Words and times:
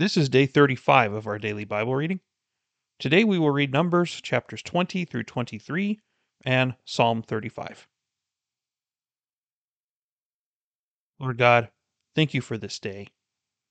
This 0.00 0.16
is 0.16 0.30
day 0.30 0.46
35 0.46 1.12
of 1.12 1.26
our 1.26 1.38
daily 1.38 1.66
Bible 1.66 1.94
reading. 1.94 2.20
Today 2.98 3.22
we 3.22 3.38
will 3.38 3.50
read 3.50 3.70
Numbers 3.70 4.22
chapters 4.22 4.62
20 4.62 5.04
through 5.04 5.24
23 5.24 6.00
and 6.46 6.74
Psalm 6.86 7.20
35. 7.20 7.86
Lord 11.18 11.36
God, 11.36 11.68
thank 12.14 12.32
you 12.32 12.40
for 12.40 12.56
this 12.56 12.78
day. 12.78 13.08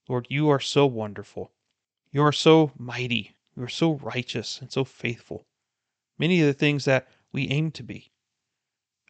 Lord, 0.07 0.27
you 0.29 0.49
are 0.49 0.59
so 0.59 0.85
wonderful. 0.85 1.51
You 2.11 2.21
are 2.21 2.31
so 2.31 2.73
mighty. 2.77 3.35
You 3.57 3.63
are 3.63 3.67
so 3.67 3.93
righteous 3.93 4.61
and 4.61 4.71
so 4.71 4.83
faithful. 4.83 5.47
Many 6.19 6.41
of 6.41 6.45
the 6.45 6.53
things 6.53 6.85
that 6.85 7.07
we 7.31 7.49
aim 7.49 7.71
to 7.71 7.81
be. 7.81 8.11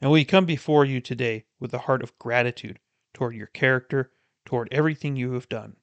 And 0.01 0.09
we 0.09 0.23
come 0.23 0.45
before 0.45 0.85
you 0.85 1.01
today 1.01 1.43
with 1.59 1.73
a 1.73 1.79
heart 1.79 2.01
of 2.01 2.17
gratitude 2.17 2.79
toward 3.13 3.35
your 3.35 3.47
character, 3.47 4.09
toward 4.45 4.69
everything 4.71 5.17
you 5.17 5.33
have 5.33 5.49
done. 5.49 5.75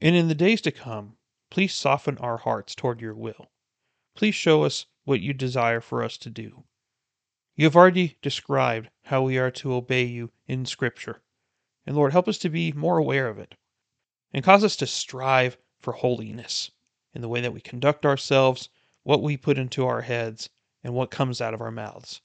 And 0.00 0.16
in 0.16 0.28
the 0.28 0.34
days 0.34 0.60
to 0.62 0.70
come, 0.70 1.16
please 1.50 1.74
soften 1.74 2.16
our 2.18 2.38
hearts 2.38 2.74
toward 2.74 3.00
your 3.00 3.14
will. 3.14 3.50
Please 4.14 4.34
show 4.34 4.64
us 4.64 4.86
what 5.04 5.20
you 5.20 5.32
desire 5.32 5.80
for 5.80 6.02
us 6.02 6.16
to 6.18 6.30
do. 6.30 6.64
You 7.56 7.64
have 7.64 7.76
already 7.76 8.16
described 8.22 8.88
how 9.04 9.22
we 9.22 9.36
are 9.36 9.50
to 9.50 9.74
obey 9.74 10.04
you 10.04 10.30
in 10.46 10.64
Scripture. 10.64 11.20
And 11.86 11.96
Lord, 11.96 12.12
help 12.12 12.28
us 12.28 12.38
to 12.38 12.48
be 12.48 12.72
more 12.72 12.98
aware 12.98 13.28
of 13.28 13.38
it 13.38 13.54
and 14.32 14.44
cause 14.44 14.64
us 14.64 14.76
to 14.76 14.86
strive 14.86 15.58
for 15.80 15.92
holiness 15.92 16.70
in 17.14 17.20
the 17.20 17.28
way 17.28 17.40
that 17.40 17.52
we 17.52 17.60
conduct 17.60 18.06
ourselves, 18.06 18.68
what 19.02 19.22
we 19.22 19.36
put 19.36 19.58
into 19.58 19.86
our 19.86 20.02
heads, 20.02 20.48
and 20.82 20.94
what 20.94 21.10
comes 21.10 21.40
out 21.40 21.54
of 21.54 21.60
our 21.60 21.70
mouths. 21.70 22.22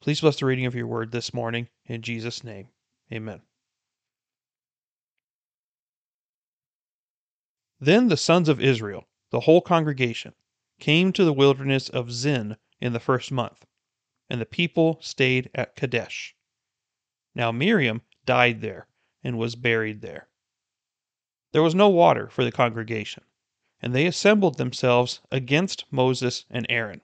Please 0.00 0.20
bless 0.20 0.38
the 0.38 0.46
reading 0.46 0.66
of 0.66 0.74
your 0.74 0.86
word 0.86 1.10
this 1.10 1.34
morning. 1.34 1.68
In 1.86 2.02
Jesus' 2.02 2.44
name, 2.44 2.68
amen. 3.12 3.42
Then 7.78 8.08
the 8.08 8.16
sons 8.16 8.48
of 8.48 8.58
Israel, 8.58 9.06
the 9.28 9.40
whole 9.40 9.60
congregation, 9.60 10.34
came 10.80 11.12
to 11.12 11.24
the 11.24 11.32
wilderness 11.34 11.90
of 11.90 12.10
Zin 12.10 12.56
in 12.80 12.94
the 12.94 13.00
first 13.00 13.30
month, 13.30 13.66
and 14.30 14.40
the 14.40 14.46
people 14.46 14.98
stayed 15.02 15.50
at 15.54 15.76
Kadesh. 15.76 16.34
Now 17.34 17.52
Miriam 17.52 18.00
died 18.24 18.62
there 18.62 18.88
and 19.22 19.36
was 19.36 19.56
buried 19.56 20.00
there. 20.00 20.30
There 21.52 21.62
was 21.62 21.74
no 21.74 21.90
water 21.90 22.30
for 22.30 22.44
the 22.44 22.50
congregation, 22.50 23.24
and 23.82 23.94
they 23.94 24.06
assembled 24.06 24.56
themselves 24.56 25.20
against 25.30 25.84
Moses 25.92 26.46
and 26.48 26.64
Aaron. 26.70 27.02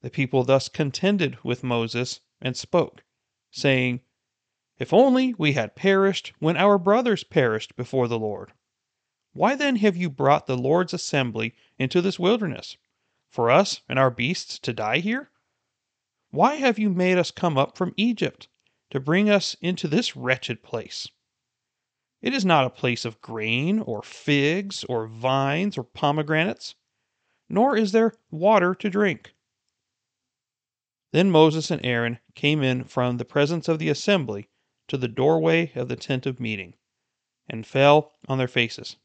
The 0.00 0.10
people 0.10 0.42
thus 0.42 0.68
contended 0.68 1.38
with 1.44 1.62
Moses 1.62 2.20
and 2.40 2.56
spoke, 2.56 3.04
saying, 3.52 4.00
If 4.78 4.92
only 4.92 5.34
we 5.34 5.52
had 5.52 5.76
perished 5.76 6.32
when 6.40 6.56
our 6.56 6.76
brothers 6.76 7.22
perished 7.22 7.76
before 7.76 8.08
the 8.08 8.18
Lord. 8.18 8.52
Why 9.36 9.54
then 9.54 9.76
have 9.76 9.98
you 9.98 10.08
brought 10.08 10.46
the 10.46 10.56
Lord's 10.56 10.94
assembly 10.94 11.54
into 11.78 12.00
this 12.00 12.18
wilderness? 12.18 12.78
For 13.28 13.50
us 13.50 13.82
and 13.86 13.98
our 13.98 14.10
beasts 14.10 14.58
to 14.60 14.72
die 14.72 15.00
here? 15.00 15.30
Why 16.30 16.54
have 16.54 16.78
you 16.78 16.88
made 16.88 17.18
us 17.18 17.30
come 17.30 17.58
up 17.58 17.76
from 17.76 17.92
Egypt 17.98 18.48
to 18.88 18.98
bring 18.98 19.28
us 19.28 19.54
into 19.60 19.88
this 19.88 20.16
wretched 20.16 20.62
place? 20.62 21.08
It 22.22 22.32
is 22.32 22.46
not 22.46 22.64
a 22.64 22.70
place 22.70 23.04
of 23.04 23.20
grain, 23.20 23.78
or 23.78 24.02
figs, 24.02 24.84
or 24.84 25.06
vines, 25.06 25.76
or 25.76 25.84
pomegranates, 25.84 26.74
nor 27.46 27.76
is 27.76 27.92
there 27.92 28.14
water 28.30 28.74
to 28.76 28.88
drink. 28.88 29.34
Then 31.12 31.30
Moses 31.30 31.70
and 31.70 31.84
Aaron 31.84 32.20
came 32.34 32.62
in 32.62 32.84
from 32.84 33.18
the 33.18 33.26
presence 33.26 33.68
of 33.68 33.78
the 33.78 33.90
assembly 33.90 34.48
to 34.88 34.96
the 34.96 35.08
doorway 35.08 35.72
of 35.74 35.88
the 35.88 35.96
tent 35.96 36.24
of 36.24 36.40
meeting, 36.40 36.72
and 37.46 37.66
fell 37.66 38.14
on 38.28 38.38
their 38.38 38.48
faces. 38.48 38.96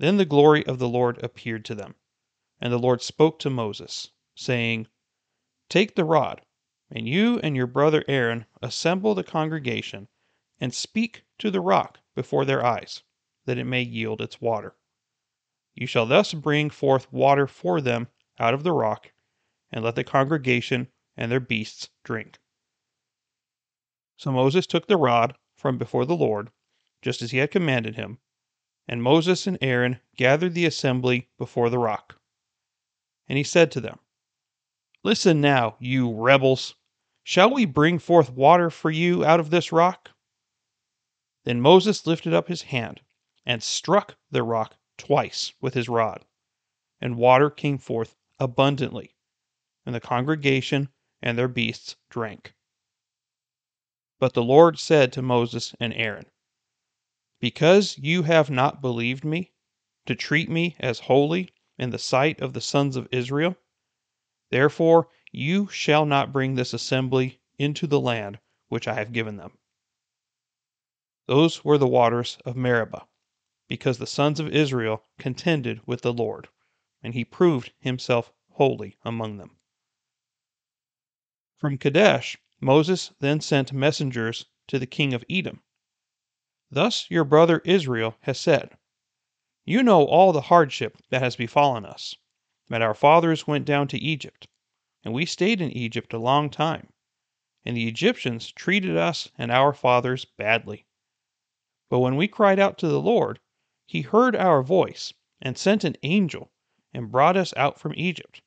Then 0.00 0.16
the 0.16 0.24
glory 0.24 0.64
of 0.66 0.78
the 0.78 0.88
Lord 0.88 1.22
appeared 1.22 1.62
to 1.66 1.74
them. 1.74 1.94
And 2.58 2.72
the 2.72 2.78
Lord 2.78 3.02
spoke 3.02 3.38
to 3.40 3.50
Moses, 3.50 4.10
saying, 4.34 4.88
Take 5.68 5.94
the 5.94 6.06
rod, 6.06 6.40
and 6.90 7.06
you 7.06 7.38
and 7.40 7.54
your 7.54 7.66
brother 7.66 8.02
Aaron 8.08 8.46
assemble 8.62 9.14
the 9.14 9.22
congregation, 9.22 10.08
and 10.58 10.72
speak 10.72 11.24
to 11.36 11.50
the 11.50 11.60
rock 11.60 11.98
before 12.14 12.46
their 12.46 12.64
eyes, 12.64 13.02
that 13.44 13.58
it 13.58 13.66
may 13.66 13.82
yield 13.82 14.22
its 14.22 14.40
water. 14.40 14.74
You 15.74 15.86
shall 15.86 16.06
thus 16.06 16.32
bring 16.32 16.70
forth 16.70 17.12
water 17.12 17.46
for 17.46 17.82
them 17.82 18.08
out 18.38 18.54
of 18.54 18.62
the 18.62 18.72
rock, 18.72 19.12
and 19.70 19.84
let 19.84 19.96
the 19.96 20.04
congregation 20.04 20.88
and 21.14 21.30
their 21.30 21.40
beasts 21.40 21.90
drink. 22.04 22.38
So 24.16 24.32
Moses 24.32 24.66
took 24.66 24.86
the 24.86 24.96
rod 24.96 25.36
from 25.56 25.76
before 25.76 26.06
the 26.06 26.16
Lord, 26.16 26.50
just 27.02 27.20
as 27.20 27.32
he 27.32 27.36
had 27.36 27.50
commanded 27.50 27.96
him, 27.96 28.18
and 28.90 29.04
Moses 29.04 29.46
and 29.46 29.56
Aaron 29.60 30.00
gathered 30.16 30.52
the 30.52 30.66
assembly 30.66 31.28
before 31.38 31.70
the 31.70 31.78
rock. 31.78 32.18
And 33.28 33.38
he 33.38 33.44
said 33.44 33.70
to 33.70 33.80
them, 33.80 34.00
Listen 35.04 35.40
now, 35.40 35.76
you 35.78 36.12
rebels. 36.12 36.74
Shall 37.22 37.54
we 37.54 37.66
bring 37.66 38.00
forth 38.00 38.32
water 38.32 38.68
for 38.68 38.90
you 38.90 39.24
out 39.24 39.38
of 39.38 39.50
this 39.50 39.70
rock? 39.70 40.10
Then 41.44 41.60
Moses 41.60 42.04
lifted 42.04 42.34
up 42.34 42.48
his 42.48 42.62
hand 42.62 43.00
and 43.46 43.62
struck 43.62 44.16
the 44.28 44.42
rock 44.42 44.74
twice 44.98 45.52
with 45.60 45.74
his 45.74 45.88
rod, 45.88 46.24
and 47.00 47.16
water 47.16 47.48
came 47.48 47.78
forth 47.78 48.16
abundantly, 48.40 49.14
and 49.86 49.94
the 49.94 50.00
congregation 50.00 50.88
and 51.22 51.38
their 51.38 51.46
beasts 51.46 51.94
drank. 52.08 52.54
But 54.18 54.34
the 54.34 54.42
Lord 54.42 54.80
said 54.80 55.12
to 55.12 55.22
Moses 55.22 55.76
and 55.78 55.94
Aaron, 55.94 56.29
because 57.40 57.96
you 57.96 58.24
have 58.24 58.50
not 58.50 58.82
believed 58.82 59.24
me, 59.24 59.50
to 60.04 60.14
treat 60.14 60.48
me 60.48 60.76
as 60.78 61.00
holy 61.00 61.48
in 61.78 61.88
the 61.90 61.98
sight 61.98 62.38
of 62.40 62.52
the 62.52 62.60
sons 62.60 62.96
of 62.96 63.08
Israel, 63.10 63.56
therefore 64.50 65.08
you 65.32 65.66
shall 65.68 66.04
not 66.04 66.32
bring 66.32 66.54
this 66.54 66.74
assembly 66.74 67.40
into 67.58 67.86
the 67.86 68.00
land 68.00 68.38
which 68.68 68.86
I 68.86 68.94
have 68.94 69.12
given 69.12 69.36
them. 69.36 69.56
Those 71.26 71.64
were 71.64 71.78
the 71.78 71.88
waters 71.88 72.36
of 72.44 72.56
Meribah, 72.56 73.06
because 73.68 73.98
the 73.98 74.06
sons 74.06 74.38
of 74.38 74.54
Israel 74.54 75.04
contended 75.18 75.80
with 75.86 76.02
the 76.02 76.12
Lord, 76.12 76.48
and 77.02 77.14
he 77.14 77.24
proved 77.24 77.72
himself 77.78 78.32
holy 78.50 78.98
among 79.02 79.38
them. 79.38 79.56
From 81.56 81.78
Kadesh, 81.78 82.36
Moses 82.60 83.12
then 83.20 83.40
sent 83.40 83.72
messengers 83.72 84.44
to 84.66 84.78
the 84.78 84.86
king 84.86 85.14
of 85.14 85.24
Edom 85.30 85.62
Thus 86.72 87.10
your 87.10 87.24
brother 87.24 87.60
Israel 87.64 88.16
has 88.20 88.38
said, 88.38 88.76
You 89.64 89.82
know 89.82 90.04
all 90.04 90.32
the 90.32 90.42
hardship 90.42 90.98
that 91.08 91.20
has 91.20 91.34
befallen 91.34 91.84
us, 91.84 92.14
that 92.68 92.80
our 92.80 92.94
fathers 92.94 93.44
went 93.44 93.64
down 93.64 93.88
to 93.88 93.98
Egypt, 93.98 94.46
and 95.02 95.12
we 95.12 95.26
stayed 95.26 95.60
in 95.60 95.72
Egypt 95.72 96.12
a 96.12 96.18
long 96.18 96.48
time, 96.48 96.92
and 97.64 97.76
the 97.76 97.88
Egyptians 97.88 98.52
treated 98.52 98.96
us 98.96 99.32
and 99.36 99.50
our 99.50 99.72
fathers 99.72 100.24
badly. 100.24 100.86
But 101.88 101.98
when 101.98 102.14
we 102.14 102.28
cried 102.28 102.60
out 102.60 102.78
to 102.78 102.86
the 102.86 103.00
Lord, 103.00 103.40
he 103.84 104.02
heard 104.02 104.36
our 104.36 104.62
voice, 104.62 105.12
and 105.42 105.58
sent 105.58 105.82
an 105.82 105.96
angel, 106.04 106.52
and 106.94 107.10
brought 107.10 107.36
us 107.36 107.52
out 107.56 107.80
from 107.80 107.94
Egypt. 107.96 108.42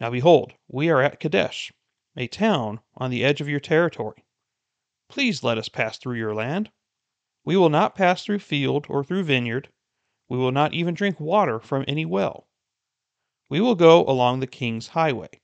Now 0.00 0.10
behold, 0.10 0.54
we 0.66 0.90
are 0.90 1.00
at 1.00 1.20
Kadesh, 1.20 1.72
a 2.16 2.26
town 2.26 2.80
on 2.96 3.12
the 3.12 3.22
edge 3.22 3.40
of 3.40 3.48
your 3.48 3.60
territory. 3.60 4.24
Please 5.08 5.44
let 5.44 5.58
us 5.58 5.68
pass 5.68 5.96
through 5.96 6.16
your 6.16 6.34
land. 6.34 6.72
We 7.44 7.56
will 7.56 7.68
not 7.68 7.94
pass 7.94 8.24
through 8.24 8.38
field 8.38 8.86
or 8.88 9.04
through 9.04 9.24
vineyard. 9.24 9.68
We 10.28 10.38
will 10.38 10.52
not 10.52 10.72
even 10.72 10.94
drink 10.94 11.20
water 11.20 11.60
from 11.60 11.84
any 11.86 12.06
well. 12.06 12.48
We 13.50 13.60
will 13.60 13.74
go 13.74 14.04
along 14.06 14.40
the 14.40 14.46
king's 14.46 14.88
highway, 14.88 15.42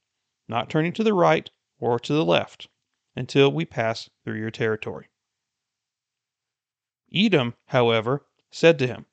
not 0.49 0.71
turning 0.71 0.94
to 0.94 1.05
the 1.05 1.12
right 1.12 1.50
or 1.78 1.99
to 2.00 2.12
the 2.12 2.25
left, 2.25 2.69
until 3.15 3.53
we 3.53 3.66
pass 3.66 4.09
through 4.25 4.39
your 4.39 4.50
territory. 4.50 5.09
Edom, 7.12 7.55
however, 7.66 8.27
said 8.50 8.78
to 8.78 8.87
him, 8.87 9.06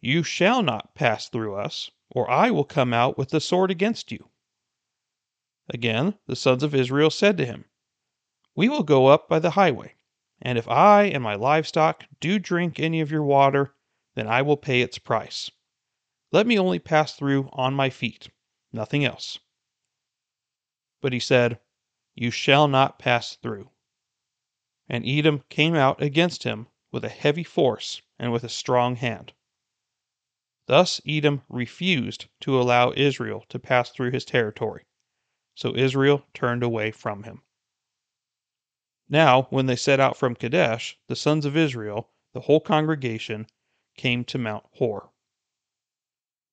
You 0.00 0.22
shall 0.24 0.62
not 0.62 0.94
pass 0.94 1.28
through 1.28 1.54
us, 1.54 1.90
or 2.10 2.28
I 2.28 2.50
will 2.50 2.64
come 2.64 2.92
out 2.92 3.16
with 3.16 3.28
the 3.30 3.40
sword 3.40 3.70
against 3.70 4.10
you. 4.10 4.30
Again, 5.68 6.18
the 6.26 6.34
sons 6.34 6.64
of 6.64 6.74
Israel 6.74 7.10
said 7.10 7.36
to 7.36 7.46
him, 7.46 7.66
We 8.56 8.68
will 8.68 8.82
go 8.82 9.06
up 9.06 9.28
by 9.28 9.38
the 9.38 9.52
highway. 9.52 9.94
And 10.42 10.56
if 10.56 10.68
I 10.68 11.04
and 11.04 11.22
my 11.22 11.34
livestock 11.34 12.04
do 12.18 12.38
drink 12.38 12.80
any 12.80 13.00
of 13.00 13.10
your 13.10 13.22
water, 13.22 13.74
then 14.14 14.26
I 14.26 14.42
will 14.42 14.56
pay 14.56 14.80
its 14.80 14.98
price. 14.98 15.50
Let 16.32 16.46
me 16.46 16.58
only 16.58 16.78
pass 16.78 17.14
through 17.14 17.50
on 17.52 17.74
my 17.74 17.90
feet, 17.90 18.30
nothing 18.72 19.04
else. 19.04 19.38
But 21.00 21.12
he 21.12 21.20
said, 21.20 21.60
You 22.14 22.30
shall 22.30 22.68
not 22.68 22.98
pass 22.98 23.36
through. 23.36 23.70
And 24.88 25.06
Edom 25.06 25.44
came 25.48 25.74
out 25.74 26.02
against 26.02 26.44
him 26.44 26.68
with 26.90 27.04
a 27.04 27.08
heavy 27.08 27.44
force 27.44 28.02
and 28.18 28.32
with 28.32 28.44
a 28.44 28.48
strong 28.48 28.96
hand. 28.96 29.32
Thus 30.66 31.00
Edom 31.06 31.42
refused 31.48 32.26
to 32.40 32.60
allow 32.60 32.92
Israel 32.92 33.44
to 33.48 33.58
pass 33.58 33.90
through 33.90 34.12
his 34.12 34.24
territory. 34.24 34.86
So 35.54 35.74
Israel 35.74 36.26
turned 36.32 36.62
away 36.62 36.90
from 36.90 37.24
him. 37.24 37.42
Now, 39.12 39.48
when 39.50 39.66
they 39.66 39.74
set 39.74 39.98
out 39.98 40.16
from 40.16 40.36
Kadesh, 40.36 40.96
the 41.08 41.16
sons 41.16 41.44
of 41.44 41.56
Israel, 41.56 42.12
the 42.32 42.42
whole 42.42 42.60
congregation, 42.60 43.48
came 43.96 44.24
to 44.26 44.38
Mount 44.38 44.64
Hor. 44.74 45.10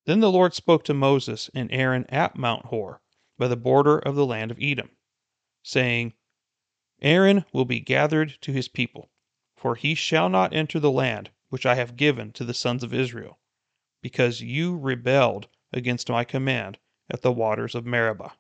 Then 0.05 0.21
the 0.21 0.31
Lord 0.31 0.55
spoke 0.55 0.83
to 0.85 0.95
Moses 0.95 1.51
and 1.53 1.71
Aaron 1.71 2.07
at 2.09 2.35
Mount 2.35 2.65
Hor, 2.65 3.03
by 3.37 3.47
the 3.47 3.55
border 3.55 3.99
of 3.99 4.15
the 4.15 4.25
land 4.25 4.49
of 4.49 4.57
Edom, 4.59 4.89
saying, 5.61 6.15
Aaron 6.99 7.45
will 7.53 7.63
be 7.65 7.79
gathered 7.79 8.41
to 8.41 8.51
his 8.51 8.67
people, 8.67 9.11
for 9.55 9.75
he 9.75 9.93
shall 9.93 10.27
not 10.27 10.51
enter 10.51 10.79
the 10.79 10.89
land 10.89 11.29
which 11.49 11.67
I 11.67 11.75
have 11.75 11.95
given 11.95 12.31
to 12.33 12.43
the 12.43 12.55
sons 12.55 12.83
of 12.83 12.91
Israel, 12.91 13.37
because 14.01 14.41
you 14.41 14.75
rebelled 14.75 15.47
against 15.71 16.09
my 16.09 16.23
command 16.23 16.79
at 17.07 17.21
the 17.21 17.31
waters 17.31 17.75
of 17.75 17.85
Meribah. 17.85 18.35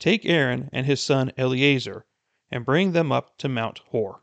Take 0.00 0.26
Aaron 0.26 0.68
and 0.72 0.86
his 0.86 1.00
son 1.00 1.30
Eleazar, 1.36 2.04
and 2.50 2.64
bring 2.64 2.92
them 2.92 3.10
up 3.10 3.36
to 3.38 3.48
Mount 3.48 3.78
Hor. 3.88 4.22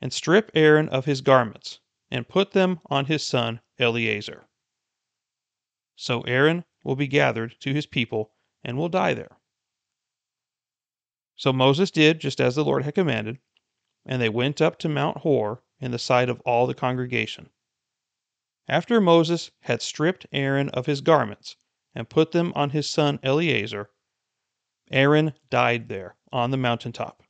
And 0.00 0.12
strip 0.12 0.50
Aaron 0.54 0.88
of 0.88 1.04
his 1.04 1.20
garments, 1.20 1.78
and 2.10 2.28
put 2.28 2.52
them 2.52 2.80
on 2.86 3.06
his 3.06 3.24
son 3.24 3.60
Eleazar. 3.78 4.48
So 5.94 6.22
Aaron 6.22 6.64
will 6.82 6.96
be 6.96 7.06
gathered 7.06 7.54
to 7.60 7.74
his 7.74 7.86
people 7.86 8.32
and 8.64 8.76
will 8.76 8.88
die 8.88 9.14
there. 9.14 9.38
So 11.36 11.52
Moses 11.52 11.90
did 11.90 12.20
just 12.20 12.40
as 12.40 12.54
the 12.56 12.64
Lord 12.64 12.84
had 12.84 12.94
commanded, 12.94 13.38
and 14.04 14.20
they 14.20 14.28
went 14.28 14.60
up 14.60 14.78
to 14.80 14.88
Mount 14.88 15.18
Hor 15.18 15.62
in 15.78 15.90
the 15.90 15.98
sight 15.98 16.28
of 16.28 16.40
all 16.40 16.66
the 16.66 16.74
congregation. 16.74 17.50
After 18.68 19.00
Moses 19.00 19.50
had 19.60 19.82
stripped 19.82 20.26
Aaron 20.32 20.68
of 20.70 20.86
his 20.86 21.00
garments 21.00 21.56
and 21.94 22.08
put 22.08 22.32
them 22.32 22.52
on 22.54 22.70
his 22.70 22.88
son 22.88 23.18
Eleazar, 23.22 23.90
Aaron 24.90 25.34
died 25.50 25.88
there 25.88 26.16
on 26.32 26.50
the 26.50 26.56
mountain 26.56 26.92
top. 26.92 27.22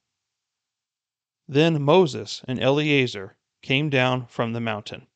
Then 1.47 1.83
Moses 1.83 2.43
and 2.47 2.61
Eleazar 2.61 3.37
came 3.63 3.91
down 3.91 4.27
from 4.27 4.53
the 4.53 4.61
mountain. 4.61 5.07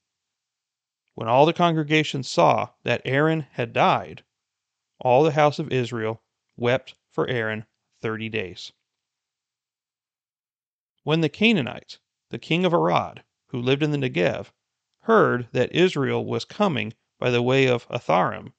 When 1.15 1.29
all 1.29 1.47
the 1.47 1.53
congregation 1.53 2.23
saw 2.23 2.71
that 2.83 3.03
Aaron 3.05 3.47
had 3.53 3.73
died, 3.73 4.25
all 4.99 5.23
the 5.23 5.33
house 5.33 5.59
of 5.59 5.73
Israel 5.73 6.23
wept 6.57 6.95
for 7.11 7.29
Aaron 7.29 7.67
thirty 8.01 8.29
days. 8.29 8.73
When 11.05 11.21
the 11.21 11.29
Canaanites, 11.29 11.99
the 12.31 12.39
king 12.39 12.65
of 12.65 12.75
Arad, 12.75 13.23
who 13.49 13.61
lived 13.61 13.83
in 13.83 13.91
the 13.91 13.99
Negev, 13.99 14.53
heard 15.03 15.49
that 15.53 15.75
Israel 15.75 16.25
was 16.25 16.45
coming 16.45 16.95
by 17.19 17.31
the 17.31 17.43
way 17.43 17.69
of 17.69 17.87
Atharim, 17.89 18.53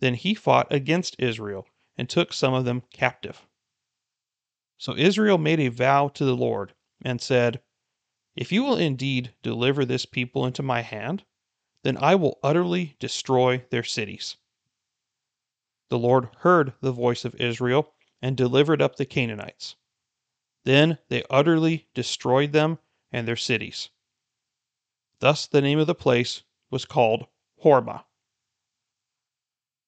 then 0.00 0.14
he 0.14 0.34
fought 0.34 0.72
against 0.72 1.16
Israel 1.18 1.68
and 1.98 2.08
took 2.08 2.32
some 2.32 2.54
of 2.54 2.64
them 2.64 2.82
captive. 2.92 3.46
So 4.78 4.94
Israel 4.96 5.38
made 5.38 5.60
a 5.60 5.68
vow 5.68 6.08
to 6.08 6.24
the 6.24 6.36
Lord 6.36 6.74
and 7.02 7.20
said, 7.20 7.62
If 8.34 8.52
you 8.52 8.62
will 8.62 8.76
indeed 8.76 9.34
deliver 9.42 9.84
this 9.84 10.04
people 10.04 10.44
into 10.44 10.62
my 10.62 10.82
hand, 10.82 11.24
then 11.82 11.96
I 11.98 12.14
will 12.14 12.38
utterly 12.42 12.96
destroy 12.98 13.64
their 13.70 13.84
cities. 13.84 14.36
The 15.88 15.98
Lord 15.98 16.28
heard 16.38 16.74
the 16.80 16.92
voice 16.92 17.24
of 17.24 17.34
Israel 17.36 17.94
and 18.20 18.36
delivered 18.36 18.82
up 18.82 18.96
the 18.96 19.06
Canaanites. 19.06 19.76
Then 20.64 20.98
they 21.08 21.22
utterly 21.30 21.86
destroyed 21.94 22.52
them 22.52 22.80
and 23.12 23.26
their 23.26 23.36
cities. 23.36 23.90
Thus 25.20 25.46
the 25.46 25.60
name 25.60 25.78
of 25.78 25.86
the 25.86 25.94
place 25.94 26.42
was 26.70 26.84
called 26.84 27.28
Hormah. 27.62 28.04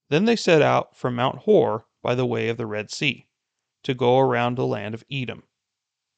Then 0.09 0.25
they 0.25 0.37
set 0.37 0.63
out 0.63 0.97
from 0.97 1.17
Mount 1.17 1.41
Hor 1.41 1.88
by 2.09 2.15
the 2.15 2.25
way 2.25 2.49
of 2.49 2.57
the 2.57 2.65
Red 2.65 2.91
Sea, 2.91 3.27
to 3.83 3.93
go 3.93 4.19
around 4.19 4.55
the 4.55 4.67
land 4.67 4.95
of 4.95 5.05
Edom. 5.13 5.43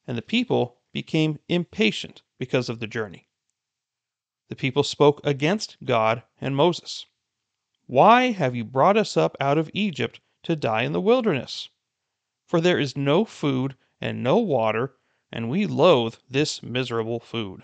And 0.07 0.17
the 0.17 0.21
people 0.21 0.77
became 0.93 1.39
impatient 1.49 2.21
because 2.39 2.69
of 2.69 2.79
the 2.79 2.87
journey. 2.87 3.27
The 4.47 4.55
people 4.55 4.83
spoke 4.83 5.19
against 5.25 5.75
God 5.83 6.23
and 6.39 6.55
Moses. 6.55 7.07
Why 7.87 8.31
have 8.31 8.55
you 8.55 8.63
brought 8.63 8.95
us 8.95 9.17
up 9.17 9.35
out 9.41 9.57
of 9.57 9.69
Egypt 9.73 10.21
to 10.43 10.55
die 10.55 10.83
in 10.83 10.93
the 10.93 11.01
wilderness? 11.01 11.67
For 12.45 12.61
there 12.61 12.79
is 12.79 12.95
no 12.95 13.25
food 13.25 13.75
and 13.99 14.23
no 14.23 14.37
water, 14.37 14.95
and 15.29 15.49
we 15.49 15.65
loathe 15.65 16.15
this 16.29 16.63
miserable 16.63 17.19
food. 17.19 17.63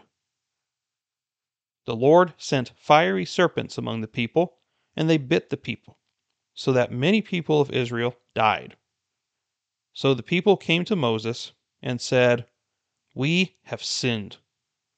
The 1.85 1.95
Lord 1.95 2.33
sent 2.38 2.74
fiery 2.75 3.24
serpents 3.24 3.77
among 3.77 4.01
the 4.01 4.07
people, 4.09 4.57
and 4.97 5.09
they 5.09 5.15
bit 5.15 5.50
the 5.50 5.56
people, 5.56 5.97
so 6.57 6.74
that 6.74 6.92
many 6.92 7.21
people 7.21 7.62
of 7.62 7.69
Israel 7.69 8.15
died. 8.33 8.75
So 9.94 10.15
the 10.15 10.24
people 10.24 10.57
came 10.57 10.83
to 10.86 10.95
Moses 10.95 11.51
and 11.83 12.01
said, 12.01 12.48
We 13.13 13.57
have 13.65 13.83
sinned 13.83 14.38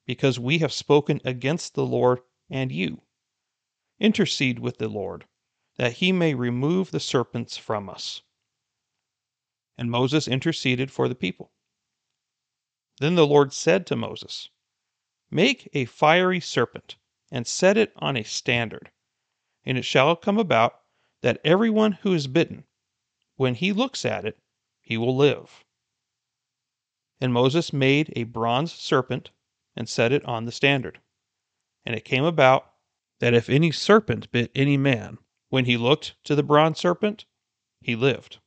because 0.05 0.39
we 0.39 0.59
have 0.59 0.71
spoken 0.71 1.19
against 1.25 1.75
the 1.75 1.85
Lord 1.85 2.21
and 2.49 2.71
you. 2.71 3.01
Intercede 3.99 4.59
with 4.59 4.77
the 4.77 4.87
Lord, 4.87 5.25
that 5.75 5.97
he 5.97 6.13
may 6.13 6.33
remove 6.33 6.91
the 6.91 6.99
serpents 7.01 7.57
from 7.57 7.89
us. 7.89 8.21
And 9.77 9.91
Moses 9.91 10.29
interceded 10.29 10.91
for 10.91 11.09
the 11.09 11.15
people. 11.15 11.51
Then 13.01 13.15
the 13.15 13.27
Lord 13.27 13.51
said 13.51 13.85
to 13.87 13.97
Moses, 13.97 14.49
Make 15.29 15.67
a 15.73 15.83
fiery 15.83 16.39
serpent, 16.39 16.95
and 17.29 17.45
set 17.45 17.75
it 17.75 17.91
on 17.97 18.15
a 18.15 18.23
standard. 18.23 18.91
And 19.65 19.77
it 19.77 19.83
shall 19.83 20.15
come 20.15 20.37
about 20.37 20.79
that 21.21 21.41
everyone 21.43 21.93
who 21.93 22.13
is 22.13 22.27
bitten, 22.27 22.63
when 23.35 23.55
he 23.55 23.73
looks 23.73 24.05
at 24.05 24.25
it, 24.25 24.37
he 24.81 24.97
will 24.97 25.15
live. 25.15 25.63
And 27.21 27.33
Moses 27.33 27.73
made 27.73 28.13
a 28.15 28.23
bronze 28.23 28.71
serpent 28.71 29.31
and 29.75 29.87
set 29.87 30.11
it 30.11 30.23
on 30.25 30.45
the 30.45 30.51
standard. 30.51 30.99
And 31.85 31.95
it 31.95 32.05
came 32.05 32.23
about 32.23 32.71
that 33.19 33.33
if 33.33 33.49
any 33.49 33.71
serpent 33.71 34.31
bit 34.31 34.51
any 34.55 34.77
man, 34.77 35.17
when 35.49 35.65
he 35.65 35.77
looked 35.77 36.15
to 36.23 36.35
the 36.35 36.43
bronze 36.43 36.79
serpent, 36.79 37.25
he 37.81 37.95
lived. 37.95 38.39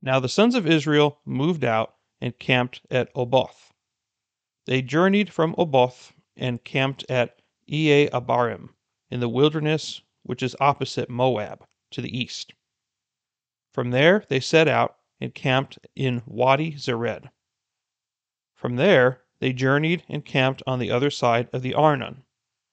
Now 0.00 0.18
the 0.18 0.28
sons 0.28 0.54
of 0.54 0.66
Israel 0.66 1.20
moved 1.24 1.64
out 1.64 1.94
and 2.20 2.38
camped 2.38 2.82
at 2.90 3.10
Oboth. 3.14 3.72
They 4.66 4.82
journeyed 4.82 5.32
from 5.32 5.54
Oboth 5.58 6.12
and 6.36 6.64
camped 6.64 7.04
at 7.08 7.40
Iye 7.70 8.10
Abarim 8.10 8.70
in 9.10 9.20
the 9.20 9.28
wilderness 9.28 10.02
which 10.22 10.42
is 10.42 10.56
opposite 10.60 11.10
Moab 11.10 11.66
to 11.90 12.00
the 12.00 12.16
east. 12.16 12.54
From 13.72 13.90
there 13.90 14.24
they 14.28 14.40
set 14.40 14.68
out 14.68 14.96
and 15.20 15.34
camped 15.34 15.78
in 15.94 16.22
Wadi 16.26 16.72
Zered. 16.72 17.30
From 18.54 18.76
there 18.76 19.22
they 19.40 19.52
journeyed 19.52 20.04
and 20.08 20.24
camped 20.24 20.62
on 20.66 20.78
the 20.78 20.90
other 20.90 21.10
side 21.10 21.48
of 21.52 21.62
the 21.62 21.74
Arnon, 21.74 22.24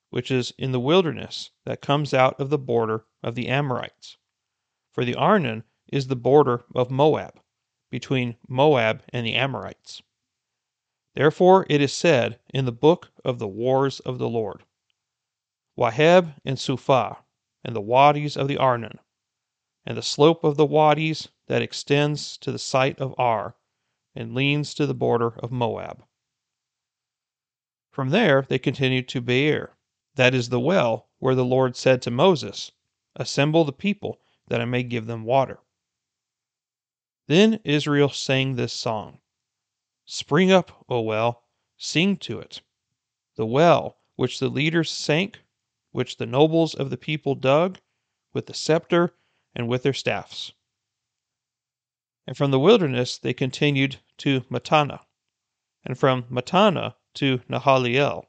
which 0.09 0.29
is 0.29 0.53
in 0.57 0.71
the 0.71 0.79
wilderness 0.79 1.51
that 1.65 1.81
comes 1.81 2.13
out 2.13 2.39
of 2.39 2.49
the 2.49 2.57
border 2.57 3.05
of 3.23 3.35
the 3.35 3.47
Amorites. 3.47 4.17
For 4.91 5.05
the 5.05 5.15
Arnon 5.15 5.63
is 5.87 6.07
the 6.07 6.15
border 6.15 6.65
of 6.75 6.91
Moab, 6.91 7.39
between 7.89 8.37
Moab 8.47 9.03
and 9.09 9.25
the 9.25 9.35
Amorites. 9.35 10.01
Therefore 11.15 11.65
it 11.69 11.81
is 11.81 11.93
said 11.93 12.39
in 12.53 12.65
the 12.65 12.71
book 12.71 13.11
of 13.25 13.39
the 13.39 13.47
wars 13.47 13.99
of 14.01 14.19
the 14.19 14.29
Lord 14.29 14.63
Waheb 15.77 16.35
and 16.43 16.59
Suphah, 16.59 17.17
and 17.63 17.75
the 17.75 17.81
wadis 17.81 18.37
of 18.37 18.47
the 18.47 18.57
Arnon, 18.57 18.99
and 19.85 19.97
the 19.97 20.01
slope 20.01 20.43
of 20.43 20.55
the 20.57 20.65
wadis 20.65 21.29
that 21.47 21.61
extends 21.61 22.37
to 22.37 22.51
the 22.51 22.59
site 22.59 22.99
of 22.99 23.13
Ar, 23.17 23.55
and 24.15 24.35
leans 24.35 24.73
to 24.73 24.85
the 24.85 24.93
border 24.93 25.37
of 25.39 25.51
Moab. 25.51 26.05
From 27.91 28.09
there 28.09 28.43
they 28.43 28.59
continued 28.59 29.07
to 29.09 29.21
Beer, 29.21 29.75
that 30.15 30.33
is 30.33 30.49
the 30.49 30.59
well 30.59 31.09
where 31.19 31.35
the 31.35 31.45
Lord 31.45 31.75
said 31.75 32.01
to 32.03 32.11
Moses, 32.11 32.71
Assemble 33.15 33.65
the 33.65 33.73
people, 33.73 34.19
that 34.47 34.61
I 34.61 34.65
may 34.65 34.83
give 34.83 35.05
them 35.05 35.23
water. 35.23 35.59
Then 37.27 37.59
Israel 37.63 38.09
sang 38.09 38.55
this 38.55 38.73
song 38.73 39.19
Spring 40.05 40.51
up, 40.51 40.85
O 40.89 41.01
well, 41.01 41.43
sing 41.77 42.17
to 42.17 42.39
it. 42.39 42.61
The 43.35 43.45
well 43.45 43.97
which 44.15 44.39
the 44.39 44.49
leaders 44.49 44.89
sank, 44.89 45.41
which 45.91 46.17
the 46.17 46.25
nobles 46.25 46.73
of 46.73 46.89
the 46.89 46.97
people 46.97 47.35
dug, 47.35 47.79
with 48.33 48.45
the 48.45 48.53
scepter 48.53 49.15
and 49.55 49.67
with 49.67 49.83
their 49.83 49.93
staffs. 49.93 50.53
And 52.27 52.37
from 52.37 52.51
the 52.51 52.59
wilderness 52.59 53.17
they 53.17 53.33
continued 53.33 53.97
to 54.17 54.41
Mattanah, 54.41 55.05
and 55.83 55.97
from 55.97 56.23
Mattanah 56.23 56.95
to 57.15 57.39
Nahaliel, 57.49 58.25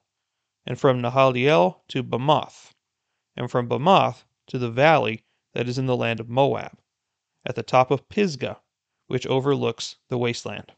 and 0.67 0.79
from 0.79 1.03
Nahaliel 1.03 1.81
to 1.89 2.03
Bamoth, 2.03 2.73
and 3.37 3.51
from 3.51 3.69
Bamoth 3.69 4.25
to 4.47 4.59
the 4.59 4.71
valley 4.71 5.25
that 5.53 5.69
is 5.69 5.79
in 5.79 5.87
the 5.87 5.97
land 5.97 6.21
of 6.21 6.29
Moab, 6.29 6.79
at 7.45 7.57
the 7.57 7.63
top 7.63 7.91
of 7.91 8.09
Pisgah, 8.09 8.61
which 9.07 9.27
overlooks 9.27 9.97
the 10.09 10.19
wasteland. 10.19 10.73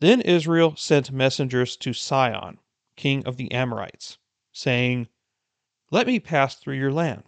Then 0.00 0.20
Israel 0.20 0.74
sent 0.76 1.12
messengers 1.12 1.76
to 1.76 1.92
Sihon, 1.92 2.58
king 2.96 3.24
of 3.24 3.36
the 3.36 3.52
Amorites, 3.52 4.18
saying, 4.52 5.08
Let 5.90 6.06
me 6.06 6.20
pass 6.20 6.56
through 6.56 6.76
your 6.76 6.92
land. 6.92 7.24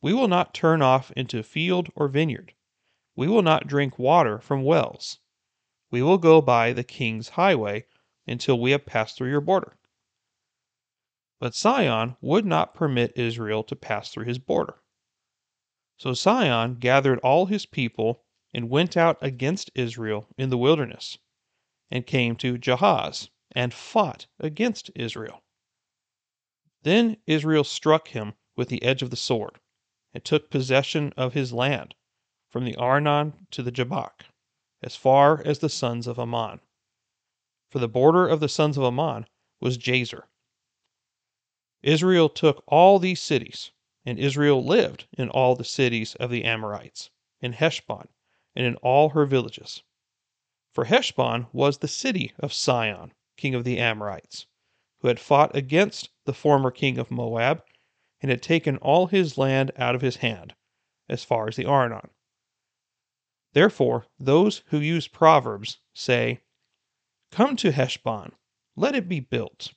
We 0.00 0.12
will 0.14 0.28
not 0.28 0.54
turn 0.54 0.82
off 0.82 1.10
into 1.12 1.42
field 1.42 1.90
or 1.94 2.08
vineyard. 2.08 2.54
We 3.14 3.28
will 3.28 3.42
not 3.42 3.66
drink 3.66 3.98
water 3.98 4.38
from 4.38 4.62
wells. 4.62 5.18
We 5.90 6.02
will 6.02 6.18
go 6.18 6.40
by 6.40 6.72
the 6.72 6.84
king's 6.84 7.30
highway 7.30 7.86
until 8.26 8.58
we 8.58 8.72
have 8.72 8.86
passed 8.86 9.16
through 9.16 9.30
your 9.30 9.40
border. 9.40 9.76
But 11.38 11.54
Sihon 11.54 12.16
would 12.20 12.44
not 12.44 12.74
permit 12.74 13.12
Israel 13.16 13.62
to 13.64 13.76
pass 13.76 14.10
through 14.10 14.24
his 14.24 14.38
border. 14.38 14.82
So 15.98 16.12
Sihon 16.12 16.74
gathered 16.74 17.18
all 17.20 17.46
his 17.46 17.66
people 17.66 18.24
and 18.52 18.70
went 18.70 18.96
out 18.96 19.18
against 19.20 19.70
Israel 19.74 20.28
in 20.38 20.50
the 20.50 20.58
wilderness, 20.58 21.18
and 21.90 22.06
came 22.06 22.36
to 22.36 22.58
Jahaz, 22.58 23.28
and 23.52 23.72
fought 23.72 24.26
against 24.38 24.90
Israel. 24.94 25.42
Then 26.86 27.16
Israel 27.26 27.64
struck 27.64 28.06
him 28.10 28.34
with 28.54 28.68
the 28.68 28.80
edge 28.84 29.02
of 29.02 29.10
the 29.10 29.16
sword, 29.16 29.58
and 30.14 30.24
took 30.24 30.50
possession 30.50 31.12
of 31.16 31.34
his 31.34 31.52
land, 31.52 31.96
from 32.48 32.64
the 32.64 32.76
Arnon 32.76 33.44
to 33.50 33.64
the 33.64 33.72
Jabbok, 33.72 34.26
as 34.84 34.94
far 34.94 35.42
as 35.44 35.58
the 35.58 35.68
sons 35.68 36.06
of 36.06 36.16
Ammon. 36.16 36.60
For 37.70 37.80
the 37.80 37.88
border 37.88 38.28
of 38.28 38.38
the 38.38 38.48
sons 38.48 38.76
of 38.78 38.84
Ammon 38.84 39.26
was 39.58 39.78
Jazer. 39.78 40.28
Israel 41.82 42.28
took 42.28 42.62
all 42.68 43.00
these 43.00 43.20
cities, 43.20 43.72
and 44.04 44.16
Israel 44.20 44.64
lived 44.64 45.08
in 45.18 45.28
all 45.28 45.56
the 45.56 45.64
cities 45.64 46.14
of 46.14 46.30
the 46.30 46.44
Amorites, 46.44 47.10
in 47.40 47.54
Heshbon, 47.54 48.06
and 48.54 48.64
in 48.64 48.76
all 48.76 49.08
her 49.08 49.26
villages. 49.26 49.82
For 50.70 50.84
Heshbon 50.84 51.48
was 51.52 51.78
the 51.78 51.88
city 51.88 52.32
of 52.38 52.52
Sihon, 52.52 53.12
king 53.36 53.56
of 53.56 53.64
the 53.64 53.78
Amorites, 53.80 54.46
who 55.00 55.08
had 55.08 55.18
fought 55.18 55.52
against 55.56 56.10
the 56.26 56.34
former 56.34 56.70
king 56.70 56.98
of 56.98 57.10
Moab, 57.10 57.64
and 58.20 58.30
had 58.30 58.42
taken 58.42 58.76
all 58.78 59.06
his 59.06 59.38
land 59.38 59.70
out 59.76 59.94
of 59.94 60.02
his 60.02 60.16
hand, 60.16 60.54
as 61.08 61.24
far 61.24 61.48
as 61.48 61.56
the 61.56 61.64
Arnon. 61.64 62.10
Therefore, 63.52 64.06
those 64.18 64.62
who 64.66 64.78
use 64.78 65.08
Proverbs 65.08 65.78
say, 65.94 66.42
Come 67.30 67.56
to 67.56 67.72
Heshbon, 67.72 68.32
let 68.76 68.94
it 68.94 69.08
be 69.08 69.20
built. 69.20 69.72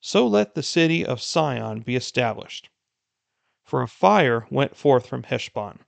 So 0.00 0.26
let 0.26 0.54
the 0.54 0.62
city 0.62 1.04
of 1.04 1.20
Sihon 1.20 1.80
be 1.80 1.96
established. 1.96 2.70
For 3.62 3.82
a 3.82 3.88
fire 3.88 4.46
went 4.50 4.76
forth 4.76 5.06
from 5.06 5.24
Heshbon, 5.24 5.80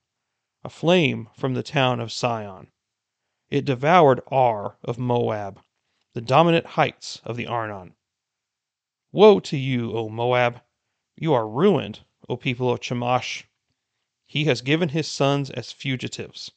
a 0.65 0.69
flame 0.69 1.29
from 1.37 1.55
the 1.55 1.63
town 1.63 2.01
of 2.01 2.13
Sihon. 2.13 2.71
It 3.51 3.65
devoured 3.65 4.21
Ar 4.29 4.77
of 4.83 4.99
Moab, 4.99 5.61
the 6.15 6.21
dominant 6.21 6.67
heights 6.67 7.21
of 7.25 7.37
the 7.37 7.47
Arnon. 7.47 7.95
Woe 9.13 9.39
to 9.39 9.57
you, 9.57 9.97
O 9.97 10.09
Moab! 10.09 10.63
You 11.17 11.33
are 11.33 11.49
ruined, 11.49 12.05
O 12.29 12.37
people 12.37 12.73
of 12.73 12.81
Chemosh. 12.81 13.45
He 14.27 14.47
has 14.47 14.63
given 14.63 14.89
his 14.89 15.07
sons 15.07 15.49
as 15.51 15.71
fugitives, 15.73 16.51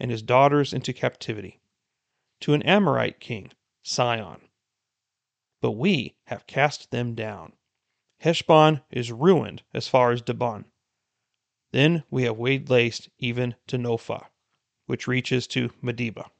and 0.00 0.10
his 0.10 0.20
daughters 0.20 0.72
into 0.72 0.92
captivity, 0.92 1.60
to 2.40 2.54
an 2.54 2.62
Amorite 2.64 3.20
king, 3.20 3.52
Sihon. 3.84 4.48
But 5.60 5.72
we 5.78 6.16
have 6.24 6.48
cast 6.48 6.90
them 6.90 7.14
down. 7.14 7.52
Heshbon 8.18 8.82
is 8.90 9.12
ruined 9.12 9.62
as 9.72 9.86
far 9.86 10.10
as 10.10 10.22
Dibon. 10.22 10.64
Then 11.70 12.02
we 12.10 12.24
have 12.24 12.36
waylasted 12.36 13.12
even 13.18 13.54
to 13.68 13.78
Nophah, 13.78 14.26
which 14.86 15.06
reaches 15.06 15.46
to 15.46 15.68
Medeba. 15.80 16.32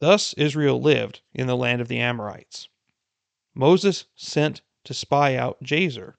Thus 0.00 0.34
Israel 0.34 0.78
lived 0.82 1.22
in 1.32 1.46
the 1.46 1.56
land 1.56 1.80
of 1.80 1.88
the 1.88 1.98
Amorites. 1.98 2.68
Moses 3.58 4.04
sent 4.14 4.60
to 4.84 4.92
spy 4.92 5.34
out 5.34 5.62
Jazer, 5.62 6.16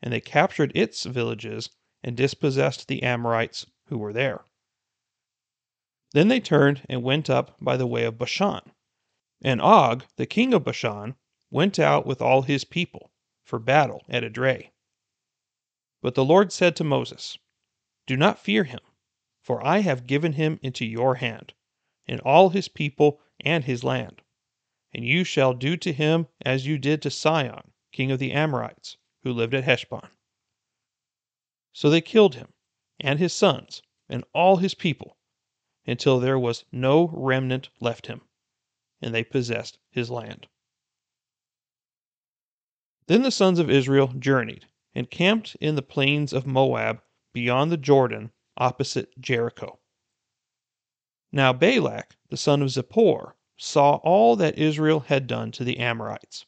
and 0.00 0.12
they 0.12 0.20
captured 0.20 0.70
its 0.72 1.04
villages 1.04 1.68
and 2.04 2.16
dispossessed 2.16 2.86
the 2.86 3.02
Amorites 3.02 3.66
who 3.86 3.98
were 3.98 4.12
there. 4.12 4.44
Then 6.12 6.28
they 6.28 6.38
turned 6.38 6.86
and 6.88 7.02
went 7.02 7.28
up 7.28 7.56
by 7.60 7.76
the 7.76 7.88
way 7.88 8.04
of 8.04 8.18
Bashan. 8.18 8.70
And 9.42 9.60
Og, 9.60 10.04
the 10.14 10.26
king 10.26 10.54
of 10.54 10.62
Bashan, 10.62 11.16
went 11.50 11.80
out 11.80 12.06
with 12.06 12.22
all 12.22 12.42
his 12.42 12.64
people 12.64 13.10
for 13.42 13.58
battle 13.58 14.04
at 14.08 14.22
Edrei. 14.22 14.70
But 16.00 16.14
the 16.14 16.24
Lord 16.24 16.52
said 16.52 16.76
to 16.76 16.84
Moses, 16.84 17.36
Do 18.06 18.16
not 18.16 18.38
fear 18.38 18.62
him, 18.62 18.80
for 19.42 19.64
I 19.66 19.80
have 19.80 20.06
given 20.06 20.34
him 20.34 20.60
into 20.62 20.86
your 20.86 21.16
hand, 21.16 21.52
and 22.06 22.20
all 22.20 22.50
his 22.50 22.68
people 22.68 23.20
and 23.40 23.64
his 23.64 23.82
land. 23.82 24.22
And 24.92 25.04
you 25.04 25.24
shall 25.24 25.52
do 25.52 25.76
to 25.76 25.92
him 25.92 26.28
as 26.44 26.66
you 26.66 26.78
did 26.78 27.02
to 27.02 27.10
Sihon, 27.10 27.72
king 27.92 28.10
of 28.10 28.18
the 28.18 28.32
Amorites, 28.32 28.96
who 29.22 29.32
lived 29.32 29.54
at 29.54 29.64
Heshbon. 29.64 30.08
So 31.72 31.90
they 31.90 32.00
killed 32.00 32.34
him, 32.36 32.52
and 33.00 33.18
his 33.18 33.32
sons, 33.32 33.82
and 34.08 34.24
all 34.32 34.56
his 34.56 34.74
people, 34.74 35.18
until 35.86 36.18
there 36.18 36.38
was 36.38 36.64
no 36.72 37.08
remnant 37.08 37.68
left 37.80 38.06
him, 38.06 38.22
and 39.00 39.14
they 39.14 39.24
possessed 39.24 39.78
his 39.90 40.10
land. 40.10 40.46
Then 43.06 43.22
the 43.22 43.30
sons 43.30 43.58
of 43.58 43.70
Israel 43.70 44.08
journeyed 44.18 44.66
and 44.94 45.10
camped 45.10 45.56
in 45.60 45.74
the 45.74 45.82
plains 45.82 46.32
of 46.32 46.46
Moab 46.46 47.02
beyond 47.32 47.70
the 47.70 47.76
Jordan 47.76 48.32
opposite 48.56 49.20
Jericho. 49.20 49.78
Now 51.30 51.52
Balak, 51.52 52.16
the 52.30 52.36
son 52.36 52.62
of 52.62 52.68
Zippor, 52.68 53.34
saw 53.56 53.96
all 53.96 54.36
that 54.36 54.58
Israel 54.58 55.00
had 55.00 55.26
done 55.26 55.50
to 55.52 55.64
the 55.64 55.78
Amorites. 55.78 56.44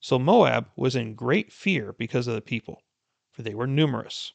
So 0.00 0.18
Moab 0.18 0.70
was 0.76 0.94
in 0.94 1.14
great 1.14 1.52
fear 1.52 1.92
because 1.92 2.26
of 2.26 2.34
the 2.34 2.40
people, 2.40 2.82
for 3.30 3.42
they 3.42 3.54
were 3.54 3.66
numerous, 3.66 4.32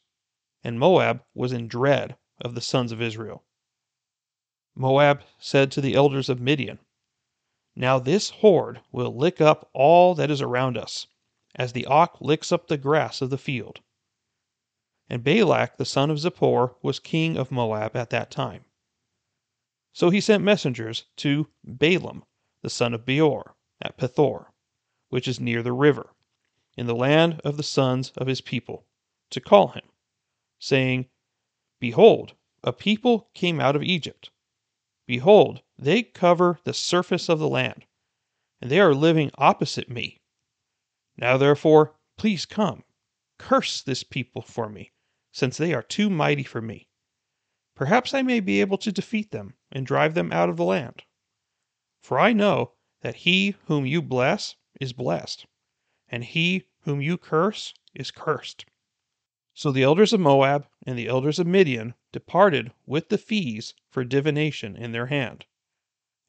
and 0.63 0.79
Moab 0.79 1.23
was 1.33 1.51
in 1.51 1.67
dread 1.67 2.17
of 2.41 2.55
the 2.55 2.61
sons 2.61 2.91
of 2.91 3.01
Israel. 3.01 3.43
Moab 4.75 5.23
said 5.37 5.71
to 5.71 5.81
the 5.81 5.93
elders 5.93 6.29
of 6.29 6.39
Midian, 6.39 6.79
Now 7.75 7.99
this 7.99 8.29
horde 8.29 8.81
will 8.91 9.15
lick 9.15 9.39
up 9.39 9.69
all 9.73 10.15
that 10.15 10.31
is 10.31 10.41
around 10.41 10.77
us, 10.77 11.07
as 11.55 11.73
the 11.73 11.85
ox 11.85 12.19
licks 12.21 12.51
up 12.51 12.67
the 12.67 12.77
grass 12.77 13.21
of 13.21 13.29
the 13.29 13.37
field. 13.37 13.81
And 15.09 15.23
Balak 15.23 15.77
the 15.77 15.85
son 15.85 16.09
of 16.09 16.17
Zippor 16.17 16.75
was 16.81 16.99
king 16.99 17.37
of 17.37 17.51
Moab 17.51 17.95
at 17.95 18.09
that 18.09 18.31
time. 18.31 18.65
So 19.93 20.09
he 20.09 20.19
sent 20.19 20.43
messengers 20.43 21.05
to 21.17 21.47
Balaam 21.63 22.25
the 22.61 22.69
son 22.69 22.93
of 22.93 23.05
Beor 23.05 23.55
at 23.81 23.97
Pethor, 23.97 24.47
which 25.09 25.27
is 25.27 25.39
near 25.39 25.63
the 25.63 25.71
river, 25.71 26.13
in 26.75 26.85
the 26.85 26.95
land 26.95 27.39
of 27.45 27.57
the 27.57 27.63
sons 27.63 28.11
of 28.17 28.27
his 28.27 28.41
people, 28.41 28.85
to 29.29 29.39
call 29.39 29.69
him, 29.69 29.89
saying, 30.59 31.09
Behold, 31.79 32.33
a 32.63 32.73
people 32.73 33.29
came 33.33 33.59
out 33.59 33.75
of 33.75 33.83
Egypt. 33.83 34.31
Behold, 35.05 35.61
they 35.77 36.03
cover 36.03 36.59
the 36.63 36.73
surface 36.73 37.29
of 37.29 37.39
the 37.39 37.49
land, 37.49 37.85
and 38.61 38.69
they 38.69 38.79
are 38.79 38.93
living 38.93 39.31
opposite 39.37 39.89
me 39.89 40.19
now 41.17 41.37
therefore, 41.37 41.95
please 42.17 42.45
come, 42.45 42.83
curse 43.37 43.81
this 43.81 44.03
people 44.03 44.41
for 44.41 44.67
me, 44.67 44.93
since 45.31 45.57
they 45.57 45.73
are 45.73 45.83
too 45.83 46.09
mighty 46.09 46.43
for 46.43 46.61
me. 46.61 46.87
Perhaps 47.75 48.13
I 48.13 48.23
may 48.23 48.39
be 48.39 48.61
able 48.61 48.77
to 48.79 48.91
defeat 48.91 49.31
them 49.31 49.53
and 49.73 49.85
drive 49.85 50.13
them 50.13 50.31
out 50.31 50.47
of 50.47 50.55
the 50.55 50.63
land. 50.63 51.03
For 52.01 52.17
I 52.17 52.31
know 52.31 52.73
that 53.01 53.17
he 53.17 53.55
whom 53.65 53.85
you 53.85 54.01
bless 54.01 54.55
is 54.79 54.93
blessed, 54.93 55.45
and 56.07 56.23
he 56.23 56.63
whom 56.83 57.01
you 57.01 57.17
curse 57.17 57.73
is 57.93 58.11
cursed. 58.11 58.65
So 59.53 59.71
the 59.71 59.83
elders 59.83 60.13
of 60.13 60.19
Moab 60.19 60.67
and 60.85 60.97
the 60.97 61.07
elders 61.07 61.39
of 61.39 61.47
Midian 61.47 61.95
departed 62.11 62.71
with 62.85 63.09
the 63.09 63.17
fees 63.17 63.73
for 63.89 64.03
divination 64.03 64.75
in 64.75 64.91
their 64.91 65.07
hand. 65.07 65.45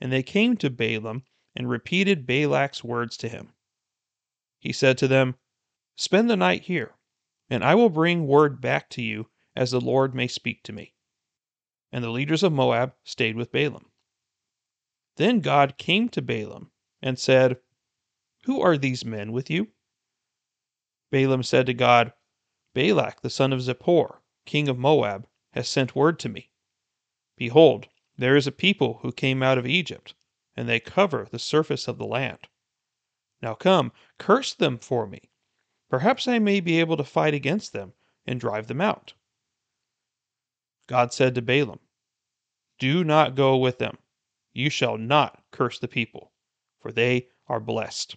And 0.00 0.12
they 0.12 0.22
came 0.22 0.56
to 0.58 0.70
Balaam 0.70 1.24
and 1.54 1.68
repeated 1.68 2.26
Balak's 2.26 2.82
words 2.82 3.16
to 3.18 3.28
him. 3.28 3.54
He 4.58 4.72
said 4.72 4.98
to 4.98 5.08
them, 5.08 5.36
Spend 5.96 6.28
the 6.28 6.36
night 6.36 6.62
here, 6.62 6.94
and 7.48 7.62
I 7.62 7.74
will 7.74 7.90
bring 7.90 8.26
word 8.26 8.60
back 8.60 8.90
to 8.90 9.02
you 9.02 9.30
as 9.54 9.70
the 9.70 9.80
Lord 9.80 10.14
may 10.14 10.26
speak 10.26 10.62
to 10.64 10.72
me. 10.72 10.94
And 11.94 12.02
the 12.02 12.10
leaders 12.10 12.42
of 12.42 12.52
Moab 12.52 12.92
stayed 13.04 13.36
with 13.36 13.52
Balaam. 13.52 13.92
Then 15.14 15.38
God 15.38 15.78
came 15.78 16.08
to 16.08 16.20
Balaam 16.20 16.72
and 17.00 17.16
said, 17.16 17.60
Who 18.46 18.60
are 18.60 18.76
these 18.76 19.04
men 19.04 19.30
with 19.30 19.48
you? 19.48 19.68
Balaam 21.12 21.44
said 21.44 21.66
to 21.66 21.72
God, 21.72 22.12
Balak 22.74 23.20
the 23.20 23.30
son 23.30 23.52
of 23.52 23.60
Zippor, 23.60 24.18
king 24.44 24.68
of 24.68 24.76
Moab, 24.76 25.28
has 25.52 25.68
sent 25.68 25.94
word 25.94 26.18
to 26.18 26.28
me. 26.28 26.50
Behold, 27.36 27.86
there 28.18 28.34
is 28.34 28.48
a 28.48 28.50
people 28.50 28.98
who 29.02 29.12
came 29.12 29.40
out 29.40 29.56
of 29.56 29.64
Egypt, 29.64 30.14
and 30.56 30.68
they 30.68 30.80
cover 30.80 31.28
the 31.30 31.38
surface 31.38 31.86
of 31.86 31.96
the 31.98 32.06
land. 32.06 32.48
Now 33.40 33.54
come, 33.54 33.92
curse 34.18 34.52
them 34.52 34.78
for 34.78 35.06
me. 35.06 35.30
Perhaps 35.88 36.26
I 36.26 36.40
may 36.40 36.58
be 36.58 36.80
able 36.80 36.96
to 36.96 37.04
fight 37.04 37.34
against 37.34 37.72
them 37.72 37.92
and 38.26 38.40
drive 38.40 38.66
them 38.66 38.80
out. 38.80 39.14
God 40.88 41.14
said 41.14 41.36
to 41.36 41.40
Balaam, 41.40 41.78
Do 42.78 43.04
not 43.04 43.34
go 43.34 43.56
with 43.56 43.78
them. 43.78 43.98
You 44.52 44.70
shall 44.70 44.98
not 44.98 45.42
curse 45.50 45.78
the 45.78 45.88
people, 45.88 46.32
for 46.80 46.92
they 46.92 47.28
are 47.46 47.60
blessed. 47.60 48.16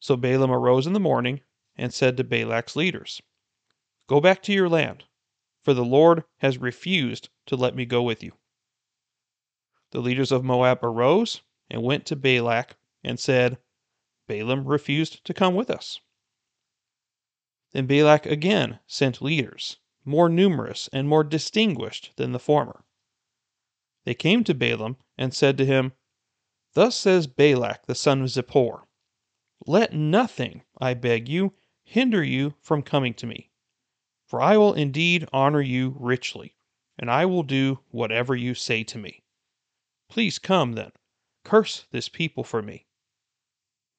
So 0.00 0.16
Balaam 0.16 0.50
arose 0.50 0.86
in 0.86 0.92
the 0.92 1.00
morning 1.00 1.40
and 1.76 1.92
said 1.92 2.16
to 2.16 2.24
Balak's 2.24 2.76
leaders, 2.76 3.20
Go 4.06 4.20
back 4.20 4.42
to 4.44 4.52
your 4.52 4.68
land, 4.68 5.04
for 5.62 5.74
the 5.74 5.84
Lord 5.84 6.24
has 6.38 6.58
refused 6.58 7.28
to 7.46 7.56
let 7.56 7.74
me 7.74 7.84
go 7.84 8.02
with 8.02 8.22
you. 8.22 8.32
The 9.90 10.00
leaders 10.00 10.32
of 10.32 10.44
Moab 10.44 10.84
arose 10.84 11.42
and 11.70 11.82
went 11.82 12.06
to 12.06 12.16
Balak 12.16 12.76
and 13.02 13.18
said, 13.18 13.58
Balaam 14.26 14.66
refused 14.66 15.24
to 15.24 15.34
come 15.34 15.54
with 15.54 15.70
us. 15.70 16.00
Then 17.72 17.86
Balak 17.86 18.26
again 18.26 18.80
sent 18.86 19.22
leaders, 19.22 19.78
more 20.04 20.28
numerous 20.28 20.88
and 20.92 21.08
more 21.08 21.24
distinguished 21.24 22.12
than 22.16 22.32
the 22.32 22.38
former. 22.38 22.84
They 24.08 24.14
came 24.14 24.42
to 24.44 24.54
Balaam 24.54 24.96
and 25.18 25.34
said 25.34 25.58
to 25.58 25.66
him, 25.66 25.92
Thus 26.72 26.96
says 26.96 27.26
Balak 27.26 27.84
the 27.84 27.94
son 27.94 28.22
of 28.22 28.30
Zippor, 28.30 28.84
Let 29.66 29.92
nothing, 29.92 30.62
I 30.80 30.94
beg 30.94 31.28
you, 31.28 31.52
hinder 31.84 32.24
you 32.24 32.54
from 32.58 32.80
coming 32.80 33.12
to 33.12 33.26
me. 33.26 33.50
For 34.24 34.40
I 34.40 34.56
will 34.56 34.72
indeed 34.72 35.28
honor 35.30 35.60
you 35.60 35.94
richly, 36.00 36.56
and 36.98 37.10
I 37.10 37.26
will 37.26 37.42
do 37.42 37.80
whatever 37.90 38.34
you 38.34 38.54
say 38.54 38.82
to 38.84 38.96
me. 38.96 39.24
Please 40.08 40.38
come, 40.38 40.72
then, 40.72 40.92
curse 41.44 41.84
this 41.90 42.08
people 42.08 42.44
for 42.44 42.62
me. 42.62 42.86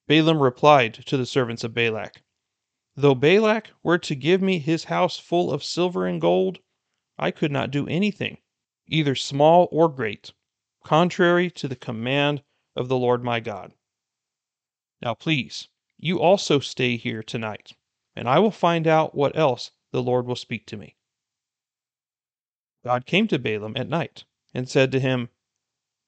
Balaam 0.08 0.42
replied 0.42 0.94
to 1.06 1.16
the 1.16 1.24
servants 1.24 1.62
of 1.62 1.72
Balak, 1.72 2.20
Though 2.96 3.14
Balak 3.14 3.70
were 3.84 3.98
to 3.98 4.16
give 4.16 4.42
me 4.42 4.58
his 4.58 4.86
house 4.86 5.20
full 5.20 5.52
of 5.52 5.62
silver 5.62 6.04
and 6.04 6.20
gold, 6.20 6.58
I 7.16 7.30
could 7.30 7.52
not 7.52 7.70
do 7.70 7.86
anything, 7.86 8.38
either 8.90 9.14
small 9.14 9.68
or 9.70 9.88
great, 9.88 10.32
contrary 10.84 11.50
to 11.50 11.68
the 11.68 11.76
command 11.76 12.42
of 12.76 12.88
the 12.88 12.98
Lord 12.98 13.22
my 13.22 13.40
God. 13.40 13.72
Now 15.00 15.14
please, 15.14 15.68
you 15.96 16.20
also 16.20 16.58
stay 16.58 16.96
here 16.96 17.22
tonight, 17.22 17.72
and 18.16 18.28
I 18.28 18.38
will 18.38 18.50
find 18.50 18.86
out 18.86 19.14
what 19.14 19.36
else 19.36 19.70
the 19.92 20.02
Lord 20.02 20.26
will 20.26 20.36
speak 20.36 20.66
to 20.66 20.76
me. 20.76 20.96
God 22.84 23.06
came 23.06 23.28
to 23.28 23.38
Balaam 23.38 23.76
at 23.76 23.88
night 23.88 24.24
and 24.54 24.68
said 24.68 24.90
to 24.92 25.00
him, 25.00 25.28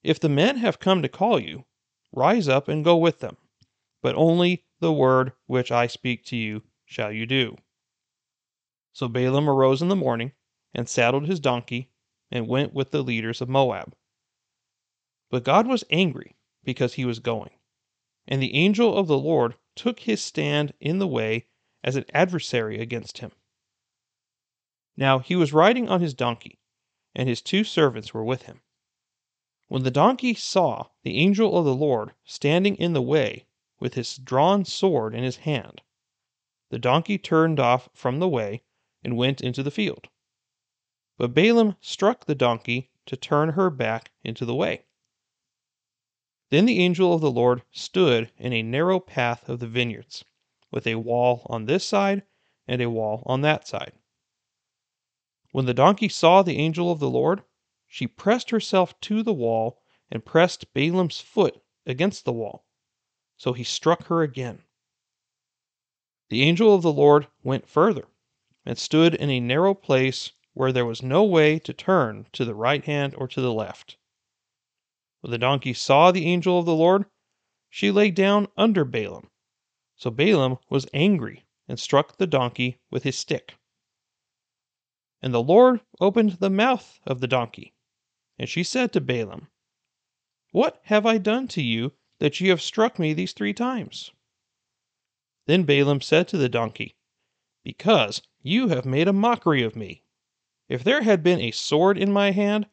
If 0.03 0.19
the 0.19 0.29
men 0.29 0.57
have 0.59 0.81
come 0.81 1.03
to 1.03 1.09
call 1.09 1.39
you, 1.39 1.65
rise 2.13 2.49
up 2.49 2.69
and 2.69 2.85
go 2.85 2.97
with 2.97 3.21
them, 3.21 3.37
but 4.03 4.15
only 4.15 4.65
the 4.81 4.93
word 4.93 5.33
which 5.47 5.71
I 5.71 5.87
speak 5.87 6.25
to 6.27 6.37
you 6.37 6.63
shall 6.85 7.13
you 7.13 7.27
do. 7.27 7.57
So 8.93 9.09
Balaam 9.09 9.49
arose 9.49 9.81
in 9.81 9.89
the 9.89 9.97
morning 9.97 10.33
and 10.75 10.89
saddled 10.89 11.27
his 11.27 11.41
donkey 11.41 11.92
and 12.33 12.49
went 12.49 12.73
with 12.73 12.91
the 12.91 13.03
leaders 13.03 13.43
of 13.43 13.49
Moab. 13.49 13.95
But 15.31 15.45
God 15.45 15.67
was 15.67 15.85
angry 15.91 16.35
because 16.65 16.95
he 16.95 17.05
was 17.05 17.19
going, 17.19 17.59
and 18.27 18.43
the 18.43 18.55
angel 18.55 18.97
of 18.97 19.07
the 19.07 19.19
Lord 19.19 19.55
took 19.77 20.01
his 20.01 20.23
stand 20.23 20.73
in 20.81 20.99
the 20.99 21.07
way 21.07 21.47
as 21.85 21.95
an 21.95 22.07
adversary 22.15 22.81
against 22.81 23.19
him. 23.19 23.33
Now 24.97 25.19
he 25.19 25.37
was 25.37 25.53
riding 25.53 25.89
on 25.89 26.01
his 26.01 26.15
donkey, 26.15 26.59
and 27.15 27.29
his 27.29 27.43
two 27.43 27.65
servants 27.65 28.15
were 28.15 28.25
with 28.25 28.43
him. 28.43 28.63
When 29.69 29.85
the 29.85 29.91
donkey 29.91 30.35
saw 30.35 30.89
the 31.03 31.19
angel 31.19 31.57
of 31.57 31.65
the 31.65 31.75
Lord 31.75 32.13
standing 32.25 32.77
in 32.77 32.95
the 32.95 33.03
way 33.03 33.47
with 33.79 33.95
his 33.95 34.17
drawn 34.17 34.65
sword 34.65 35.15
in 35.15 35.23
his 35.23 35.39
hand, 35.39 35.83
the 36.71 36.79
donkey 36.79 37.19
turned 37.19 37.61
off 37.61 37.91
from 37.93 38.19
the 38.19 38.29
way 38.29 38.63
and 39.03 39.17
went 39.17 39.41
into 39.41 39.63
the 39.63 39.71
field. 39.71 40.09
But 41.19 41.35
Balaam 41.35 41.77
struck 41.81 42.25
the 42.25 42.35
donkey 42.35 42.91
to 43.07 43.17
turn 43.17 43.51
her 43.51 43.69
back 43.71 44.13
into 44.25 44.45
the 44.45 44.55
way. 44.55 44.85
Then 46.51 46.67
the 46.67 46.81
angel 46.81 47.13
of 47.15 47.21
the 47.21 47.31
Lord 47.31 47.63
stood 47.71 48.31
in 48.37 48.53
a 48.53 48.63
narrow 48.63 49.01
path 49.01 49.49
of 49.49 49.61
the 49.61 49.67
vineyards, 49.67 50.25
with 50.71 50.87
a 50.87 50.95
wall 50.97 51.47
on 51.51 51.67
this 51.67 51.85
side 51.87 52.23
and 52.67 52.81
a 52.81 52.91
wall 52.91 53.23
on 53.27 53.41
that 53.43 53.67
side. 53.67 53.93
When 55.51 55.67
the 55.67 55.75
donkey 55.75 56.09
saw 56.09 56.43
the 56.43 56.57
angel 56.59 56.91
of 56.91 56.99
the 56.99 57.11
Lord, 57.11 57.43
she 57.87 58.07
pressed 58.07 58.51
herself 58.51 58.99
to 59.03 59.23
the 59.23 59.35
wall 59.35 59.83
and 60.11 60.25
pressed 60.25 60.73
Balaam's 60.73 61.21
foot 61.21 61.63
against 61.85 62.25
the 62.25 62.33
wall. 62.33 62.65
So 63.37 63.53
he 63.53 63.65
struck 63.65 64.07
her 64.07 64.23
again. 64.23 64.63
The 66.31 66.43
angel 66.43 66.75
of 66.75 66.83
the 66.83 66.93
Lord 66.93 67.27
went 67.43 67.69
further 67.69 68.09
and 68.65 68.79
stood 68.79 69.15
in 69.15 69.29
a 69.29 69.41
narrow 69.41 69.75
place 69.75 70.33
where 70.55 70.73
there 70.73 70.85
was 70.85 71.03
no 71.03 71.25
way 71.25 71.59
to 71.59 71.73
turn 71.73 72.27
to 72.33 72.45
the 72.45 72.55
right 72.55 72.85
hand 72.85 73.15
or 73.17 73.27
to 73.27 73.41
the 73.41 73.53
left. 73.53 73.97
When 75.21 75.31
the 75.31 75.39
donkey 75.39 75.73
saw 75.73 76.11
the 76.11 76.27
angel 76.27 76.59
of 76.59 76.67
the 76.67 76.75
Lord, 76.75 77.07
she 77.71 77.91
lay 77.91 78.11
down 78.11 78.49
under 78.57 78.85
Balaam. 78.85 79.31
So 79.97 80.11
Balaam 80.11 80.59
was 80.69 80.87
angry 80.93 81.47
and 81.69 81.79
struck 81.79 82.17
the 82.17 82.27
donkey 82.27 82.81
with 82.91 83.05
his 83.05 83.17
stick. 83.17 83.55
And 85.23 85.33
the 85.33 85.43
Lord 85.43 85.81
opened 86.01 86.33
the 86.33 86.51
mouth 86.51 86.99
of 87.07 87.21
the 87.21 87.29
donkey. 87.29 87.73
And 88.39 88.49
she 88.49 88.65
said 88.65 88.93
to 88.93 89.01
Balaam, 89.01 89.49
What 90.51 90.81
have 90.85 91.07
I 91.07 91.19
done 91.19 91.47
to 91.49 91.63
you 91.63 91.93
that 92.19 92.41
you 92.41 92.51
have 92.51 92.61
struck 92.61 92.99
me 92.99 93.13
these 93.15 93.33
three 93.33 93.55
times? 93.55 94.11
Then 95.47 95.63
Balaam 95.63 96.01
said 96.01 96.29
to 96.29 96.37
the 96.37 96.49
donkey, 96.49 96.97
Because 97.63 98.23
you 98.43 98.69
have 98.69 98.85
made 98.85 99.07
a 99.07 99.13
mockery 99.13 99.63
of 99.63 99.77
me. 99.77 100.03
If 100.73 100.83
there 100.85 101.03
had 101.03 101.23
been 101.23 101.39
a 101.39 101.51
sword 101.51 101.99
in 101.99 102.11
my 102.11 102.31
hand, 102.31 102.67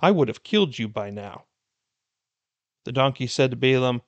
I 0.00 0.10
would 0.10 0.26
have 0.26 0.42
killed 0.42 0.80
you 0.80 0.88
by 0.88 1.10
now. 1.10 1.44
The 2.82 2.90
donkey 2.90 3.28
said 3.28 3.52
to 3.52 3.56
Balaam, 3.56 4.02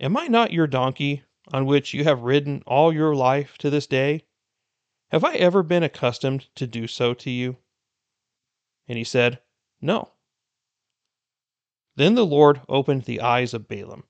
Am 0.00 0.16
I 0.16 0.28
not 0.28 0.54
your 0.54 0.66
donkey, 0.66 1.22
on 1.52 1.66
which 1.66 1.92
you 1.92 2.04
have 2.04 2.22
ridden 2.22 2.62
all 2.66 2.94
your 2.94 3.14
life 3.14 3.58
to 3.58 3.68
this 3.68 3.86
day? 3.86 4.24
Have 5.10 5.22
I 5.22 5.34
ever 5.34 5.62
been 5.62 5.82
accustomed 5.82 6.48
to 6.54 6.66
do 6.66 6.86
so 6.86 7.12
to 7.12 7.30
you? 7.30 7.58
And 8.88 8.96
he 8.96 9.04
said, 9.04 9.42
No. 9.82 10.14
Then 11.96 12.14
the 12.14 12.24
Lord 12.24 12.62
opened 12.70 13.02
the 13.02 13.20
eyes 13.20 13.52
of 13.52 13.68
Balaam, 13.68 14.04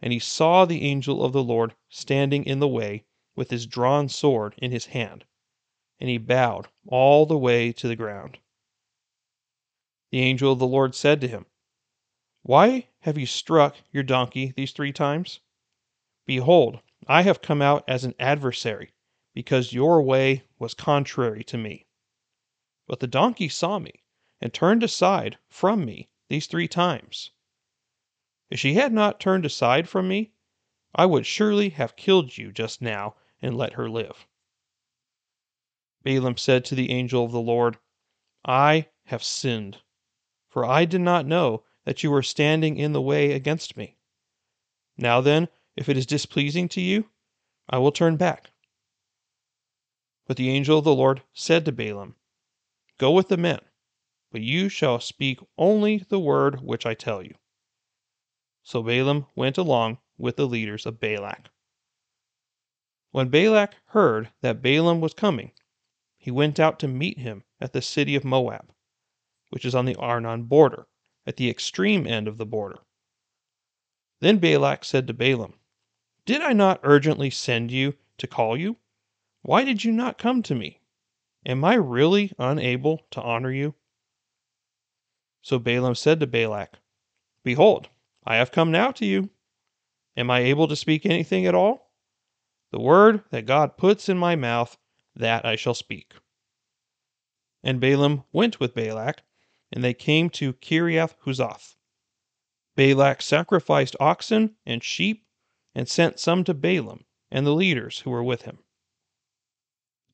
and 0.00 0.12
he 0.12 0.20
saw 0.20 0.64
the 0.64 0.82
angel 0.82 1.24
of 1.24 1.32
the 1.32 1.42
Lord 1.42 1.74
standing 1.88 2.44
in 2.44 2.60
the 2.60 2.68
way 2.68 3.06
with 3.34 3.50
his 3.50 3.66
drawn 3.66 4.08
sword 4.08 4.54
in 4.58 4.70
his 4.70 4.86
hand, 4.86 5.24
and 6.00 6.08
he 6.08 6.18
bowed 6.18 6.68
all 6.86 7.26
the 7.26 7.38
way 7.38 7.72
to 7.72 7.88
the 7.88 7.96
ground. 7.96 8.38
The 10.10 10.20
angel 10.20 10.52
of 10.52 10.58
the 10.58 10.66
Lord 10.66 10.94
said 10.94 11.20
to 11.20 11.28
him, 11.28 11.46
Why 12.42 12.88
have 13.00 13.18
you 13.18 13.26
struck 13.26 13.76
your 13.90 14.02
donkey 14.02 14.52
these 14.56 14.72
three 14.72 14.92
times? 14.92 15.40
Behold, 16.24 16.80
I 17.06 17.22
have 17.22 17.42
come 17.42 17.62
out 17.62 17.84
as 17.88 18.04
an 18.04 18.14
adversary 18.18 18.92
because 19.34 19.72
your 19.72 20.02
way 20.02 20.44
was 20.58 20.74
contrary 20.74 21.44
to 21.44 21.58
me. 21.58 21.86
But 22.86 23.00
the 23.00 23.06
donkey 23.06 23.48
saw 23.48 23.78
me 23.78 24.04
and 24.40 24.52
turned 24.52 24.82
aside 24.82 25.38
from 25.48 25.84
me 25.84 26.08
these 26.28 26.46
three 26.46 26.68
times. 26.68 27.30
If 28.50 28.58
she 28.58 28.74
had 28.74 28.92
not 28.92 29.20
turned 29.20 29.44
aside 29.44 29.88
from 29.88 30.08
me, 30.08 30.32
I 30.94 31.06
would 31.06 31.26
surely 31.26 31.70
have 31.70 31.96
killed 31.96 32.38
you 32.38 32.50
just 32.50 32.80
now 32.80 33.16
and 33.42 33.56
let 33.56 33.74
her 33.74 33.88
live. 33.90 34.26
Balaam 36.08 36.38
said 36.38 36.64
to 36.64 36.74
the 36.74 36.90
angel 36.90 37.22
of 37.22 37.32
the 37.32 37.38
Lord, 37.40 37.76
I 38.42 38.88
have 39.08 39.22
sinned, 39.22 39.82
for 40.48 40.64
I 40.64 40.86
did 40.86 41.02
not 41.02 41.26
know 41.26 41.64
that 41.84 42.02
you 42.02 42.10
were 42.10 42.22
standing 42.22 42.78
in 42.78 42.94
the 42.94 43.02
way 43.02 43.32
against 43.32 43.76
me. 43.76 43.98
Now 44.96 45.20
then, 45.20 45.48
if 45.76 45.86
it 45.86 45.98
is 45.98 46.06
displeasing 46.06 46.66
to 46.70 46.80
you, 46.80 47.10
I 47.68 47.76
will 47.76 47.92
turn 47.92 48.16
back. 48.16 48.52
But 50.26 50.38
the 50.38 50.48
angel 50.48 50.78
of 50.78 50.84
the 50.84 50.94
Lord 50.94 51.24
said 51.34 51.66
to 51.66 51.72
Balaam, 51.72 52.16
Go 52.96 53.10
with 53.10 53.28
the 53.28 53.36
men, 53.36 53.60
but 54.32 54.40
you 54.40 54.70
shall 54.70 55.00
speak 55.00 55.40
only 55.58 55.98
the 56.08 56.18
word 56.18 56.62
which 56.62 56.86
I 56.86 56.94
tell 56.94 57.22
you. 57.22 57.34
So 58.62 58.82
Balaam 58.82 59.26
went 59.36 59.58
along 59.58 59.98
with 60.16 60.36
the 60.36 60.46
leaders 60.46 60.86
of 60.86 61.00
Balak. 61.00 61.50
When 63.10 63.28
Balak 63.28 63.74
heard 63.88 64.30
that 64.40 64.62
Balaam 64.62 65.02
was 65.02 65.12
coming, 65.12 65.52
he 66.28 66.32
went 66.32 66.60
out 66.60 66.78
to 66.78 66.86
meet 66.86 67.16
him 67.16 67.42
at 67.58 67.72
the 67.72 67.80
city 67.80 68.14
of 68.14 68.22
Moab, 68.22 68.70
which 69.48 69.64
is 69.64 69.74
on 69.74 69.86
the 69.86 69.96
Arnon 69.96 70.42
border, 70.42 70.86
at 71.26 71.38
the 71.38 71.48
extreme 71.48 72.06
end 72.06 72.28
of 72.28 72.36
the 72.36 72.44
border. 72.44 72.80
Then 74.20 74.36
Balak 74.36 74.84
said 74.84 75.06
to 75.06 75.14
Balaam, 75.14 75.54
Did 76.26 76.42
I 76.42 76.52
not 76.52 76.80
urgently 76.82 77.30
send 77.30 77.70
you 77.70 77.96
to 78.18 78.26
call 78.26 78.58
you? 78.58 78.76
Why 79.40 79.64
did 79.64 79.84
you 79.84 79.90
not 79.90 80.18
come 80.18 80.42
to 80.42 80.54
me? 80.54 80.82
Am 81.46 81.64
I 81.64 81.76
really 81.76 82.30
unable 82.38 83.06
to 83.12 83.22
honor 83.22 83.50
you? 83.50 83.74
So 85.40 85.58
Balaam 85.58 85.94
said 85.94 86.20
to 86.20 86.26
Balak, 86.26 86.78
Behold, 87.42 87.88
I 88.26 88.36
have 88.36 88.52
come 88.52 88.70
now 88.70 88.90
to 88.90 89.06
you. 89.06 89.30
Am 90.14 90.30
I 90.30 90.40
able 90.40 90.68
to 90.68 90.76
speak 90.76 91.06
anything 91.06 91.46
at 91.46 91.54
all? 91.54 91.90
The 92.70 92.80
word 92.80 93.24
that 93.30 93.46
God 93.46 93.78
puts 93.78 94.10
in 94.10 94.18
my 94.18 94.36
mouth, 94.36 94.76
that 95.18 95.44
I 95.44 95.56
shall 95.56 95.74
speak. 95.74 96.14
And 97.62 97.80
Balaam 97.80 98.24
went 98.32 98.60
with 98.60 98.74
Balak, 98.74 99.22
and 99.70 99.84
they 99.84 99.94
came 99.94 100.30
to 100.30 100.54
Kiriath 100.54 101.16
Huzoth. 101.24 101.76
Balak 102.76 103.20
sacrificed 103.20 103.96
oxen 104.00 104.56
and 104.64 104.82
sheep, 104.82 105.26
and 105.74 105.88
sent 105.88 106.18
some 106.18 106.44
to 106.44 106.54
Balaam 106.54 107.04
and 107.30 107.46
the 107.46 107.54
leaders 107.54 108.00
who 108.00 108.10
were 108.10 108.24
with 108.24 108.42
him. 108.42 108.58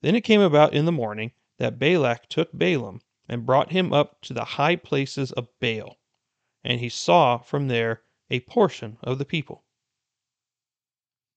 Then 0.00 0.14
it 0.14 0.22
came 0.22 0.40
about 0.40 0.74
in 0.74 0.84
the 0.84 0.92
morning 0.92 1.32
that 1.58 1.78
Balak 1.78 2.28
took 2.28 2.52
Balaam 2.52 3.00
and 3.28 3.46
brought 3.46 3.72
him 3.72 3.92
up 3.92 4.20
to 4.22 4.34
the 4.34 4.44
high 4.44 4.76
places 4.76 5.32
of 5.32 5.48
Baal, 5.60 5.98
and 6.62 6.80
he 6.80 6.88
saw 6.88 7.38
from 7.38 7.68
there 7.68 8.02
a 8.30 8.40
portion 8.40 8.98
of 9.02 9.18
the 9.18 9.24
people. 9.24 9.64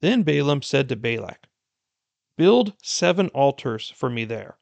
Then 0.01 0.23
Balaam 0.23 0.61
said 0.61 0.89
to 0.89 0.95
Balak, 0.95 1.47
Build 2.37 2.73
seven 2.83 3.29
altars 3.29 3.89
for 3.89 4.09
me 4.09 4.23
there, 4.23 4.59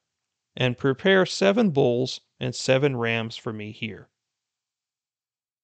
and 0.56 0.78
prepare 0.78 1.26
seven 1.26 1.70
bulls 1.70 2.22
and 2.40 2.54
seven 2.54 2.96
rams 2.96 3.36
for 3.36 3.52
me 3.52 3.70
here. 3.70 4.08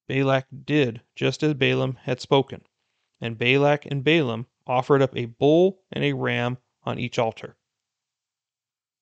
Balak 0.09 0.47
did 0.65 1.03
just 1.17 1.43
as 1.43 1.55
Balaam 1.55 1.95
had 2.03 2.21
spoken, 2.21 2.67
and 3.21 3.39
Balak 3.39 3.87
and 3.87 4.05
Balaam 4.05 4.47
offered 4.67 5.01
up 5.01 5.17
a 5.17 5.25
bull 5.25 5.83
and 5.91 6.05
a 6.05 6.13
ram 6.13 6.59
on 6.85 6.99
each 6.99 7.19
altar. 7.19 7.57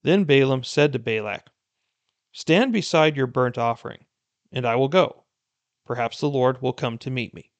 Then 0.02 0.24
Balaam 0.24 0.62
said 0.62 0.92
to 0.92 0.98
Balak, 0.98 1.50
Stand 2.32 2.72
beside 2.72 3.16
your 3.16 3.26
burnt 3.26 3.58
offering, 3.58 4.06
and 4.52 4.64
I 4.64 4.76
will 4.76 4.88
go. 4.88 5.24
Perhaps 5.84 6.20
the 6.20 6.30
Lord 6.30 6.62
will 6.62 6.72
come 6.72 6.96
to 6.98 7.10
meet 7.10 7.34
me, 7.34 7.50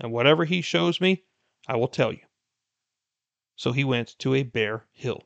and 0.00 0.10
whatever 0.10 0.46
he 0.46 0.62
shows 0.62 1.02
me, 1.02 1.24
I 1.68 1.76
will 1.76 1.88
tell 1.88 2.12
you. 2.12 2.25
So 3.56 3.72
he 3.72 3.84
went 3.84 4.18
to 4.18 4.34
a 4.34 4.42
bare 4.42 4.86
hill. 4.92 5.24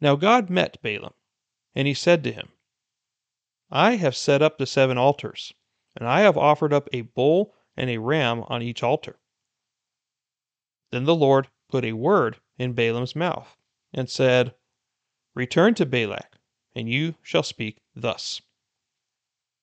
Now 0.00 0.16
God 0.16 0.50
met 0.50 0.80
Balaam, 0.82 1.14
and 1.74 1.88
he 1.88 1.94
said 1.94 2.22
to 2.24 2.32
him, 2.32 2.50
I 3.70 3.96
have 3.96 4.14
set 4.14 4.42
up 4.42 4.58
the 4.58 4.66
seven 4.66 4.98
altars, 4.98 5.54
and 5.96 6.06
I 6.06 6.20
have 6.20 6.36
offered 6.36 6.72
up 6.72 6.88
a 6.92 7.00
bull 7.00 7.54
and 7.76 7.88
a 7.88 7.98
ram 7.98 8.44
on 8.48 8.62
each 8.62 8.82
altar. 8.82 9.18
Then 10.90 11.04
the 11.04 11.14
Lord 11.14 11.48
put 11.68 11.84
a 11.84 11.94
word 11.94 12.38
in 12.58 12.74
Balaam's 12.74 13.16
mouth, 13.16 13.56
and 13.94 14.10
said, 14.10 14.54
Return 15.34 15.74
to 15.76 15.86
Balak, 15.86 16.38
and 16.74 16.88
you 16.88 17.14
shall 17.22 17.42
speak 17.42 17.80
thus. 17.96 18.42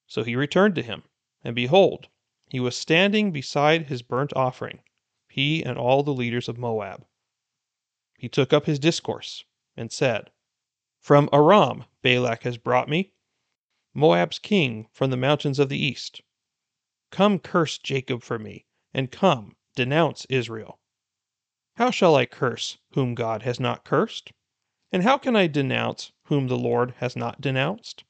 So 0.08 0.24
he 0.24 0.36
returned 0.36 0.74
to 0.76 0.82
him, 0.82 1.04
and 1.44 1.54
behold, 1.54 2.08
he 2.50 2.60
was 2.60 2.76
standing 2.76 3.32
beside 3.32 3.88
his 3.88 4.02
burnt 4.02 4.34
offering, 4.36 4.80
he 5.30 5.64
and 5.64 5.78
all 5.78 6.04
the 6.04 6.14
leaders 6.14 6.50
of 6.50 6.58
Moab. 6.58 7.06
He 8.18 8.28
took 8.28 8.52
up 8.52 8.66
his 8.66 8.80
discourse 8.80 9.46
and 9.78 9.92
said, 9.92 10.32
From 11.00 11.30
Aram 11.32 11.86
Balak 12.02 12.44
has 12.44 12.58
brought 12.58 12.90
me, 12.90 13.14
Moab's 13.94 14.40
king 14.40 14.88
from 14.92 15.10
the 15.10 15.18
mountains 15.18 15.60
of 15.60 15.70
the 15.70 15.78
east. 15.78 16.22
Come 17.12 17.40
curse 17.40 17.78
Jacob 17.78 18.24
for 18.24 18.38
me, 18.38 18.66
and 18.94 19.12
come, 19.12 19.56
denounce 19.76 20.26
Israel. 20.26 20.80
How 21.76 21.92
shall 21.92 22.16
I 22.16 22.26
curse 22.26 22.78
whom 22.92 23.16
God 23.16 23.44
has 23.44 23.60
not 23.60 23.86
cursed? 23.86 24.32
And 24.92 25.04
how 25.04 25.18
can 25.18 25.36
I 25.36 25.48
denounce 25.48 26.12
whom 26.24 26.48
the 26.48 26.58
Lord 26.58 26.96
has 26.98 27.16
not 27.16 27.40
denounced? 27.40 28.04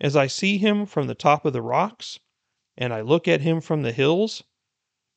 As 0.00 0.16
I 0.16 0.26
see 0.26 0.58
him 0.58 0.86
from 0.86 1.06
the 1.06 1.14
top 1.14 1.44
of 1.44 1.52
the 1.52 1.62
rocks, 1.62 2.18
and 2.76 2.92
I 2.92 3.00
look 3.00 3.28
at 3.28 3.40
him 3.40 3.60
from 3.60 3.82
the 3.82 3.92
hills, 3.92 4.42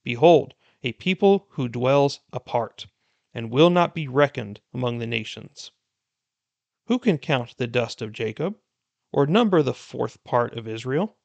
behold, 0.03 0.53
a 0.85 0.91
people 0.93 1.47
who 1.53 1.67
dwells 1.67 2.19
apart, 2.31 2.85
and 3.33 3.49
will 3.49 3.71
not 3.71 3.95
be 3.95 4.07
reckoned 4.07 4.61
among 4.71 4.99
the 4.99 5.07
nations. 5.07 5.71
Who 6.85 6.99
can 6.99 7.17
count 7.17 7.57
the 7.57 7.65
dust 7.65 8.03
of 8.03 8.13
Jacob, 8.13 8.59
or 9.11 9.25
number 9.25 9.63
the 9.63 9.73
fourth 9.73 10.23
part 10.23 10.55
of 10.55 10.67
Israel? 10.67 11.17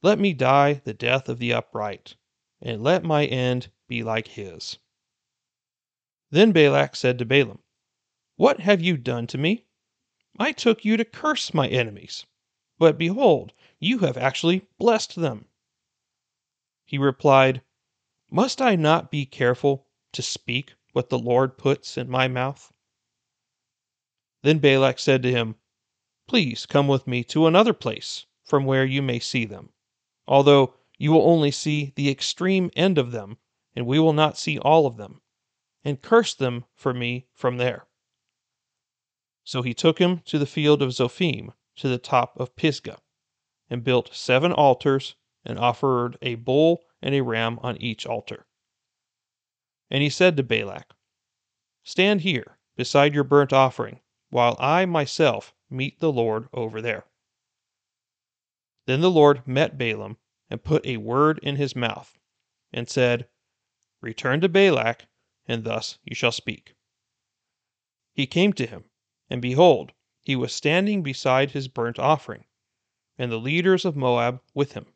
Let 0.00 0.20
me 0.20 0.32
die 0.32 0.74
the 0.74 0.94
death 0.94 1.28
of 1.28 1.40
the 1.40 1.52
upright, 1.52 2.14
and 2.60 2.84
let 2.84 3.02
my 3.02 3.26
end 3.26 3.72
be 3.88 4.04
like 4.04 4.28
his. 4.28 4.78
Then 6.30 6.52
Balak 6.52 6.94
said 6.94 7.18
to 7.18 7.24
Balaam, 7.24 7.64
What 8.36 8.60
have 8.60 8.80
you 8.80 8.96
done 8.96 9.26
to 9.26 9.38
me? 9.38 9.66
I 10.38 10.52
took 10.52 10.84
you 10.84 10.96
to 10.96 11.04
curse 11.04 11.52
my 11.52 11.66
enemies, 11.66 12.26
but 12.78 12.96
behold, 12.96 13.54
you 13.80 13.98
have 13.98 14.16
actually 14.16 14.68
blessed 14.78 15.16
them. 15.16 15.48
He 16.84 16.96
replied, 16.96 17.62
must 18.32 18.62
I 18.62 18.76
not 18.76 19.10
be 19.10 19.26
careful 19.26 19.86
to 20.12 20.22
speak 20.22 20.72
what 20.92 21.10
the 21.10 21.18
Lord 21.18 21.58
puts 21.58 21.98
in 21.98 22.08
my 22.08 22.28
mouth? 22.28 22.72
Then 24.42 24.58
Balak 24.58 24.98
said 24.98 25.22
to 25.22 25.30
him, 25.30 25.56
Please 26.26 26.64
come 26.64 26.88
with 26.88 27.06
me 27.06 27.24
to 27.24 27.46
another 27.46 27.74
place 27.74 28.24
from 28.42 28.64
where 28.64 28.86
you 28.86 29.02
may 29.02 29.18
see 29.18 29.44
them, 29.44 29.68
although 30.26 30.74
you 30.96 31.12
will 31.12 31.28
only 31.28 31.50
see 31.50 31.92
the 31.94 32.08
extreme 32.08 32.70
end 32.74 32.96
of 32.96 33.12
them, 33.12 33.36
and 33.76 33.86
we 33.86 33.98
will 33.98 34.14
not 34.14 34.38
see 34.38 34.58
all 34.58 34.86
of 34.86 34.96
them, 34.96 35.20
and 35.84 36.00
curse 36.00 36.34
them 36.34 36.64
for 36.74 36.94
me 36.94 37.26
from 37.34 37.58
there. 37.58 37.86
So 39.44 39.60
he 39.60 39.74
took 39.74 39.98
him 39.98 40.20
to 40.26 40.38
the 40.38 40.46
field 40.46 40.80
of 40.80 40.94
Zophim, 40.94 41.52
to 41.76 41.88
the 41.88 41.98
top 41.98 42.38
of 42.40 42.56
Pisgah, 42.56 43.00
and 43.68 43.84
built 43.84 44.14
seven 44.14 44.52
altars, 44.52 45.16
and 45.44 45.58
offered 45.58 46.16
a 46.22 46.36
bull 46.36 46.82
and 47.02 47.14
a 47.14 47.22
ram 47.22 47.58
on 47.62 47.76
each 47.78 48.06
altar. 48.06 48.46
And 49.90 50.02
he 50.02 50.08
said 50.08 50.36
to 50.36 50.42
Balak, 50.42 50.94
Stand 51.82 52.20
here 52.20 52.58
beside 52.76 53.14
your 53.14 53.24
burnt 53.24 53.52
offering, 53.52 54.00
while 54.30 54.56
I 54.58 54.86
myself 54.86 55.52
meet 55.68 56.00
the 56.00 56.12
Lord 56.12 56.48
over 56.52 56.80
there. 56.80 57.04
Then 58.86 59.00
the 59.00 59.10
Lord 59.10 59.46
met 59.46 59.76
Balaam 59.76 60.16
and 60.48 60.64
put 60.64 60.86
a 60.86 60.96
word 60.96 61.38
in 61.42 61.56
his 61.56 61.76
mouth, 61.76 62.18
and 62.72 62.88
said, 62.88 63.28
Return 64.00 64.40
to 64.40 64.48
Balak, 64.48 65.06
and 65.46 65.64
thus 65.64 65.98
you 66.04 66.14
shall 66.14 66.32
speak. 66.32 66.74
He 68.12 68.26
came 68.26 68.52
to 68.54 68.66
him, 68.66 68.84
and 69.30 69.40
behold, 69.40 69.92
he 70.20 70.36
was 70.36 70.54
standing 70.54 71.02
beside 71.02 71.50
his 71.50 71.68
burnt 71.68 71.98
offering, 71.98 72.44
and 73.18 73.30
the 73.30 73.38
leaders 73.38 73.84
of 73.84 73.96
Moab 73.96 74.42
with 74.54 74.72
him. 74.72 74.91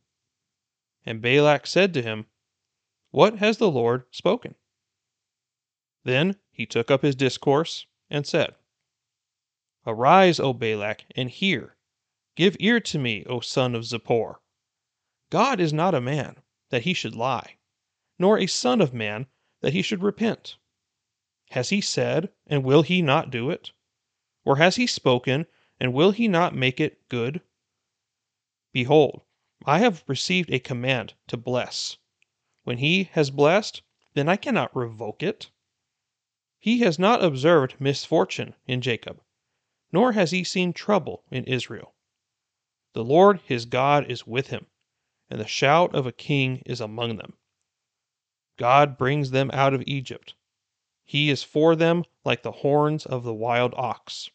And 1.07 1.23
Balak 1.23 1.69
said 1.69 1.95
to 1.95 2.03
him, 2.03 2.27
What 3.13 3.39
has 3.39 3.59
the 3.59 3.71
Lord 3.71 4.05
spoken? 4.11 4.57
Then 6.03 6.37
he 6.51 6.67
took 6.67 6.91
up 6.91 7.03
his 7.03 7.15
discourse 7.15 7.87
and 8.11 8.27
said, 8.27 8.57
Arise, 9.87 10.41
O 10.41 10.53
Balak, 10.53 11.05
and 11.15 11.31
hear. 11.31 11.77
Give 12.35 12.57
ear 12.59 12.81
to 12.81 12.99
me, 12.99 13.25
O 13.27 13.39
son 13.39 13.77
of 13.77 13.85
Zippor. 13.85 14.41
God 15.31 15.61
is 15.61 15.73
not 15.73 15.95
a 15.95 16.01
man, 16.01 16.43
that 16.71 16.83
he 16.83 16.93
should 16.93 17.15
lie, 17.15 17.57
nor 18.19 18.39
a 18.39 18.47
son 18.47 18.81
of 18.81 18.93
man, 18.93 19.27
that 19.61 19.73
he 19.73 19.83
should 19.83 20.03
repent. 20.03 20.57
Has 21.51 21.69
he 21.71 21.81
said, 21.81 22.33
and 22.47 22.65
will 22.65 22.83
he 22.83 23.01
not 23.01 23.31
do 23.31 23.49
it? 23.49 23.71
Or 24.45 24.57
has 24.57 24.77
he 24.77 24.87
spoken, 24.87 25.47
and 25.79 25.95
will 25.95 26.11
he 26.11 26.27
not 26.27 26.55
make 26.55 26.81
it 26.81 27.09
good? 27.09 27.41
Behold, 28.73 29.23
I 29.69 29.81
have 29.81 30.05
received 30.07 30.53
a 30.53 30.61
command 30.61 31.15
to 31.27 31.37
bless. 31.37 31.97
When 32.63 32.79
he 32.79 33.11
has 33.15 33.33
blessed, 33.33 33.83
then 34.15 34.29
I 34.29 34.37
cannot 34.37 34.77
revoke 34.77 35.25
it. 35.25 35.51
He 36.61 36.79
has 36.83 37.01
not 37.01 37.25
observed 37.25 37.81
misfortune 37.81 38.55
in 38.69 38.81
Jacob, 38.81 39.21
nor 39.91 40.13
has 40.13 40.31
he 40.31 40.45
seen 40.45 40.73
trouble 40.73 41.25
in 41.33 41.43
Israel. 41.47 41.97
The 42.93 43.03
Lord 43.03 43.41
his 43.41 43.65
God 43.67 44.09
is 44.09 44.25
with 44.25 44.51
him, 44.51 44.69
and 45.29 45.41
the 45.41 45.49
shout 45.49 45.93
of 45.97 46.07
a 46.07 46.13
king 46.13 46.63
is 46.65 46.81
among 46.81 47.17
them. 47.17 47.37
God 48.59 48.97
brings 48.97 49.33
them 49.33 49.51
out 49.53 49.75
of 49.75 49.83
Egypt. 49.85 50.37
He 51.05 51.29
is 51.29 51.43
for 51.43 51.75
them 51.75 52.05
like 52.25 52.45
the 52.45 52.53
horns 52.63 53.05
of 53.05 53.25
the 53.25 53.35
wild 53.35 53.75
ox. 53.77 54.31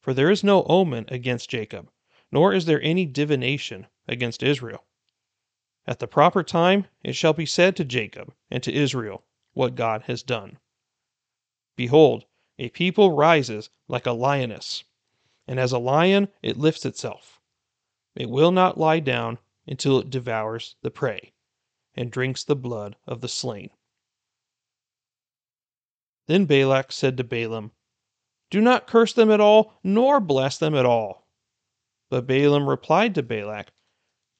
For 0.00 0.14
there 0.14 0.30
is 0.30 0.42
no 0.42 0.64
omen 0.64 1.04
against 1.08 1.50
Jacob, 1.50 1.90
nor 2.32 2.54
is 2.54 2.64
there 2.64 2.80
any 2.80 3.04
divination 3.04 3.88
against 4.08 4.42
Israel. 4.42 4.84
At 5.86 6.00
the 6.00 6.06
proper 6.06 6.42
time 6.42 6.86
it 7.02 7.14
shall 7.14 7.32
be 7.32 7.46
said 7.46 7.76
to 7.76 7.84
Jacob 7.84 8.34
and 8.50 8.62
to 8.62 8.72
Israel 8.72 9.24
what 9.52 9.74
God 9.74 10.02
has 10.02 10.22
done. 10.22 10.58
Behold, 11.76 12.24
a 12.58 12.70
people 12.70 13.12
rises 13.12 13.70
like 13.86 14.06
a 14.06 14.12
lioness, 14.12 14.84
and 15.46 15.60
as 15.60 15.72
a 15.72 15.78
lion 15.78 16.28
it 16.42 16.56
lifts 16.56 16.84
itself. 16.84 17.40
It 18.14 18.28
will 18.28 18.50
not 18.50 18.78
lie 18.78 19.00
down 19.00 19.38
until 19.66 19.98
it 19.98 20.10
devours 20.10 20.76
the 20.82 20.90
prey 20.90 21.32
and 21.94 22.10
drinks 22.10 22.42
the 22.44 22.56
blood 22.56 22.96
of 23.06 23.20
the 23.20 23.28
slain. 23.28 23.70
Then 26.26 26.44
Balak 26.44 26.92
said 26.92 27.16
to 27.16 27.24
Balaam, 27.24 27.72
Do 28.50 28.60
not 28.60 28.86
curse 28.86 29.12
them 29.12 29.30
at 29.30 29.40
all, 29.40 29.78
nor 29.82 30.20
bless 30.20 30.58
them 30.58 30.74
at 30.74 30.84
all. 30.84 31.26
But 32.10 32.26
Balaam 32.26 32.68
replied 32.68 33.14
to 33.14 33.22
Balak, 33.22 33.72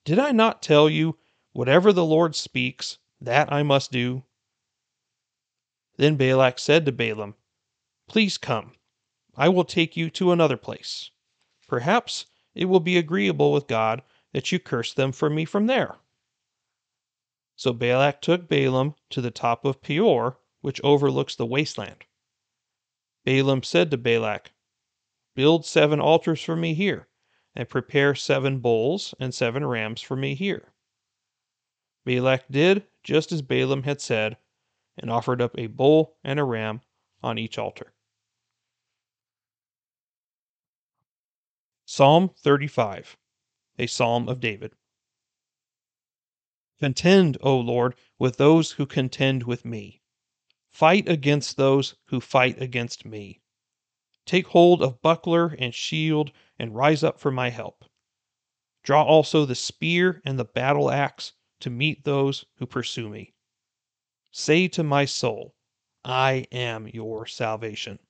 did 0.09 0.19
I 0.19 0.33
not 0.33 0.63
tell 0.63 0.89
you, 0.89 1.19
whatever 1.53 1.93
the 1.93 2.03
Lord 2.03 2.35
speaks, 2.35 2.97
that 3.21 3.53
I 3.53 3.63
must 3.63 3.93
do? 3.93 4.25
Then 5.99 6.17
Balak 6.17 6.59
said 6.59 6.87
to 6.87 6.93
Balaam, 6.93 7.35
Please 8.07 8.39
come, 8.39 8.73
I 9.37 9.51
will 9.51 9.67
take 9.67 9.99
you 9.99 10.09
to 10.13 10.33
another 10.33 10.57
place. 10.57 11.11
Perhaps 11.67 12.25
it 12.55 12.65
will 12.65 12.81
be 12.81 12.97
agreeable 12.97 13.53
with 13.53 13.67
God 13.67 14.01
that 14.33 14.51
you 14.51 14.59
curse 14.59 14.95
them 14.95 15.13
for 15.13 15.29
me 15.29 15.45
from 15.45 15.67
there. 15.67 15.97
So 17.55 17.75
Balak 17.75 18.23
took 18.23 18.49
Balaam 18.49 18.95
to 19.11 19.21
the 19.21 19.31
top 19.31 19.67
of 19.67 19.83
Peor, 19.83 20.39
which 20.63 20.81
overlooks 20.83 21.37
the 21.37 21.45
wasteland. 21.45 22.07
Balaam 23.27 23.63
said 23.63 23.91
to 23.91 23.99
Balak, 23.99 24.53
Build 25.35 25.67
seven 25.67 26.01
altars 26.01 26.43
for 26.43 26.57
me 26.57 26.73
here, 26.73 27.08
and 27.59 27.69
prepare 27.69 28.15
seven 28.15 28.61
bulls 28.61 29.15
and 29.19 29.35
seven 29.35 29.67
rams 29.67 30.01
for 30.01 30.15
me 30.15 30.37
here. 30.37 30.73
Balak 32.05 32.45
did 32.49 32.87
just 33.03 33.33
as 33.33 33.43
Balaam 33.43 33.83
had 33.83 34.01
said, 34.01 34.37
and 34.97 35.11
offered 35.11 35.43
up 35.43 35.59
a 35.59 35.67
bull 35.67 36.17
and 36.23 36.39
a 36.39 36.45
ram 36.45 36.81
on 37.21 37.37
each 37.37 37.59
altar. 37.59 37.93
Psalm 41.85 42.31
35, 42.39 43.17
a 43.79 43.89
psalm 43.89 44.29
of 44.29 44.39
David. 44.39 44.73
Contend, 46.79 47.39
O 47.41 47.59
Lord, 47.59 47.97
with 48.21 48.37
those 48.37 48.73
who 48.73 48.87
contend 48.87 49.43
with 49.43 49.65
me. 49.65 50.01
Fight 50.71 51.09
against 51.09 51.57
those 51.57 51.97
who 52.05 52.21
fight 52.21 52.63
against 52.63 53.05
me. 53.05 53.41
Take 54.29 54.49
hold 54.49 54.83
of 54.83 55.01
buckler 55.01 55.57
and 55.59 55.75
shield 55.75 56.33
and 56.59 56.75
rise 56.75 57.03
up 57.03 57.19
for 57.19 57.31
my 57.31 57.49
help. 57.49 57.87
Draw 58.83 59.03
also 59.03 59.47
the 59.47 59.55
spear 59.55 60.21
and 60.23 60.39
the 60.39 60.45
battle 60.45 60.91
axe 60.91 61.33
to 61.61 61.71
meet 61.71 62.05
those 62.05 62.45
who 62.57 62.67
pursue 62.67 63.09
me. 63.09 63.33
Say 64.31 64.69
to 64.69 64.83
my 64.83 65.07
soul, 65.07 65.55
I 66.05 66.47
am 66.53 66.89
your 66.89 67.25
salvation. 67.25 68.01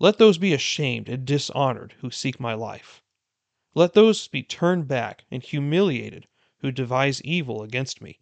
Let 0.00 0.18
those 0.18 0.36
be 0.36 0.52
ashamed 0.52 1.08
and 1.08 1.24
dishonored 1.24 1.94
who 2.00 2.10
seek 2.10 2.40
my 2.40 2.54
life. 2.54 3.00
Let 3.74 3.92
those 3.92 4.26
be 4.26 4.42
turned 4.42 4.88
back 4.88 5.22
and 5.30 5.44
humiliated 5.44 6.26
who 6.56 6.72
devise 6.72 7.22
evil 7.22 7.62
against 7.62 8.02
me. 8.02 8.18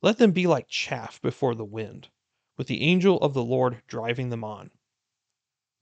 Let 0.00 0.16
them 0.16 0.32
be 0.32 0.46
like 0.46 0.68
chaff 0.68 1.20
before 1.20 1.54
the 1.54 1.66
wind, 1.66 2.08
with 2.56 2.66
the 2.66 2.80
angel 2.80 3.18
of 3.20 3.34
the 3.34 3.44
Lord 3.44 3.82
driving 3.86 4.30
them 4.30 4.42
on. 4.42 4.70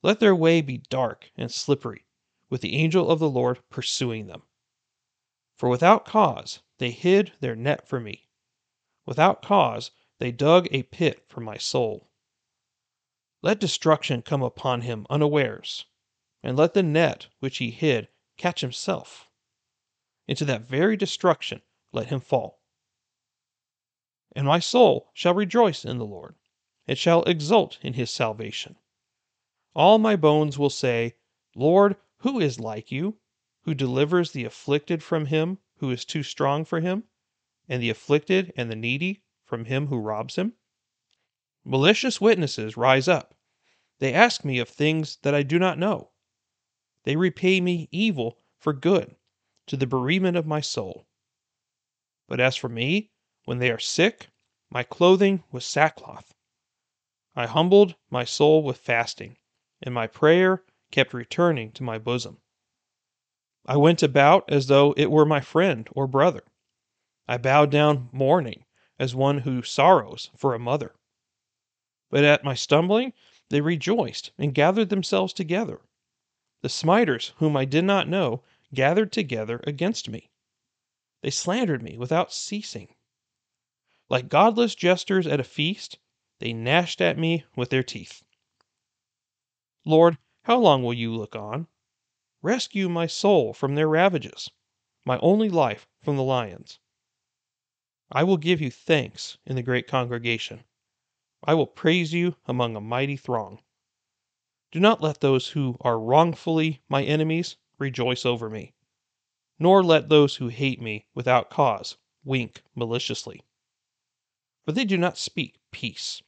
Let 0.04 0.20
their 0.20 0.36
way 0.36 0.60
be 0.60 0.76
dark 0.76 1.30
and 1.34 1.50
slippery, 1.50 2.04
with 2.50 2.60
the 2.60 2.76
angel 2.76 3.10
of 3.10 3.20
the 3.20 3.30
Lord 3.30 3.66
pursuing 3.70 4.26
them. 4.26 4.42
For 5.56 5.70
without 5.70 6.04
cause 6.04 6.60
they 6.76 6.90
hid 6.90 7.32
their 7.40 7.56
net 7.56 7.88
for 7.88 7.98
me. 7.98 8.28
Without 9.06 9.40
cause 9.40 9.92
they 10.18 10.30
dug 10.30 10.68
a 10.70 10.82
pit 10.82 11.24
for 11.26 11.40
my 11.40 11.56
soul. 11.56 12.10
Let 13.40 13.58
destruction 13.58 14.20
come 14.20 14.42
upon 14.42 14.82
him 14.82 15.06
unawares, 15.08 15.86
and 16.42 16.54
let 16.54 16.74
the 16.74 16.82
net 16.82 17.28
which 17.38 17.56
he 17.56 17.70
hid 17.70 18.08
catch 18.36 18.60
himself. 18.60 19.30
Into 20.28 20.44
that 20.44 20.68
very 20.68 20.98
destruction 20.98 21.62
let 21.92 22.08
him 22.08 22.20
fall. 22.20 22.60
And 24.36 24.46
my 24.46 24.58
soul 24.58 25.08
shall 25.14 25.32
rejoice 25.32 25.82
in 25.82 25.96
the 25.96 26.04
Lord, 26.04 26.34
it 26.86 26.98
shall 26.98 27.22
exult 27.22 27.78
in 27.80 27.94
his 27.94 28.10
salvation. 28.10 28.76
All 29.74 29.98
my 29.98 30.14
bones 30.14 30.58
will 30.58 30.70
say, 30.70 31.16
Lord, 31.56 31.96
who 32.18 32.38
is 32.38 32.60
like 32.60 32.92
you, 32.92 33.18
who 33.62 33.74
delivers 33.74 34.30
the 34.30 34.44
afflicted 34.44 35.02
from 35.02 35.26
him 35.26 35.58
who 35.78 35.90
is 35.90 36.04
too 36.04 36.22
strong 36.22 36.64
for 36.64 36.80
him, 36.80 37.04
and 37.68 37.82
the 37.82 37.90
afflicted 37.90 38.52
and 38.56 38.70
the 38.70 38.76
needy 38.76 39.22
from 39.44 39.64
him 39.64 39.88
who 39.88 39.98
robs 39.98 40.37
him? 40.37 40.54
Malicious 41.64 42.20
witnesses 42.20 42.76
rise 42.76 43.08
up. 43.08 43.34
They 43.98 44.12
ask 44.12 44.44
me 44.44 44.58
of 44.58 44.68
things 44.68 45.16
that 45.22 45.34
I 45.34 45.42
do 45.42 45.58
not 45.58 45.78
know. 45.78 46.12
They 47.02 47.16
repay 47.16 47.60
me 47.60 47.88
evil 47.90 48.38
for 48.58 48.72
good, 48.72 49.16
to 49.66 49.76
the 49.76 49.87
bereavement 49.87 50.37
of 50.37 50.46
my 50.46 50.60
soul. 50.60 51.06
But 52.28 52.40
as 52.40 52.56
for 52.56 52.68
me, 52.68 53.10
when 53.44 53.58
they 53.58 53.70
are 53.70 53.78
sick, 53.78 54.28
my 54.70 54.82
clothing 54.82 55.42
was 55.50 55.66
sackcloth. 55.66 56.34
I 57.34 57.46
humbled 57.46 57.96
my 58.10 58.24
soul 58.24 58.62
with 58.62 58.78
fasting, 58.78 59.37
and 59.85 59.94
my 59.94 60.09
prayer 60.09 60.64
kept 60.90 61.14
returning 61.14 61.70
to 61.70 61.85
my 61.85 61.99
bosom. 61.99 62.38
I 63.66 63.77
went 63.77 64.03
about 64.03 64.51
as 64.51 64.66
though 64.66 64.94
it 64.97 65.11
were 65.11 65.25
my 65.25 65.40
friend 65.40 65.88
or 65.92 66.09
brother. 66.09 66.42
I 67.29 67.37
bowed 67.37 67.70
down 67.70 68.09
mourning 68.11 68.64
as 68.99 69.14
one 69.14 69.38
who 69.38 69.62
sorrows 69.62 70.31
for 70.37 70.55
a 70.55 70.59
mother. 70.59 70.97
But 72.11 72.25
at 72.25 72.44
my 72.44 72.55
stumbling 72.55 73.12
they 73.51 73.61
rejoiced 73.61 74.33
and 74.38 74.55
gathered 74.55 74.88
themselves 74.88 75.33
together. 75.33 75.81
The 76.62 76.68
smiters, 76.68 77.33
whom 77.37 77.57
I 77.57 77.64
did 77.64 77.85
not 77.85 78.09
know, 78.09 78.42
gathered 78.73 79.12
together 79.12 79.61
against 79.66 80.09
me. 80.09 80.31
They 81.23 81.31
slandered 81.31 81.83
me 81.83 81.99
without 81.99 82.33
ceasing. 82.33 82.94
Like 84.09 84.29
godless 84.29 84.75
jesters 84.75 85.27
at 85.27 85.40
a 85.40 85.44
feast, 85.44 85.99
they 86.38 86.53
gnashed 86.53 87.01
at 87.01 87.18
me 87.18 87.44
with 87.55 87.70
their 87.70 87.83
teeth. 87.83 88.23
Lord, 89.85 90.18
how 90.44 90.59
long 90.59 90.83
will 90.83 90.94
you 90.94 91.14
look 91.14 91.37
on? 91.37 91.68
Rescue 92.42 92.88
my 92.88 93.07
soul 93.07 93.53
from 93.53 93.75
their 93.75 93.88
ravages, 93.88 94.51
my 95.05 95.18
only 95.18 95.49
life 95.49 95.87
from 96.03 96.16
the 96.16 96.23
lions. 96.23 96.79
I 98.11 98.25
will 98.25 98.37
give 98.37 98.61
you 98.61 98.70
thanks 98.70 99.38
in 99.44 99.57
the 99.57 99.62
great 99.62 99.87
congregation. 99.87 100.64
I 101.42 101.55
will 101.55 101.66
praise 101.66 102.12
you 102.12 102.37
among 102.47 102.77
a 102.77 102.81
mighty 102.81 103.16
throng. 103.16 103.62
Do 104.73 104.81
not 104.81 105.01
let 105.01 105.20
those 105.20 105.49
who 105.49 105.77
are 105.83 106.01
wrongfully 106.01 106.83
my 106.88 107.05
enemies 107.05 107.57
rejoice 107.79 108.27
over 108.27 108.51
me, 108.51 108.75
nor 109.59 109.85
let 109.85 110.09
those 110.09 110.37
who 110.37 110.49
hate 110.49 110.81
me 110.81 111.07
without 111.14 111.51
cause 111.51 111.97
wink 112.25 112.62
maliciously. 112.75 113.42
For 114.64 114.73
they 114.73 114.85
do 114.85 114.97
not 114.97 115.18
speak 115.18 115.59
peace, 115.70 116.23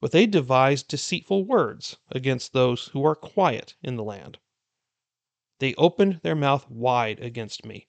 but 0.00 0.12
they 0.12 0.26
devise 0.26 0.82
deceitful 0.82 1.44
words 1.44 1.98
against 2.10 2.52
those 2.52 2.88
who 2.88 3.04
are 3.04 3.14
quiet 3.14 3.74
in 3.82 3.96
the 3.96 4.02
land. 4.02 4.38
They 5.58 5.74
opened 5.74 6.20
their 6.22 6.34
mouth 6.34 6.68
wide 6.70 7.20
against 7.20 7.66
me. 7.66 7.88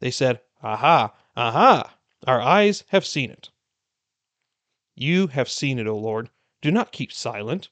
They 0.00 0.10
said, 0.10 0.42
Aha, 0.62 1.14
aha, 1.36 1.96
our 2.26 2.40
eyes 2.40 2.84
have 2.88 3.06
seen 3.06 3.30
it. 3.30 3.50
You 4.94 5.28
have 5.28 5.48
seen 5.48 5.78
it, 5.78 5.86
O 5.86 5.96
Lord. 5.96 6.30
Do 6.60 6.70
not 6.70 6.92
keep 6.92 7.12
silent. 7.12 7.70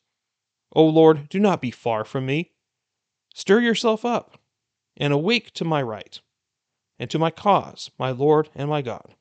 O 0.73 0.87
Lord, 0.87 1.29
do 1.29 1.39
not 1.39 1.61
be 1.61 1.71
far 1.71 2.05
from 2.05 2.27
me. 2.27 2.53
Stir 3.35 3.61
yourself 3.61 4.05
up, 4.05 4.41
and 4.97 5.13
awake 5.13 5.53
to 5.55 5.65
my 5.65 5.83
right, 5.83 6.21
and 6.99 7.11
to 7.11 7.19
my 7.19 7.31
cause, 7.31 7.91
my 7.99 8.11
Lord 8.11 8.51
and 8.55 8.69
my 8.71 8.83
God. 8.83 9.15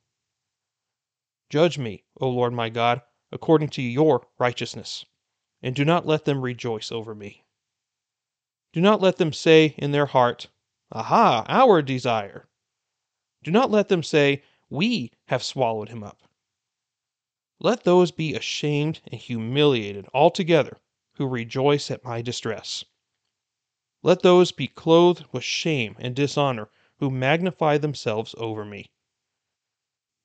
Judge 1.50 1.78
me, 1.78 2.04
O 2.20 2.28
Lord 2.28 2.52
my 2.52 2.68
God, 2.68 3.02
according 3.32 3.68
to 3.68 3.82
your 3.82 4.26
righteousness, 4.38 5.04
and 5.62 5.74
do 5.74 5.84
not 5.84 6.06
let 6.06 6.24
them 6.24 6.40
rejoice 6.40 6.90
over 6.90 7.14
me. 7.14 7.44
Do 8.72 8.80
not 8.80 9.00
let 9.00 9.16
them 9.16 9.32
say 9.32 9.74
in 9.78 9.92
their 9.92 10.06
heart, 10.06 10.48
Aha, 10.92 11.44
our 11.48 11.82
desire. 11.82 12.48
Do 13.42 13.50
not 13.50 13.70
let 13.70 13.88
them 13.88 14.02
say, 14.02 14.42
we 14.68 15.12
have 15.26 15.42
swallowed 15.42 15.88
him 15.88 16.02
up. 16.02 16.22
Let 17.58 17.84
those 17.84 18.10
be 18.10 18.34
ashamed 18.34 19.00
and 19.10 19.20
humiliated 19.20 20.06
altogether 20.14 20.78
who 21.14 21.26
rejoice 21.26 21.90
at 21.90 22.04
my 22.04 22.22
distress. 22.22 22.84
Let 24.02 24.22
those 24.22 24.50
be 24.50 24.66
clothed 24.66 25.26
with 25.30 25.44
shame 25.44 25.94
and 25.98 26.16
dishonor 26.16 26.70
who 26.98 27.10
magnify 27.10 27.78
themselves 27.78 28.34
over 28.38 28.64
me. 28.64 28.90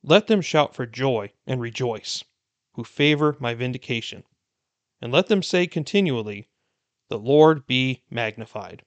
Let 0.01 0.27
them 0.27 0.41
shout 0.41 0.73
for 0.75 0.85
joy 0.85 1.33
and 1.45 1.59
rejoice, 1.59 2.23
who 2.75 2.83
favor 2.83 3.35
my 3.39 3.53
vindication. 3.53 4.23
And 5.01 5.11
let 5.11 5.27
them 5.27 5.41
say 5.41 5.67
continually, 5.67 6.49
The 7.09 7.19
Lord 7.19 7.65
be 7.65 8.03
magnified, 8.09 8.83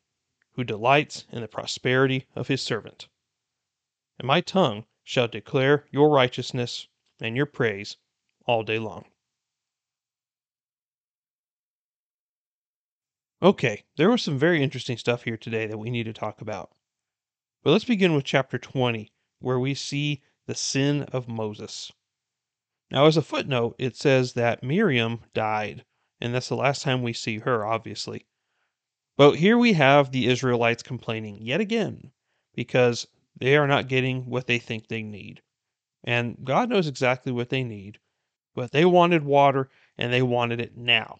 who 0.53 0.65
delights 0.65 1.25
in 1.31 1.41
the 1.41 1.49
prosperity 1.49 2.27
of 2.35 2.49
his 2.49 2.63
servant. 2.63 3.09
And 4.19 4.27
my 4.27 4.41
tongue 4.41 4.85
shall 5.05 5.29
declare 5.29 5.87
your 5.91 6.11
righteousness 6.11 6.89
and 7.21 7.37
your 7.37 7.47
praise 7.47 7.97
all 8.47 8.63
day 8.63 8.79
long. 8.79 9.05
Okay, 13.41 13.85
there 13.97 14.11
was 14.11 14.23
some 14.23 14.39
very 14.39 14.63
interesting 14.63 14.99
stuff 14.99 15.23
here 15.23 15.37
today 15.37 15.67
that 15.67 15.79
we 15.79 15.91
need 15.91 16.05
to 16.05 16.13
talk 16.13 16.41
about. 16.41 16.73
But 17.63 17.71
let's 17.71 17.85
begin 17.85 18.15
with 18.15 18.25
chapter 18.25 18.59
20, 18.59 19.13
where 19.39 19.59
we 19.59 19.75
see 19.75 20.23
the 20.47 20.55
sin 20.55 21.05
of 21.05 21.29
Moses. 21.29 21.93
Now, 22.91 23.07
as 23.07 23.17
a 23.17 23.23
footnote, 23.23 23.77
it 23.79 23.97
says 23.97 24.33
that 24.33 24.63
Miriam 24.63 25.25
died, 25.35 25.85
and 26.21 26.35
that's 26.35 26.49
the 26.49 26.57
last 26.57 26.83
time 26.83 27.03
we 27.03 27.13
see 27.13 27.39
her, 27.39 27.65
obviously. 27.65 28.27
But 29.17 29.37
here 29.37 29.59
we 29.59 29.75
have 29.75 30.11
the 30.11 30.27
Israelites 30.27 30.83
complaining 30.83 31.39
yet 31.43 31.61
again 31.61 32.13
because 32.55 33.07
they 33.37 33.57
are 33.57 33.67
not 33.67 33.89
getting 33.89 34.27
what 34.27 34.47
they 34.47 34.59
think 34.59 34.89
they 34.89 35.03
need. 35.03 35.43
And 36.05 36.39
God 36.45 36.69
knows 36.69 36.87
exactly 36.87 37.33
what 37.33 37.51
they 37.51 37.63
need, 37.63 37.99
but 38.55 38.73
they 38.73 38.85
wanted 38.85 39.25
water 39.25 39.69
and 39.97 40.13
they 40.13 40.23
wanted 40.23 40.61
it 40.61 40.77
now. 40.77 41.19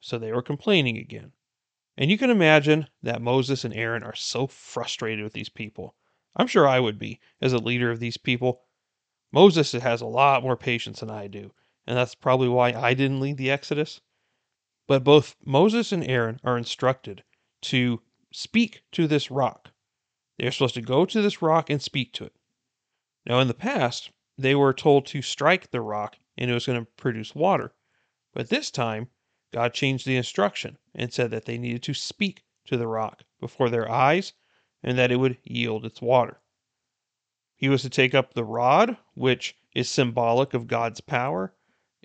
So 0.00 0.18
they 0.18 0.32
were 0.32 0.42
complaining 0.42 0.96
again. 0.96 1.32
And 1.96 2.10
you 2.10 2.18
can 2.18 2.30
imagine 2.30 2.88
that 3.02 3.20
Moses 3.20 3.64
and 3.64 3.74
Aaron 3.74 4.02
are 4.02 4.14
so 4.14 4.46
frustrated 4.46 5.22
with 5.22 5.32
these 5.32 5.48
people. 5.48 5.94
I'm 6.36 6.46
sure 6.46 6.66
I 6.66 6.80
would 6.80 6.98
be 6.98 7.20
as 7.40 7.52
a 7.52 7.58
leader 7.58 7.90
of 7.90 8.00
these 8.00 8.16
people. 8.16 8.62
Moses 9.32 9.72
has 9.72 10.00
a 10.00 10.06
lot 10.06 10.42
more 10.42 10.56
patience 10.56 11.00
than 11.00 11.10
I 11.10 11.26
do, 11.26 11.52
and 11.86 11.96
that's 11.96 12.14
probably 12.14 12.48
why 12.48 12.72
I 12.72 12.94
didn't 12.94 13.20
lead 13.20 13.36
the 13.36 13.50
Exodus. 13.50 14.00
But 14.86 15.04
both 15.04 15.36
Moses 15.44 15.92
and 15.92 16.04
Aaron 16.04 16.40
are 16.44 16.56
instructed 16.56 17.24
to 17.62 18.02
speak 18.32 18.82
to 18.92 19.06
this 19.06 19.30
rock 19.30 19.72
they're 20.38 20.52
supposed 20.52 20.74
to 20.74 20.82
go 20.82 21.04
to 21.04 21.20
this 21.20 21.42
rock 21.42 21.68
and 21.68 21.82
speak 21.82 22.12
to 22.12 22.24
it. 22.24 22.32
Now, 23.26 23.40
in 23.40 23.48
the 23.48 23.54
past, 23.54 24.12
they 24.36 24.54
were 24.54 24.72
told 24.72 25.04
to 25.06 25.20
strike 25.20 25.70
the 25.70 25.80
rock 25.80 26.16
and 26.36 26.48
it 26.48 26.54
was 26.54 26.66
going 26.66 26.78
to 26.78 26.90
produce 26.92 27.34
water. 27.34 27.74
But 28.32 28.48
this 28.48 28.70
time, 28.70 29.10
God 29.52 29.74
changed 29.74 30.06
the 30.06 30.16
instruction 30.16 30.78
and 30.94 31.12
said 31.12 31.32
that 31.32 31.44
they 31.44 31.58
needed 31.58 31.82
to 31.84 31.94
speak 31.94 32.44
to 32.66 32.76
the 32.76 32.86
rock 32.86 33.24
before 33.40 33.68
their 33.68 33.90
eyes 33.90 34.32
and 34.82 34.96
that 34.96 35.10
it 35.10 35.16
would 35.16 35.38
yield 35.42 35.84
its 35.84 36.00
water. 36.00 36.40
He 37.58 37.68
was 37.68 37.82
to 37.82 37.90
take 37.90 38.14
up 38.14 38.34
the 38.34 38.44
rod, 38.44 38.96
which 39.14 39.56
is 39.74 39.90
symbolic 39.90 40.54
of 40.54 40.68
God's 40.68 41.00
power, 41.00 41.52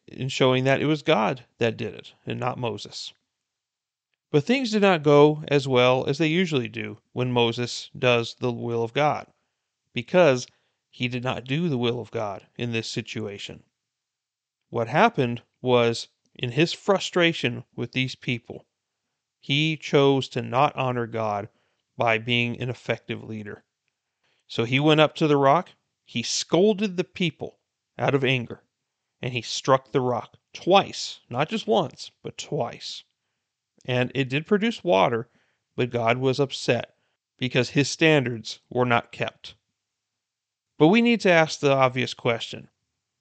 in 0.08 0.28
showing 0.28 0.64
that 0.64 0.82
it 0.82 0.88
was 0.88 1.04
God 1.04 1.46
that 1.60 1.78
did 1.78 1.94
it 1.94 2.14
and 2.26 2.40
not 2.40 2.58
Moses. 2.58 3.14
But 4.32 4.44
things 4.44 4.72
did 4.72 4.82
not 4.82 5.04
go 5.04 5.44
as 5.48 5.68
well 5.68 6.08
as 6.08 6.18
they 6.18 6.26
usually 6.26 6.68
do 6.68 6.98
when 7.12 7.32
Moses 7.32 7.92
does 7.96 8.34
the 8.34 8.52
will 8.52 8.84
of 8.84 8.94
God, 8.94 9.28
because 9.94 10.48
he 10.90 11.08
did 11.08 11.24
not 11.24 11.46
do 11.46 11.70
the 11.70 11.78
will 11.78 12.00
of 12.02 12.10
God 12.10 12.48
in 12.58 12.72
this 12.72 12.90
situation. 12.90 13.62
What 14.70 14.88
happened 14.88 15.44
was, 15.62 16.08
in 16.34 16.54
his 16.54 16.74
frustration 16.74 17.64
with 17.76 17.92
these 17.92 18.16
people, 18.16 18.66
he 19.40 19.78
chose 19.78 20.28
to 20.30 20.42
not 20.42 20.76
honor 20.76 21.06
God 21.06 21.48
by 21.96 22.18
being 22.18 22.60
an 22.60 22.72
effective 22.72 23.24
leader. 23.24 23.64
So 24.54 24.66
he 24.66 24.80
went 24.80 25.02
up 25.02 25.16
to 25.16 25.28
the 25.28 25.38
rock, 25.38 25.70
he 26.06 26.22
scolded 26.22 26.98
the 26.98 27.04
people 27.04 27.60
out 27.98 28.14
of 28.14 28.24
anger, 28.24 28.64
and 29.22 29.34
he 29.34 29.42
struck 29.42 29.92
the 29.92 30.02
rock 30.02 30.38
twice, 30.54 31.20
not 31.30 31.50
just 31.50 31.68
once, 31.68 32.12
but 32.22 32.38
twice 32.38 33.04
and 33.86 34.12
it 34.16 34.30
did 34.30 34.48
produce 34.48 34.84
water, 34.84 35.30
but 35.76 35.90
God 35.90 36.18
was 36.18 36.40
upset 36.40 36.96
because 37.38 37.72
his 37.72 37.90
standards 37.90 38.60
were 38.70 38.86
not 38.86 39.12
kept. 39.12 39.56
But 40.78 40.88
we 40.88 41.02
need 41.02 41.20
to 41.22 41.32
ask 41.32 41.60
the 41.60 41.74
obvious 41.74 42.14
question 42.14 42.70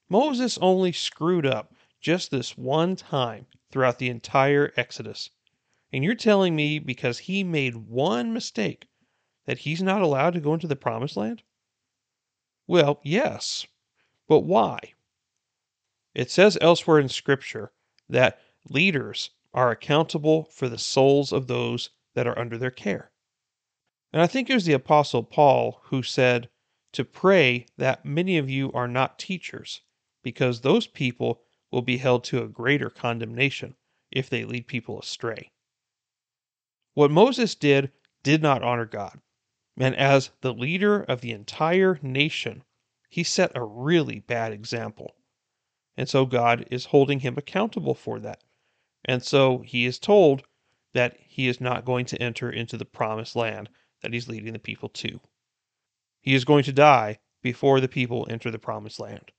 Moses 0.09 0.59
only 0.59 0.93
screwed 0.93 1.47
up 1.47 1.75
just 2.01 2.31
this 2.31 2.57
one 2.57 2.95
time 2.95 3.47
throughout 3.71 3.99
the 3.99 4.09
entire 4.09 4.73
Exodus. 4.77 5.31
And 5.93 6.05
you're 6.05 6.15
telling 6.15 6.55
me 6.55 6.79
because 6.79 7.19
he 7.19 7.43
made 7.43 7.75
one 7.75 8.33
mistake 8.33 8.87
that 9.47 9.59
he's 9.59 9.83
not 9.83 10.03
allowed 10.03 10.35
to 10.35 10.41
go 10.41 10.55
into 10.55 10.67
the 10.67 10.77
promised 10.77 11.17
land? 11.17 11.43
Well, 12.67 13.01
yes. 13.03 13.67
But 14.29 14.41
why? 14.41 14.79
It 16.15 16.31
says 16.31 16.59
elsewhere 16.61 16.99
in 16.99 17.09
Scripture 17.09 17.73
that 18.09 18.41
leaders 18.69 19.31
are 19.55 19.71
accountable 19.71 20.45
for 20.45 20.69
the 20.69 20.79
souls 20.79 21.33
of 21.33 21.47
those 21.47 21.91
that 22.15 22.27
are 22.27 22.39
under 22.39 22.59
their 22.59 22.71
care. 22.71 23.11
And 24.13 24.21
I 24.21 24.27
think 24.27 24.49
it 24.49 24.55
was 24.55 24.67
the 24.67 24.73
Apostle 24.75 25.23
Paul 25.23 25.81
who 25.85 26.03
said 26.03 26.49
to 26.93 27.05
pray 27.05 27.67
that 27.79 28.05
many 28.05 28.37
of 28.37 28.51
you 28.51 28.71
are 28.73 28.89
not 28.89 29.19
teachers, 29.19 29.81
because 30.23 30.61
those 30.61 30.87
people 30.87 31.41
will 31.71 31.83
be 31.83 31.97
held 31.97 32.23
to 32.25 32.43
a 32.43 32.49
greater 32.49 32.91
condemnation 32.91 33.75
if 34.11 34.29
they 34.29 34.45
lead 34.45 34.67
people 34.67 35.01
astray. 35.01 35.51
What 36.95 37.11
Moses 37.11 37.55
did 37.55 37.91
did 38.23 38.43
not 38.43 38.63
honor 38.63 38.85
God. 38.85 39.21
And 39.79 39.97
as 39.97 40.31
the 40.41 40.53
leader 40.53 41.03
of 41.03 41.21
the 41.21 41.33
entire 41.33 41.99
nation, 42.03 42.63
he 43.09 43.23
set 43.23 43.53
a 43.55 43.65
really 43.65 44.21
bad 44.21 44.53
example. 44.53 45.17
And 45.97 46.09
so 46.09 46.27
God 46.27 46.67
is 46.71 46.87
holding 46.87 47.21
him 47.21 47.35
accountable 47.37 47.95
for 47.95 48.21
that. 48.21 48.43
And 49.05 49.23
so 49.23 49.59
he 49.59 49.87
is 49.87 49.99
told 49.99 50.43
that 50.95 51.17
he 51.19 51.49
is 51.49 51.61
not 51.61 51.85
going 51.85 52.07
to 52.07 52.23
enter 52.23 52.51
into 52.51 52.77
the 52.77 52.85
promised 52.85 53.35
land 53.35 53.69
that 54.03 54.13
he's 54.13 54.29
leading 54.29 54.53
the 54.53 54.59
people 54.59 54.89
to. 54.91 55.21
He 56.21 56.35
is 56.35 56.45
going 56.45 56.65
to 56.65 56.73
die 56.73 57.19
before 57.43 57.81
the 57.81 57.89
people 57.89 58.27
enter 58.31 58.51
the 58.51 58.59
promised 58.59 59.01
land. 59.01 59.33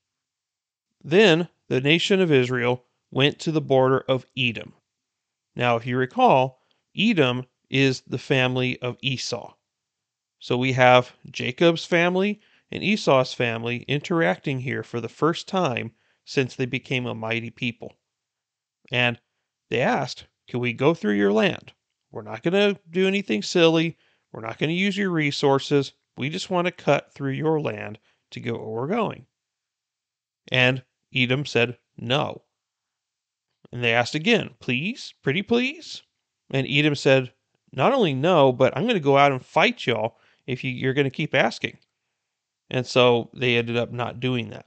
Then 1.02 1.48
the 1.68 1.80
nation 1.80 2.20
of 2.20 2.32
Israel 2.32 2.84
went 3.10 3.38
to 3.40 3.52
the 3.52 3.60
border 3.60 4.00
of 4.00 4.26
Edom. 4.36 4.74
Now, 5.56 5.76
if 5.76 5.86
you 5.86 5.96
recall, 5.96 6.60
Edom 6.96 7.46
is 7.70 8.02
the 8.02 8.18
family 8.18 8.80
of 8.80 8.98
Esau. 9.00 9.54
So 10.44 10.58
we 10.58 10.74
have 10.74 11.16
Jacob's 11.30 11.86
family 11.86 12.38
and 12.70 12.84
Esau's 12.84 13.32
family 13.32 13.78
interacting 13.88 14.60
here 14.60 14.82
for 14.82 15.00
the 15.00 15.08
first 15.08 15.48
time 15.48 15.92
since 16.26 16.54
they 16.54 16.66
became 16.66 17.06
a 17.06 17.14
mighty 17.14 17.48
people. 17.48 17.94
And 18.92 19.18
they 19.70 19.80
asked, 19.80 20.26
Can 20.46 20.60
we 20.60 20.74
go 20.74 20.92
through 20.92 21.14
your 21.14 21.32
land? 21.32 21.72
We're 22.10 22.20
not 22.20 22.42
going 22.42 22.52
to 22.52 22.78
do 22.90 23.08
anything 23.08 23.42
silly. 23.42 23.96
We're 24.32 24.42
not 24.42 24.58
going 24.58 24.68
to 24.68 24.74
use 24.74 24.98
your 24.98 25.08
resources. 25.08 25.92
We 26.18 26.28
just 26.28 26.50
want 26.50 26.66
to 26.66 26.72
cut 26.72 27.14
through 27.14 27.32
your 27.32 27.58
land 27.58 27.98
to 28.32 28.38
go 28.38 28.52
where 28.52 28.82
we're 28.82 28.88
going. 28.88 29.24
And 30.52 30.84
Edom 31.14 31.46
said, 31.46 31.78
No. 31.96 32.42
And 33.72 33.82
they 33.82 33.94
asked 33.94 34.14
again, 34.14 34.56
Please, 34.60 35.14
pretty 35.22 35.40
please? 35.40 36.02
And 36.50 36.66
Edom 36.68 36.96
said, 36.96 37.32
Not 37.72 37.94
only 37.94 38.12
no, 38.12 38.52
but 38.52 38.76
I'm 38.76 38.82
going 38.82 38.92
to 38.92 39.00
go 39.00 39.16
out 39.16 39.32
and 39.32 39.42
fight 39.42 39.86
y'all 39.86 40.18
if 40.46 40.64
you, 40.64 40.70
you're 40.70 40.94
going 40.94 41.04
to 41.04 41.10
keep 41.10 41.34
asking. 41.34 41.78
And 42.70 42.86
so 42.86 43.30
they 43.34 43.56
ended 43.56 43.76
up 43.76 43.92
not 43.92 44.20
doing 44.20 44.50
that. 44.50 44.66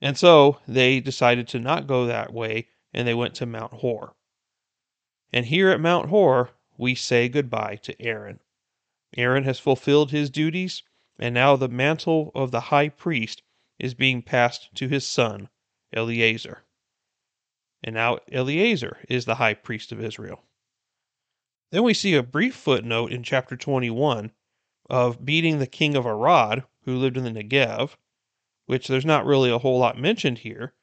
And 0.00 0.18
so 0.18 0.58
they 0.66 1.00
decided 1.00 1.46
to 1.48 1.60
not 1.60 1.86
go 1.86 2.06
that 2.06 2.32
way 2.32 2.68
and 2.92 3.06
they 3.06 3.14
went 3.14 3.34
to 3.36 3.46
Mount 3.46 3.72
Hor. 3.72 4.14
And 5.32 5.46
here 5.46 5.70
at 5.70 5.80
Mount 5.80 6.08
Hor, 6.08 6.50
we 6.76 6.94
say 6.94 7.28
goodbye 7.28 7.76
to 7.82 8.00
Aaron. 8.02 8.40
Aaron 9.16 9.44
has 9.44 9.60
fulfilled 9.60 10.10
his 10.10 10.30
duties, 10.30 10.82
and 11.18 11.34
now 11.34 11.56
the 11.56 11.68
mantle 11.68 12.32
of 12.34 12.50
the 12.50 12.60
high 12.60 12.88
priest 12.88 13.42
is 13.78 13.94
being 13.94 14.22
passed 14.22 14.74
to 14.74 14.88
his 14.88 15.06
son, 15.06 15.48
Eleazar. 15.92 16.64
And 17.82 17.94
now 17.94 18.18
Eleazar 18.30 18.98
is 19.08 19.24
the 19.24 19.36
high 19.36 19.54
priest 19.54 19.92
of 19.92 20.02
Israel. 20.02 20.44
Then 21.72 21.84
we 21.84 21.94
see 21.94 22.14
a 22.14 22.22
brief 22.22 22.54
footnote 22.54 23.12
in 23.12 23.22
chapter 23.22 23.56
21 23.56 24.30
of 24.90 25.24
beating 25.24 25.58
the 25.58 25.66
king 25.66 25.96
of 25.96 26.04
Arad, 26.04 26.64
who 26.82 26.98
lived 26.98 27.16
in 27.16 27.24
the 27.24 27.30
Negev, 27.30 27.96
which 28.66 28.88
there's 28.88 29.06
not 29.06 29.24
really 29.24 29.50
a 29.50 29.58
whole 29.58 29.78
lot 29.78 29.98
mentioned 29.98 30.40
here, 30.40 30.74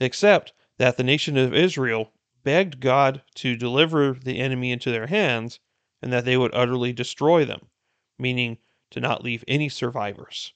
except 0.00 0.54
that 0.78 0.96
the 0.96 1.04
nation 1.04 1.36
of 1.36 1.52
Israel 1.52 2.14
begged 2.42 2.80
God 2.80 3.22
to 3.34 3.54
deliver 3.54 4.14
the 4.14 4.38
enemy 4.38 4.72
into 4.72 4.90
their 4.90 5.08
hands 5.08 5.60
and 6.00 6.10
that 6.10 6.24
they 6.24 6.38
would 6.38 6.54
utterly 6.54 6.94
destroy 6.94 7.44
them, 7.44 7.68
meaning 8.18 8.56
to 8.92 8.98
not 8.98 9.22
leave 9.22 9.44
any 9.46 9.68
survivors. 9.68 10.54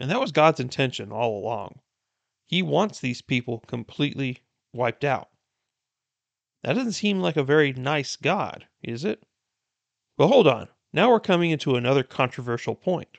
And 0.00 0.10
that 0.10 0.20
was 0.20 0.32
God's 0.32 0.58
intention 0.58 1.12
all 1.12 1.38
along. 1.38 1.78
He 2.46 2.62
wants 2.62 2.98
these 2.98 3.22
people 3.22 3.60
completely 3.60 4.40
wiped 4.72 5.04
out. 5.04 5.28
That 6.64 6.76
doesn't 6.76 6.92
seem 6.92 7.20
like 7.20 7.36
a 7.36 7.44
very 7.44 7.74
nice 7.74 8.16
God, 8.16 8.66
is 8.82 9.04
it? 9.04 9.22
But 10.16 10.28
hold 10.28 10.46
on. 10.46 10.68
Now 10.94 11.10
we're 11.10 11.20
coming 11.20 11.50
into 11.50 11.76
another 11.76 12.02
controversial 12.02 12.74
point. 12.74 13.18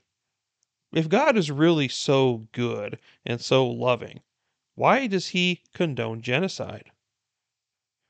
If 0.92 1.10
God 1.10 1.38
is 1.38 1.52
really 1.52 1.88
so 1.88 2.48
good 2.54 2.98
and 3.24 3.40
so 3.40 3.68
loving, 3.68 4.22
why 4.74 5.06
does 5.06 5.28
he 5.28 5.62
condone 5.76 6.24
genocide? 6.24 6.90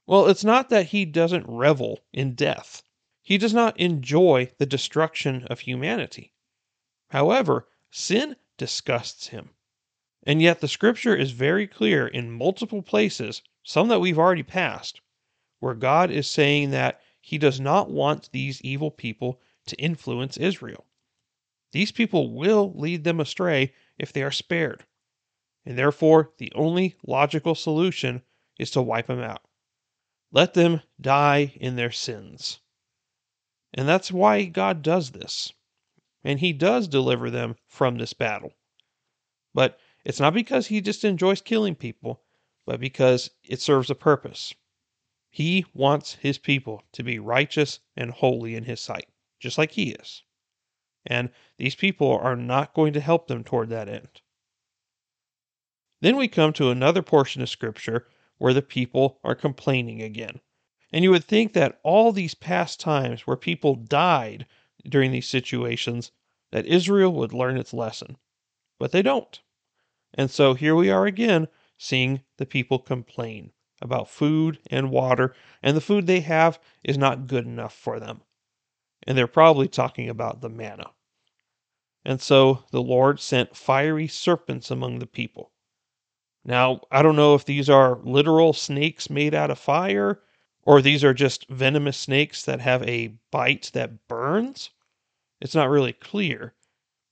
Well, 0.07 0.27
it's 0.27 0.45
not 0.45 0.69
that 0.69 0.87
he 0.87 1.03
doesn't 1.03 1.49
revel 1.49 2.05
in 2.13 2.35
death. 2.35 2.81
He 3.21 3.37
does 3.37 3.53
not 3.53 3.77
enjoy 3.77 4.51
the 4.57 4.65
destruction 4.65 5.43
of 5.47 5.59
humanity. 5.59 6.31
However, 7.09 7.67
sin 7.91 8.37
disgusts 8.57 9.27
him. 9.27 9.49
And 10.23 10.41
yet 10.41 10.61
the 10.61 10.69
scripture 10.69 11.15
is 11.15 11.31
very 11.31 11.67
clear 11.67 12.07
in 12.07 12.31
multiple 12.31 12.81
places, 12.81 13.41
some 13.63 13.89
that 13.89 13.99
we've 13.99 14.17
already 14.17 14.43
passed, 14.43 15.01
where 15.65 15.75
God 15.75 16.12
is 16.12 16.30
saying 16.30 16.71
that 16.71 17.01
he 17.19 17.38
does 17.38 17.60
not 17.60 17.89
want 17.89 18.32
these 18.32 18.62
evil 18.62 18.91
people 18.91 19.41
to 19.68 19.76
influence 19.76 20.38
Israel. 20.38 20.86
These 21.72 21.91
people 21.91 22.34
will 22.34 22.72
lead 22.76 23.03
them 23.03 23.20
astray 23.20 23.74
if 23.97 24.13
they 24.13 24.24
are 24.24 24.32
spared 24.32 24.86
and 25.66 25.78
therefore 25.78 26.32
the 26.38 26.51
only 26.53 26.95
logical 27.05 27.55
solution 27.55 28.22
is 28.59 28.72
to 28.72 28.82
wipe 28.82 29.07
them 29.07 29.20
out. 29.20 29.41
Let 30.32 30.53
them 30.53 30.82
die 31.01 31.53
in 31.59 31.76
their 31.76 31.91
sins. 31.91 32.59
And 33.74 33.88
that's 33.88 34.11
why 34.11 34.45
God 34.45 34.82
does 34.82 35.11
this. 35.11 35.51
And 36.24 36.39
He 36.39 36.53
does 36.53 36.88
deliver 36.88 37.30
them 37.30 37.55
from 37.68 37.97
this 37.97 38.13
battle. 38.13 38.53
But 39.53 39.80
it's 40.03 40.20
not 40.20 40.34
because 40.34 40.68
He 40.68 40.82
just 40.82 41.03
enjoys 41.03 41.41
killing 41.41 41.76
people, 41.76 42.22
but 42.66 42.80
because 42.80 43.32
it 43.43 43.61
serves 43.61 43.89
a 43.89 43.95
purpose. 43.95 44.53
He 45.36 45.65
wants 45.73 46.13
His 46.13 46.38
people 46.38 46.83
to 46.93 47.03
be 47.03 47.19
righteous 47.19 47.81
and 47.97 48.09
holy 48.09 48.55
in 48.55 48.63
His 48.63 48.79
sight, 48.79 49.09
just 49.38 49.57
like 49.57 49.71
He 49.71 49.89
is. 49.89 50.23
And 51.05 51.29
these 51.57 51.75
people 51.75 52.09
are 52.09 52.38
not 52.38 52.73
going 52.73 52.93
to 52.93 53.01
help 53.01 53.27
them 53.27 53.43
toward 53.43 53.67
that 53.67 53.89
end. 53.89 54.21
Then 55.99 56.15
we 56.15 56.29
come 56.29 56.53
to 56.53 56.69
another 56.69 57.01
portion 57.01 57.41
of 57.41 57.49
Scripture 57.49 58.07
where 58.38 58.53
the 58.53 58.61
people 58.61 59.19
are 59.25 59.36
complaining 59.36 60.01
again. 60.01 60.39
And 60.93 61.03
you 61.03 61.11
would 61.11 61.25
think 61.25 61.51
that 61.51 61.81
all 61.83 62.13
these 62.13 62.33
past 62.33 62.79
times 62.79 63.27
where 63.27 63.36
people 63.36 63.75
died 63.75 64.45
during 64.88 65.11
these 65.11 65.27
situations, 65.27 66.13
that 66.51 66.65
Israel 66.65 67.11
would 67.11 67.33
learn 67.33 67.57
its 67.57 67.73
lesson. 67.73 68.15
But 68.79 68.93
they 68.93 69.01
don't. 69.01 69.41
And 70.13 70.31
so 70.31 70.53
here 70.53 70.75
we 70.75 70.89
are 70.89 71.05
again 71.05 71.49
seeing 71.77 72.21
the 72.38 72.45
people 72.45 72.79
complain 72.79 73.51
about 73.82 74.09
food 74.09 74.59
and 74.71 74.89
water, 74.89 75.36
and 75.61 75.76
the 75.76 75.82
food 75.82 76.07
they 76.07 76.21
have 76.21 76.59
is 76.84 76.97
not 76.97 77.28
good 77.28 77.45
enough 77.45 77.73
for 77.73 77.99
them. 77.99 78.21
And 79.03 79.17
they're 79.17 79.28
probably 79.28 79.67
talking 79.67 80.09
about 80.09 80.41
the 80.41 80.49
manna. 80.49 80.91
And 82.03 82.21
so 82.21 82.63
the 82.71 82.82
Lord 82.82 83.19
sent 83.19 83.57
fiery 83.57 84.07
serpents 84.07 84.71
among 84.71 84.99
the 84.99 85.07
people. 85.07 85.51
Now, 86.43 86.82
I 86.91 87.01
don't 87.01 87.15
know 87.15 87.34
if 87.34 87.43
these 87.43 87.69
are 87.69 87.99
literal 88.03 88.53
snakes 88.53 89.09
made 89.09 89.34
out 89.34 89.49
of 89.49 89.57
fire, 89.57 90.21
or 90.63 90.82
these 90.82 91.03
are 91.03 91.13
just 91.13 91.49
venomous 91.49 91.97
snakes 91.97 92.43
that 92.45 92.61
have 92.61 92.84
a 92.84 93.15
bite 93.32 93.71
that 93.73 94.07
burns. 94.07 94.69
It's 95.41 95.55
not 95.55 95.69
really 95.69 95.93
clear. 95.93 96.53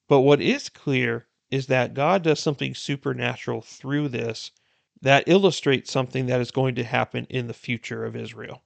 But 0.07 0.21
what 0.21 0.41
is 0.41 0.69
clear 0.69 1.27
is 1.49 1.67
that 1.67 1.93
God 1.93 2.23
does 2.23 2.39
something 2.39 2.75
supernatural 2.75 3.61
through 3.61 4.09
this 4.09 4.51
that 5.03 5.25
illustrates 5.27 5.91
something 5.91 6.27
that 6.27 6.39
is 6.39 6.49
going 6.49 6.75
to 6.75 6.83
happen 6.83 7.27
in 7.29 7.47
the 7.47 7.53
future 7.53 8.05
of 8.05 8.15
Israel. 8.15 8.63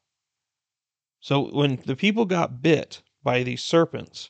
So 1.20 1.50
when 1.50 1.82
the 1.88 1.96
people 1.96 2.26
got 2.26 2.62
bit 2.62 3.02
by 3.24 3.42
these 3.42 3.64
serpents, 3.64 4.30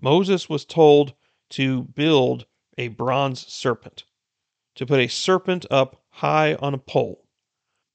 Moses 0.00 0.48
was 0.48 0.64
told 0.64 1.14
to 1.50 1.84
build 1.84 2.46
a 2.76 2.88
bronze 2.88 3.46
serpent, 3.46 4.02
to 4.74 4.84
put 4.84 4.98
a 4.98 5.06
serpent 5.06 5.64
up 5.70 6.02
high 6.10 6.56
on 6.56 6.74
a 6.74 6.78
pole. 6.78 7.24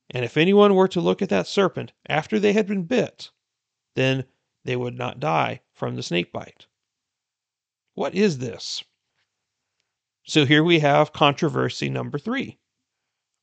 And 0.10 0.24
if 0.24 0.38
anyone 0.38 0.74
were 0.74 0.88
to 0.88 1.02
look 1.02 1.22
at 1.22 1.28
that 1.28 1.48
serpent 1.48 1.92
after 2.08 2.40
they 2.40 2.54
had 2.54 2.66
been 2.66 2.84
bit, 2.84 3.32
then 3.96 4.24
they 4.64 4.78
would 4.78 4.98
not 4.98 5.20
die 5.20 5.60
from 5.74 5.98
the 5.98 6.04
snake 6.04 6.32
bite. 6.32 6.68
What 7.94 8.16
is 8.16 8.38
this? 8.38 8.86
So 10.24 10.46
here 10.46 10.64
we 10.64 10.80
have 10.80 11.12
controversy 11.12 11.90
number 11.90 12.18
three. 12.18 12.58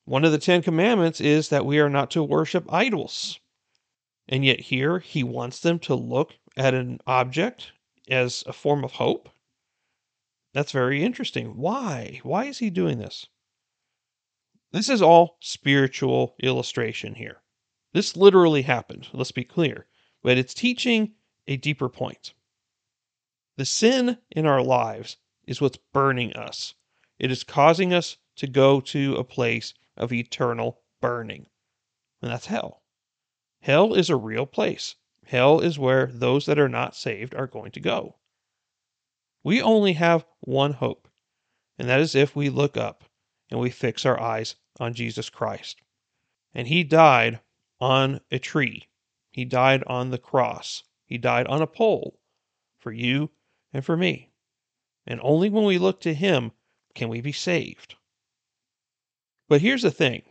One 0.07 0.25
of 0.25 0.33
the 0.33 0.39
Ten 0.39 0.61
Commandments 0.61 1.21
is 1.21 1.49
that 1.49 1.65
we 1.65 1.79
are 1.81 1.89
not 1.89 2.11
to 2.11 2.23
worship 2.23 2.71
idols. 2.73 3.41
And 4.29 4.45
yet 4.45 4.61
here 4.61 4.99
he 4.99 5.23
wants 5.23 5.61
them 5.61 5.79
to 5.81 5.95
look 5.95 6.35
at 6.57 6.75
an 6.75 7.01
object 7.07 7.73
as 8.09 8.45
a 8.47 8.53
form 8.53 8.85
of 8.85 8.93
hope. 8.93 9.31
That's 10.53 10.73
very 10.73 11.03
interesting. 11.03 11.57
Why? 11.57 12.21
Why 12.23 12.45
is 12.45 12.59
he 12.59 12.71
doing 12.71 12.99
this? 12.99 13.27
This 14.73 14.89
is 14.89 15.01
all 15.01 15.37
spiritual 15.41 16.35
illustration 16.43 17.15
here. 17.15 17.43
This 17.93 18.17
literally 18.17 18.63
happened, 18.63 19.09
let's 19.13 19.33
be 19.33 19.45
clear, 19.45 19.87
but 20.23 20.37
it's 20.37 20.53
teaching 20.53 21.15
a 21.47 21.57
deeper 21.57 21.89
point. 21.89 22.35
The 23.57 23.65
sin 23.65 24.19
in 24.33 24.47
our 24.47 24.63
lives 24.63 25.17
is 25.47 25.61
what's 25.61 25.79
burning 25.93 26.33
us. 26.35 26.75
It 27.19 27.31
is 27.31 27.45
causing 27.45 27.95
us 27.95 28.17
to 28.37 28.49
go 28.49 28.81
to 28.81 29.15
a 29.15 29.25
place 29.25 29.75
of 29.97 30.13
eternal 30.13 30.83
burning. 31.01 31.47
And 32.21 32.31
that's 32.31 32.47
hell. 32.47 32.83
Hell 33.61 33.95
is 33.95 34.11
a 34.11 34.17
real 34.17 34.47
place. 34.47 34.97
Hell 35.27 35.61
is 35.61 35.79
where 35.79 36.07
those 36.07 36.47
that 36.47 36.59
are 36.59 36.69
not 36.69 36.95
saved 36.95 37.35
are 37.35 37.47
going 37.47 37.73
to 37.73 37.81
go. 37.81 38.19
We 39.43 39.63
only 39.63 39.95
have 39.95 40.27
one 40.41 40.75
hope, 40.75 41.09
and 41.79 41.89
that 41.89 42.01
is 42.01 42.15
if 42.15 42.37
we 42.37 42.51
look 42.51 42.77
up 42.77 43.05
and 43.51 43.59
we 43.61 43.71
fix 43.71 44.05
our 44.05 44.21
eyes 44.21 44.57
on 44.81 44.95
Jesus 44.95 45.31
Christ. 45.31 45.81
And 46.53 46.69
He 46.69 46.85
died 46.85 47.41
on 47.81 48.21
a 48.31 48.39
tree, 48.39 48.89
He 49.31 49.45
died 49.45 49.83
on 49.85 50.11
the 50.11 50.19
cross, 50.19 50.85
He 51.07 51.19
died 51.19 51.47
on 51.47 51.63
a 51.63 51.67
pole 51.67 52.19
for 52.79 52.93
you 52.93 53.31
and 53.73 53.85
for 53.85 53.97
me. 53.97 54.31
And 55.07 55.21
only 55.23 55.51
when 55.51 55.65
we 55.65 55.79
look 55.79 56.01
to 56.03 56.15
Him 56.15 56.53
can 56.95 57.09
we 57.09 57.21
be 57.21 57.33
saved. 57.33 57.97
But 59.49 59.61
here's 59.61 59.83
the 59.83 59.91
thing 59.91 60.23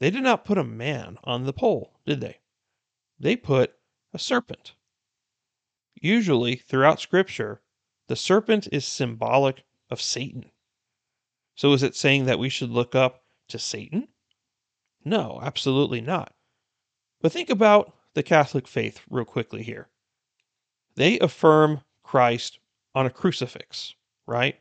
they 0.00 0.10
did 0.10 0.22
not 0.22 0.44
put 0.44 0.58
a 0.58 0.64
man 0.64 1.18
on 1.24 1.44
the 1.44 1.52
pole, 1.52 1.98
did 2.04 2.20
they? 2.20 2.40
They 3.18 3.36
put 3.36 3.78
a 4.12 4.18
serpent. 4.18 4.74
Usually, 5.94 6.56
throughout 6.56 7.00
Scripture, 7.00 7.62
the 8.08 8.16
serpent 8.16 8.68
is 8.72 8.84
symbolic 8.84 9.64
of 9.88 10.02
Satan. 10.02 10.50
So 11.54 11.72
is 11.72 11.82
it 11.82 11.94
saying 11.94 12.26
that 12.26 12.38
we 12.38 12.48
should 12.48 12.70
look 12.70 12.94
up 12.94 13.24
to 13.48 13.58
Satan? 13.58 14.08
No, 15.04 15.38
absolutely 15.42 16.00
not. 16.00 16.34
But 17.20 17.32
think 17.32 17.48
about 17.48 17.96
the 18.14 18.22
Catholic 18.22 18.66
faith 18.66 19.00
real 19.08 19.24
quickly 19.24 19.62
here. 19.62 19.88
They 20.96 21.18
affirm 21.20 21.82
Christ 22.02 22.58
on 22.94 23.06
a 23.06 23.10
crucifix, 23.10 23.94
right? 24.26 24.60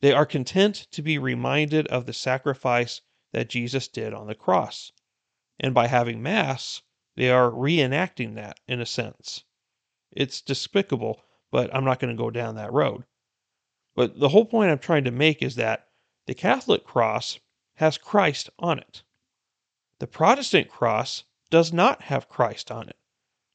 They 0.00 0.12
are 0.12 0.26
content 0.26 0.86
to 0.92 1.02
be 1.02 1.18
reminded 1.18 1.88
of 1.88 2.06
the 2.06 2.12
sacrifice 2.12 3.00
that 3.32 3.48
Jesus 3.48 3.88
did 3.88 4.14
on 4.14 4.28
the 4.28 4.34
cross. 4.34 4.92
And 5.58 5.74
by 5.74 5.88
having 5.88 6.22
Mass, 6.22 6.82
they 7.16 7.30
are 7.30 7.50
reenacting 7.50 8.36
that 8.36 8.60
in 8.68 8.80
a 8.80 8.86
sense. 8.86 9.42
It's 10.12 10.40
despicable, 10.40 11.20
but 11.50 11.74
I'm 11.74 11.84
not 11.84 11.98
going 11.98 12.16
to 12.16 12.22
go 12.22 12.30
down 12.30 12.54
that 12.54 12.72
road. 12.72 13.04
But 13.96 14.20
the 14.20 14.28
whole 14.28 14.44
point 14.44 14.70
I'm 14.70 14.78
trying 14.78 15.04
to 15.04 15.10
make 15.10 15.42
is 15.42 15.56
that 15.56 15.88
the 16.26 16.34
Catholic 16.34 16.84
cross 16.84 17.40
has 17.74 17.98
Christ 17.98 18.50
on 18.58 18.78
it. 18.78 19.02
The 19.98 20.06
Protestant 20.06 20.68
cross 20.68 21.24
does 21.50 21.72
not 21.72 22.02
have 22.02 22.28
Christ 22.28 22.70
on 22.70 22.88
it. 22.88 22.96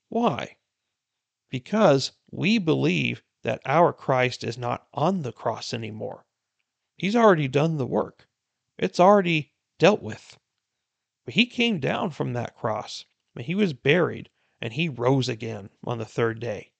Why? 0.09 0.57
Because 1.49 2.11
we 2.31 2.57
believe 2.57 3.23
that 3.43 3.61
our 3.65 3.93
Christ 3.93 4.43
is 4.43 4.57
not 4.57 4.87
on 4.93 5.21
the 5.21 5.31
cross 5.31 5.73
anymore. 5.73 6.25
He's 7.03 7.17
already 7.17 7.49
done 7.49 7.75
the 7.75 7.85
work, 7.85 8.29
it's 8.77 8.97
already 8.97 9.51
dealt 9.77 10.01
with. 10.01 10.39
But 11.25 11.33
he 11.33 11.45
came 11.45 11.81
down 11.81 12.11
from 12.11 12.31
that 12.31 12.55
cross, 12.55 13.03
and 13.35 13.45
he 13.45 13.55
was 13.55 13.73
buried, 13.73 14.29
and 14.61 14.71
he 14.71 14.87
rose 14.87 15.27
again 15.27 15.69
on 15.83 15.97
the 15.97 16.05
third 16.05 16.39
day. 16.39 16.71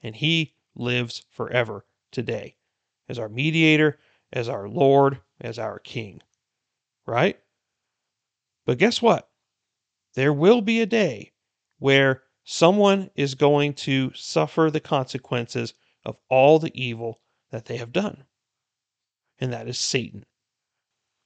And 0.00 0.14
he 0.14 0.54
lives 0.76 1.26
forever 1.30 1.84
today 2.12 2.58
as 3.08 3.18
our 3.18 3.28
mediator, 3.28 3.98
as 4.32 4.48
our 4.48 4.68
Lord, 4.68 5.20
as 5.40 5.58
our 5.58 5.80
King. 5.80 6.22
Right? 7.04 7.40
But 8.64 8.78
guess 8.78 9.02
what? 9.02 9.32
There 10.14 10.32
will 10.32 10.60
be 10.60 10.80
a 10.80 10.86
day 10.86 11.32
where 11.80 12.22
someone 12.44 13.10
is 13.16 13.34
going 13.34 13.74
to 13.74 14.12
suffer 14.14 14.70
the 14.70 14.78
consequences 14.78 15.74
of 16.04 16.18
all 16.28 16.60
the 16.60 16.70
evil 16.80 17.20
that 17.50 17.64
they 17.64 17.78
have 17.78 17.92
done 17.92 18.26
and 19.42 19.52
that 19.52 19.66
is 19.66 19.76
Satan. 19.76 20.24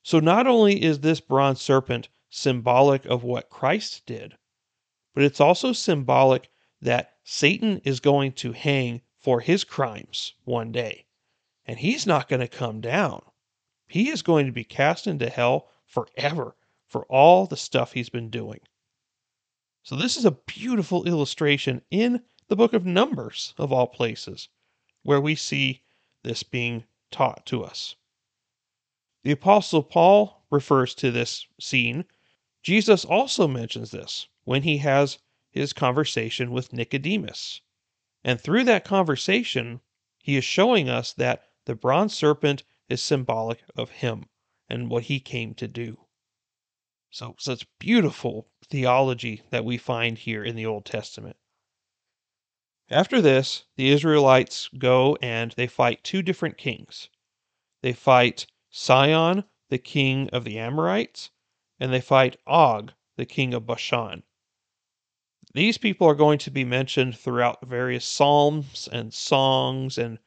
So 0.02 0.20
not 0.20 0.46
only 0.46 0.82
is 0.82 1.00
this 1.00 1.20
bronze 1.20 1.60
serpent 1.60 2.08
symbolic 2.30 3.04
of 3.04 3.22
what 3.22 3.50
Christ 3.50 4.06
did, 4.06 4.38
but 5.12 5.22
it's 5.22 5.38
also 5.38 5.74
symbolic 5.74 6.48
that 6.80 7.18
Satan 7.24 7.82
is 7.84 8.00
going 8.00 8.32
to 8.32 8.52
hang 8.52 9.02
for 9.18 9.40
his 9.40 9.64
crimes 9.64 10.32
one 10.44 10.72
day. 10.72 11.04
And 11.66 11.78
he's 11.78 12.06
not 12.06 12.26
going 12.26 12.40
to 12.40 12.48
come 12.48 12.80
down. 12.80 13.22
He 13.86 14.08
is 14.08 14.22
going 14.22 14.46
to 14.46 14.52
be 14.52 14.64
cast 14.64 15.06
into 15.06 15.28
hell 15.28 15.68
forever 15.84 16.56
for 16.86 17.04
all 17.10 17.44
the 17.44 17.54
stuff 17.54 17.92
he's 17.92 18.08
been 18.08 18.30
doing. 18.30 18.60
So, 19.82 19.94
this 19.94 20.16
is 20.16 20.24
a 20.24 20.30
beautiful 20.30 21.04
illustration 21.04 21.82
in 21.90 22.22
the 22.48 22.56
book 22.56 22.72
of 22.72 22.86
Numbers, 22.86 23.52
of 23.58 23.74
all 23.74 23.88
places, 23.88 24.48
where 25.02 25.20
we 25.20 25.34
see 25.34 25.82
this 26.22 26.42
being 26.42 26.84
taught 27.10 27.44
to 27.46 27.62
us. 27.62 27.94
The 29.26 29.32
Apostle 29.32 29.82
Paul 29.82 30.46
refers 30.52 30.94
to 30.94 31.10
this 31.10 31.48
scene. 31.60 32.04
Jesus 32.62 33.04
also 33.04 33.48
mentions 33.48 33.90
this 33.90 34.28
when 34.44 34.62
he 34.62 34.76
has 34.76 35.18
his 35.50 35.72
conversation 35.72 36.52
with 36.52 36.72
Nicodemus. 36.72 37.60
And 38.22 38.40
through 38.40 38.62
that 38.66 38.84
conversation, 38.84 39.80
he 40.22 40.36
is 40.36 40.44
showing 40.44 40.88
us 40.88 41.12
that 41.14 41.42
the 41.64 41.74
bronze 41.74 42.14
serpent 42.14 42.62
is 42.88 43.02
symbolic 43.02 43.64
of 43.74 43.90
him 43.90 44.26
and 44.68 44.88
what 44.88 45.02
he 45.10 45.18
came 45.18 45.54
to 45.54 45.66
do. 45.66 46.06
So, 47.10 47.34
such 47.36 47.66
beautiful 47.80 48.48
theology 48.64 49.42
that 49.50 49.64
we 49.64 49.76
find 49.76 50.18
here 50.18 50.44
in 50.44 50.54
the 50.54 50.66
Old 50.66 50.84
Testament. 50.84 51.36
After 52.90 53.20
this, 53.20 53.64
the 53.74 53.88
Israelites 53.88 54.70
go 54.78 55.18
and 55.20 55.50
they 55.56 55.66
fight 55.66 56.04
two 56.04 56.22
different 56.22 56.56
kings. 56.56 57.08
They 57.82 57.92
fight 57.92 58.46
Sihon, 58.78 59.44
the 59.70 59.78
king 59.78 60.28
of 60.34 60.44
the 60.44 60.58
Amorites, 60.58 61.30
and 61.80 61.90
they 61.90 62.00
fight 62.02 62.36
Og, 62.46 62.92
the 63.16 63.24
king 63.24 63.54
of 63.54 63.64
Bashan. 63.64 64.22
These 65.54 65.78
people 65.78 66.06
are 66.06 66.14
going 66.14 66.36
to 66.40 66.50
be 66.50 66.62
mentioned 66.62 67.16
throughout 67.16 67.66
various 67.66 68.06
psalms 68.06 68.86
and 68.92 69.14
songs 69.14 69.96
and 69.96 70.18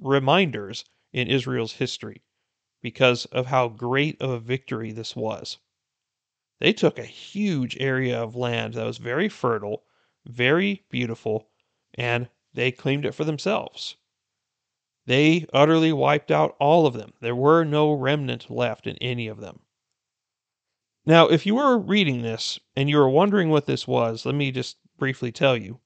reminders 0.00 0.86
in 1.12 1.28
Israel's 1.28 1.74
history 1.74 2.22
because 2.80 3.26
of 3.26 3.44
how 3.44 3.68
great 3.68 4.18
of 4.22 4.30
a 4.30 4.40
victory 4.40 4.90
this 4.90 5.14
was. 5.14 5.58
They 6.60 6.72
took 6.72 6.98
a 6.98 7.04
huge 7.04 7.76
area 7.78 8.18
of 8.18 8.34
land 8.34 8.72
that 8.72 8.86
was 8.86 8.96
very 8.96 9.28
fertile, 9.28 9.84
very 10.24 10.86
beautiful, 10.88 11.50
and 11.92 12.30
they 12.54 12.72
claimed 12.72 13.04
it 13.04 13.12
for 13.12 13.24
themselves. 13.24 13.96
They 15.08 15.46
utterly 15.54 15.90
wiped 15.90 16.30
out 16.30 16.54
all 16.60 16.86
of 16.86 16.92
them. 16.92 17.14
There 17.22 17.34
were 17.34 17.64
no 17.64 17.94
remnant 17.94 18.50
left 18.50 18.86
in 18.86 18.98
any 18.98 19.26
of 19.26 19.40
them. 19.40 19.60
Now, 21.06 21.28
if 21.28 21.46
you 21.46 21.54
were 21.54 21.78
reading 21.78 22.20
this 22.20 22.58
and 22.76 22.90
you 22.90 22.98
were 22.98 23.08
wondering 23.08 23.48
what 23.48 23.64
this 23.64 23.88
was, 23.88 24.26
let 24.26 24.34
me 24.34 24.52
just 24.52 24.76
briefly 24.98 25.32
tell 25.32 25.56
you. 25.56 25.80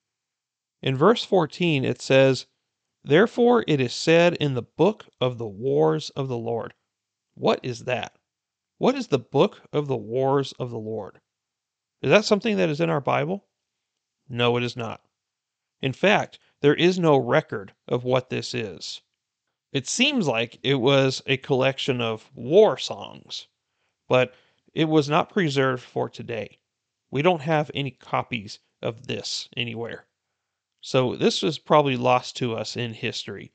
In 0.82 0.96
verse 0.96 1.22
14, 1.22 1.84
it 1.84 2.02
says, 2.02 2.46
Therefore 3.04 3.64
it 3.68 3.80
is 3.80 3.94
said 3.94 4.34
in 4.38 4.54
the 4.54 4.62
book 4.62 5.06
of 5.20 5.38
the 5.38 5.46
wars 5.46 6.10
of 6.16 6.26
the 6.26 6.36
Lord. 6.36 6.74
What 7.34 7.60
is 7.62 7.84
that? 7.84 8.18
What 8.78 8.96
is 8.96 9.06
the 9.06 9.20
book 9.20 9.62
of 9.72 9.86
the 9.86 9.96
wars 9.96 10.50
of 10.58 10.70
the 10.70 10.80
Lord? 10.80 11.20
Is 12.02 12.10
that 12.10 12.24
something 12.24 12.56
that 12.56 12.70
is 12.70 12.80
in 12.80 12.90
our 12.90 13.00
Bible? 13.00 13.46
No, 14.28 14.56
it 14.56 14.64
is 14.64 14.76
not. 14.76 15.00
In 15.80 15.92
fact, 15.92 16.40
there 16.60 16.74
is 16.74 16.98
no 16.98 17.16
record 17.16 17.72
of 17.86 18.02
what 18.02 18.28
this 18.28 18.52
is. 18.52 19.00
It 19.72 19.88
seems 19.88 20.28
like 20.28 20.58
it 20.62 20.74
was 20.74 21.22
a 21.26 21.38
collection 21.38 22.00
of 22.02 22.30
war 22.34 22.76
songs, 22.76 23.48
but 24.06 24.34
it 24.74 24.84
was 24.84 25.08
not 25.08 25.30
preserved 25.30 25.82
for 25.82 26.10
today. 26.10 26.58
We 27.10 27.22
don't 27.22 27.40
have 27.40 27.70
any 27.74 27.90
copies 27.90 28.58
of 28.82 29.06
this 29.06 29.48
anywhere. 29.56 30.06
So 30.82 31.16
this 31.16 31.42
was 31.42 31.58
probably 31.58 31.96
lost 31.96 32.36
to 32.36 32.54
us 32.54 32.76
in 32.76 32.92
history. 32.92 33.52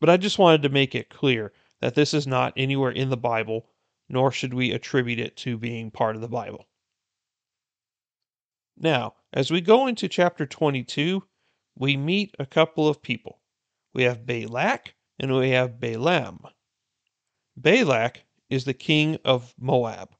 But 0.00 0.08
I 0.08 0.16
just 0.16 0.38
wanted 0.38 0.62
to 0.62 0.68
make 0.68 0.94
it 0.94 1.10
clear 1.10 1.52
that 1.80 1.94
this 1.94 2.14
is 2.14 2.26
not 2.26 2.54
anywhere 2.56 2.92
in 2.92 3.10
the 3.10 3.16
Bible 3.16 3.68
nor 4.08 4.32
should 4.32 4.54
we 4.54 4.72
attribute 4.72 5.18
it 5.18 5.36
to 5.36 5.58
being 5.58 5.90
part 5.90 6.16
of 6.16 6.22
the 6.22 6.28
Bible. 6.28 6.66
Now, 8.76 9.16
as 9.32 9.50
we 9.50 9.60
go 9.60 9.86
into 9.86 10.08
chapter 10.08 10.46
22, 10.46 11.24
we 11.76 11.96
meet 11.96 12.34
a 12.38 12.46
couple 12.46 12.88
of 12.88 13.02
people. 13.02 13.40
We 13.92 14.04
have 14.04 14.24
Balak 14.24 14.94
and 15.18 15.34
we 15.34 15.50
have 15.50 15.80
Balaam. 15.80 16.46
Balak 17.56 18.24
is 18.48 18.64
the 18.64 18.74
king 18.74 19.18
of 19.24 19.54
Moab, 19.58 20.14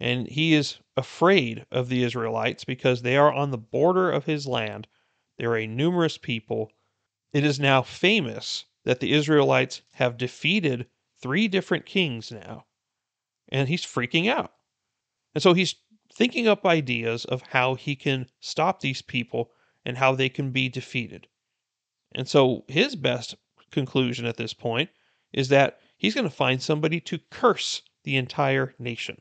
and 0.00 0.26
he 0.26 0.54
is 0.54 0.78
afraid 0.96 1.66
of 1.70 1.88
the 1.88 2.02
Israelites 2.02 2.64
because 2.64 3.02
they 3.02 3.16
are 3.16 3.32
on 3.32 3.50
the 3.50 3.58
border 3.58 4.10
of 4.10 4.24
his 4.24 4.46
land. 4.46 4.88
They 5.36 5.44
are 5.44 5.56
a 5.56 5.66
numerous 5.66 6.18
people. 6.18 6.72
It 7.32 7.44
is 7.44 7.60
now 7.60 7.82
famous 7.82 8.64
that 8.84 9.00
the 9.00 9.12
Israelites 9.12 9.82
have 9.92 10.16
defeated 10.16 10.88
three 11.20 11.48
different 11.48 11.84
kings 11.84 12.32
now 12.32 12.66
and 13.48 13.68
he's 13.68 13.84
freaking 13.84 14.28
out. 14.28 14.52
And 15.34 15.42
so 15.42 15.54
he's 15.54 15.76
thinking 16.12 16.46
up 16.48 16.66
ideas 16.66 17.24
of 17.24 17.42
how 17.42 17.74
he 17.74 17.96
can 17.96 18.28
stop 18.40 18.80
these 18.80 19.02
people 19.02 19.50
and 19.84 19.98
how 19.98 20.14
they 20.14 20.28
can 20.28 20.50
be 20.50 20.68
defeated. 20.68 21.28
And 22.12 22.28
so 22.28 22.64
his 22.68 22.96
best 22.96 23.36
conclusion 23.70 24.26
at 24.26 24.36
this 24.36 24.54
point 24.54 24.90
is 25.32 25.48
that 25.48 25.80
he's 25.96 26.14
going 26.14 26.28
to 26.28 26.34
find 26.34 26.62
somebody 26.62 27.00
to 27.00 27.18
curse 27.30 27.82
the 28.04 28.16
entire 28.16 28.74
nation. 28.78 29.20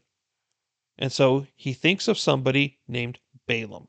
And 0.98 1.12
so 1.12 1.48
he 1.56 1.74
thinks 1.74 2.08
of 2.08 2.18
somebody 2.18 2.80
named 2.88 3.20
Balaam. 3.48 3.88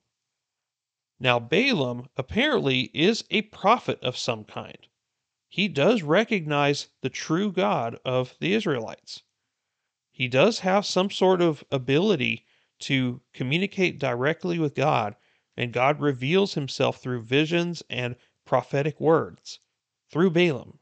Now, 1.21 1.39
Balaam 1.39 2.09
apparently 2.17 2.91
is 2.95 3.25
a 3.31 3.43
prophet 3.43 4.03
of 4.03 4.17
some 4.17 4.45
kind. 4.45 4.87
He 5.49 5.69
does 5.69 6.03
recognize 6.03 6.89
the 7.01 7.11
true 7.11 7.51
God 7.51 7.99
of 8.05 8.35
the 8.41 8.55
Israelites 8.55 9.23
he 10.19 10.27
does 10.27 10.59
have 10.59 10.85
some 10.85 11.13
sort 11.13 11.41
of 11.41 11.63
ability 11.71 12.45
to 12.81 13.21
communicate 13.33 14.01
directly 14.01 14.59
with 14.59 14.75
God, 14.75 15.15
and 15.57 15.73
God 15.73 16.01
reveals 16.01 16.55
himself 16.55 17.01
through 17.01 17.23
visions 17.23 17.85
and 17.89 18.17
prophetic 18.45 19.01
words 19.01 19.61
through 20.11 20.31
Balaam. 20.31 20.79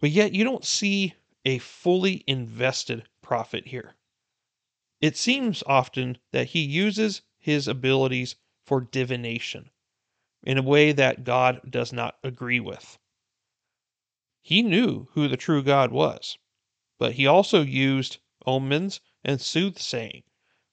But 0.00 0.10
yet, 0.10 0.34
you 0.34 0.44
don't 0.44 0.64
see 0.64 1.14
a 1.44 1.58
fully 1.58 2.24
invested 2.26 3.08
prophet 3.22 3.68
here. 3.68 3.96
It 5.00 5.16
seems 5.16 5.62
often 5.66 6.18
that 6.32 6.48
he 6.48 6.60
uses 6.60 7.22
his 7.38 7.68
abilities 7.68 8.36
for 8.64 8.80
divination 8.80 9.70
in 10.42 10.58
a 10.58 10.62
way 10.62 10.92
that 10.92 11.24
God 11.24 11.60
does 11.70 11.92
not 11.92 12.18
agree 12.24 12.60
with. 12.60 12.98
He 14.42 14.62
knew 14.62 15.08
who 15.12 15.28
the 15.28 15.36
true 15.36 15.62
God 15.62 15.92
was. 15.92 16.38
But 16.98 17.14
he 17.14 17.26
also 17.26 17.62
used 17.62 18.18
omens 18.44 19.00
and 19.22 19.40
soothsaying, 19.40 20.22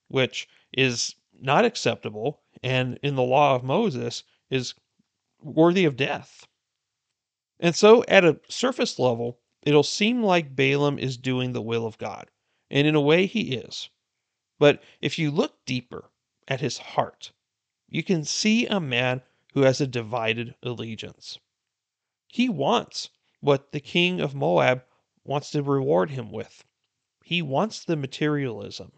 which 0.08 0.48
is 0.72 1.14
not 1.32 1.64
acceptable 1.64 2.42
and 2.62 2.98
in 3.02 3.14
the 3.14 3.22
law 3.22 3.54
of 3.54 3.62
Moses 3.62 4.24
is 4.50 4.74
worthy 5.40 5.84
of 5.84 5.96
death. 5.96 6.47
And 7.60 7.74
so, 7.74 8.04
at 8.04 8.24
a 8.24 8.40
surface 8.48 8.98
level, 8.98 9.40
it'll 9.62 9.82
seem 9.82 10.22
like 10.22 10.54
Balaam 10.54 10.98
is 10.98 11.16
doing 11.16 11.52
the 11.52 11.62
will 11.62 11.86
of 11.86 11.98
God. 11.98 12.30
And 12.70 12.86
in 12.86 12.94
a 12.94 13.00
way, 13.00 13.26
he 13.26 13.56
is. 13.56 13.90
But 14.58 14.82
if 15.00 15.18
you 15.18 15.30
look 15.30 15.64
deeper 15.64 16.10
at 16.46 16.60
his 16.60 16.78
heart, 16.78 17.32
you 17.88 18.02
can 18.02 18.24
see 18.24 18.66
a 18.66 18.80
man 18.80 19.22
who 19.54 19.62
has 19.62 19.80
a 19.80 19.86
divided 19.86 20.54
allegiance. 20.62 21.38
He 22.28 22.48
wants 22.48 23.10
what 23.40 23.72
the 23.72 23.80
king 23.80 24.20
of 24.20 24.34
Moab 24.34 24.84
wants 25.24 25.50
to 25.50 25.62
reward 25.62 26.10
him 26.10 26.30
with. 26.30 26.64
He 27.24 27.42
wants 27.42 27.84
the 27.84 27.96
materialism. 27.96 28.92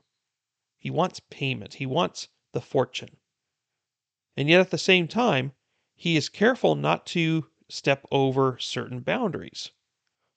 He 0.78 0.90
wants 0.90 1.20
payment. 1.30 1.74
He 1.74 1.86
wants 1.86 2.28
the 2.52 2.60
fortune. 2.60 3.16
And 4.36 4.48
yet 4.48 4.60
at 4.60 4.70
the 4.70 4.78
same 4.78 5.08
time, 5.08 5.52
he 5.94 6.16
is 6.16 6.28
careful 6.28 6.74
not 6.74 7.06
to 7.06 7.48
step 7.70 8.04
over 8.10 8.58
certain 8.58 9.00
boundaries. 9.00 9.70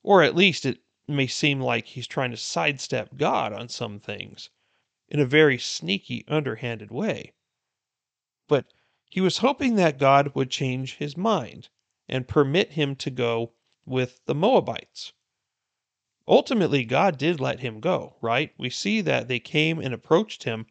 Or 0.04 0.22
at 0.22 0.36
least 0.36 0.66
it 0.66 0.80
may 1.08 1.28
seem 1.28 1.60
like 1.60 1.88
he's 1.88 2.08
trying 2.08 2.32
to 2.32 2.38
sidestep 2.38 3.18
God 3.18 3.54
on 3.54 3.70
some 3.70 4.00
things 4.00 4.50
in 5.10 5.20
a 5.20 5.26
very 5.26 5.58
sneaky, 5.58 6.24
underhanded 6.28 6.92
way. 6.92 7.34
But 8.48 8.74
he 9.10 9.22
was 9.22 9.40
hoping 9.40 9.76
that 9.76 10.00
God 10.00 10.34
would 10.36 10.50
change 10.50 10.96
his 10.96 11.16
mind 11.16 11.70
and 12.08 12.28
permit 12.28 12.74
him 12.74 12.96
to 12.98 13.10
go 13.10 13.54
with 13.86 14.20
the 14.26 14.36
Moabites. 14.36 15.14
Ultimately, 16.28 16.86
God 16.86 17.18
did 17.18 17.40
let 17.40 17.60
him 17.60 17.80
go, 17.80 18.16
right? 18.22 18.54
We 18.58 18.70
see 18.70 19.02
that 19.02 19.28
they 19.28 19.40
came 19.40 19.80
and 19.80 19.94
approached 19.94 20.44
him. 20.44 20.68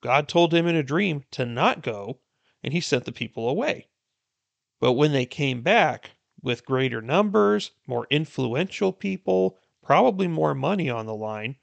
God 0.00 0.28
told 0.28 0.52
him 0.52 0.66
in 0.66 0.74
a 0.74 0.82
dream 0.82 1.24
to 1.32 1.46
not 1.46 1.82
go, 1.82 2.20
and 2.62 2.72
he 2.72 2.80
sent 2.80 3.04
the 3.04 3.12
people 3.12 3.48
away. 3.48 3.88
But 4.80 4.92
when 4.92 5.12
they 5.12 5.26
came 5.26 5.62
back 5.62 6.12
with 6.42 6.64
greater 6.64 7.02
numbers, 7.02 7.72
more 7.86 8.06
influential 8.10 8.92
people, 8.92 9.58
probably 9.82 10.28
more 10.28 10.54
money 10.54 10.88
on 10.88 11.06
the 11.06 11.14
line, 11.14 11.56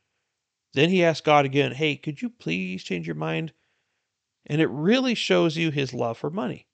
then 0.73 0.89
he 0.89 1.03
asked 1.03 1.23
God 1.23 1.45
again, 1.45 1.71
Hey, 1.73 1.95
could 1.95 2.21
you 2.21 2.29
please 2.29 2.83
change 2.83 3.07
your 3.07 3.15
mind? 3.15 3.53
And 4.45 4.61
it 4.61 4.67
really 4.67 5.15
shows 5.15 5.57
you 5.57 5.71
his 5.71 5.93
love 5.93 6.17
for 6.17 6.29
money. 6.29 6.67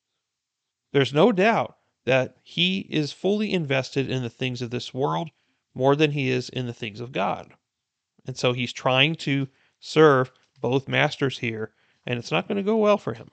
There's 0.92 1.14
no 1.14 1.32
doubt 1.32 1.78
that 2.06 2.38
he 2.44 2.80
is 2.89 3.14
fully 3.14 3.54
invested 3.54 4.10
in 4.10 4.24
the 4.24 4.30
things 4.30 4.62
of 4.62 4.72
this 4.72 4.94
world 4.94 5.30
more 5.74 5.96
than 5.96 6.12
he 6.12 6.30
is 6.30 6.50
in 6.50 6.66
the 6.66 6.74
things 6.74 7.00
of 7.00 7.12
God. 7.12 7.54
And 8.26 8.38
so 8.38 8.54
he's 8.54 8.74
trying 8.74 9.16
to 9.16 9.48
serve 9.80 10.32
both 10.60 10.88
masters 10.88 11.38
here, 11.39 11.74
and 12.06 12.18
it's 12.20 12.32
not 12.32 12.48
going 12.48 12.58
to 12.58 12.64
go 12.64 12.78
well 12.78 12.98
for 12.98 13.14
him. 13.14 13.30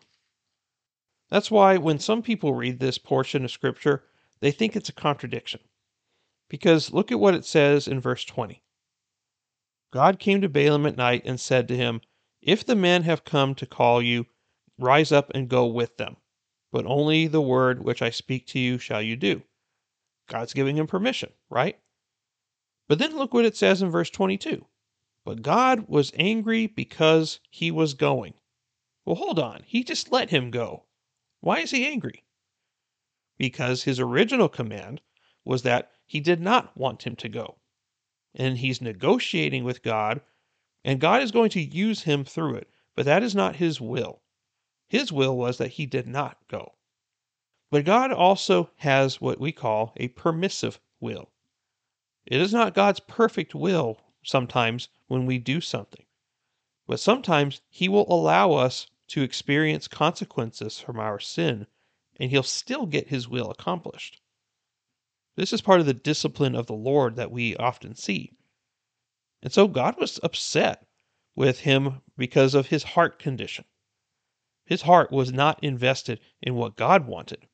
That's 1.30 1.50
why 1.50 1.76
when 1.76 1.98
some 1.98 2.22
people 2.22 2.54
read 2.54 2.78
this 2.78 2.98
portion 2.98 3.44
of 3.44 3.50
Scripture, 3.50 4.04
they 4.40 4.50
think 4.50 4.74
it's 4.74 4.88
a 4.88 4.94
contradiction. 4.94 5.60
Because 6.48 6.92
look 6.92 7.12
at 7.12 7.20
what 7.20 7.34
it 7.34 7.44
says 7.44 7.86
in 7.86 8.00
verse 8.00 8.24
20. 8.24 8.62
God 9.90 10.18
came 10.18 10.40
to 10.40 10.48
Balaam 10.48 10.86
at 10.86 10.96
night 10.96 11.22
and 11.24 11.38
said 11.38 11.68
to 11.68 11.76
him, 11.76 12.00
If 12.40 12.64
the 12.64 12.76
men 12.76 13.02
have 13.02 13.24
come 13.24 13.54
to 13.56 13.66
call 13.66 14.00
you, 14.00 14.26
rise 14.78 15.12
up 15.12 15.30
and 15.34 15.48
go 15.48 15.66
with 15.66 15.96
them. 15.96 16.16
But 16.70 16.86
only 16.86 17.26
the 17.26 17.40
word 17.40 17.82
which 17.82 18.02
I 18.02 18.10
speak 18.10 18.46
to 18.48 18.58
you 18.58 18.78
shall 18.78 19.02
you 19.02 19.16
do. 19.16 19.42
God's 20.28 20.52
giving 20.52 20.76
him 20.76 20.86
permission, 20.86 21.32
right? 21.48 21.78
But 22.86 22.98
then 22.98 23.16
look 23.16 23.34
what 23.34 23.44
it 23.44 23.56
says 23.56 23.82
in 23.82 23.90
verse 23.90 24.10
22. 24.10 24.64
But 25.24 25.42
God 25.42 25.88
was 25.88 26.12
angry 26.16 26.66
because 26.66 27.40
he 27.50 27.70
was 27.70 27.94
going. 27.94 28.34
Well, 29.04 29.16
hold 29.16 29.38
on. 29.38 29.62
He 29.66 29.84
just 29.84 30.12
let 30.12 30.30
him 30.30 30.50
go. 30.50 30.84
Why 31.40 31.60
is 31.60 31.70
he 31.70 31.86
angry? 31.86 32.24
Because 33.36 33.84
his 33.84 34.00
original 34.00 34.48
command 34.48 35.00
was 35.44 35.62
that 35.62 35.92
he 36.06 36.20
did 36.20 36.40
not 36.40 36.76
want 36.76 37.06
him 37.06 37.16
to 37.16 37.28
go. 37.28 37.58
And 38.34 38.58
he's 38.58 38.80
negotiating 38.80 39.64
with 39.64 39.82
God, 39.82 40.20
and 40.84 41.00
God 41.00 41.22
is 41.22 41.30
going 41.30 41.50
to 41.50 41.60
use 41.60 42.02
him 42.02 42.24
through 42.24 42.56
it. 42.56 42.70
But 42.94 43.04
that 43.06 43.22
is 43.22 43.34
not 43.34 43.56
his 43.56 43.80
will. 43.80 44.22
His 44.88 45.12
will 45.12 45.36
was 45.36 45.58
that 45.58 45.72
he 45.72 45.86
did 45.86 46.06
not 46.06 46.38
go. 46.48 46.74
But 47.70 47.84
God 47.84 48.12
also 48.12 48.70
has 48.76 49.20
what 49.20 49.38
we 49.38 49.52
call 49.52 49.92
a 49.96 50.08
permissive 50.08 50.80
will. 51.00 51.30
It 52.24 52.40
is 52.40 52.52
not 52.52 52.74
God's 52.74 53.00
perfect 53.00 53.54
will 53.54 54.00
sometimes 54.22 54.88
when 55.06 55.26
we 55.26 55.38
do 55.38 55.60
something, 55.60 56.04
but 56.86 57.00
sometimes 57.00 57.60
He 57.68 57.88
will 57.88 58.10
allow 58.12 58.52
us 58.52 58.86
to 59.08 59.22
experience 59.22 59.88
consequences 59.88 60.78
from 60.78 60.98
our 60.98 61.18
sin, 61.18 61.66
and 62.20 62.30
He'll 62.30 62.42
still 62.42 62.86
get 62.86 63.08
His 63.08 63.28
will 63.28 63.50
accomplished. 63.50 64.20
This 65.36 65.52
is 65.52 65.60
part 65.60 65.80
of 65.80 65.86
the 65.86 65.94
discipline 65.94 66.54
of 66.54 66.66
the 66.66 66.74
Lord 66.74 67.16
that 67.16 67.30
we 67.30 67.54
often 67.56 67.94
see. 67.94 68.32
And 69.42 69.52
so 69.52 69.68
God 69.68 69.96
was 69.98 70.18
upset 70.22 70.84
with 71.36 71.60
him 71.60 72.00
because 72.16 72.54
of 72.54 72.66
his 72.66 72.82
heart 72.82 73.20
condition. 73.20 73.64
His 74.64 74.82
heart 74.82 75.12
was 75.12 75.32
not 75.32 75.62
invested 75.62 76.18
in 76.42 76.56
what 76.56 76.74
God 76.74 77.06
wanted. 77.06 77.46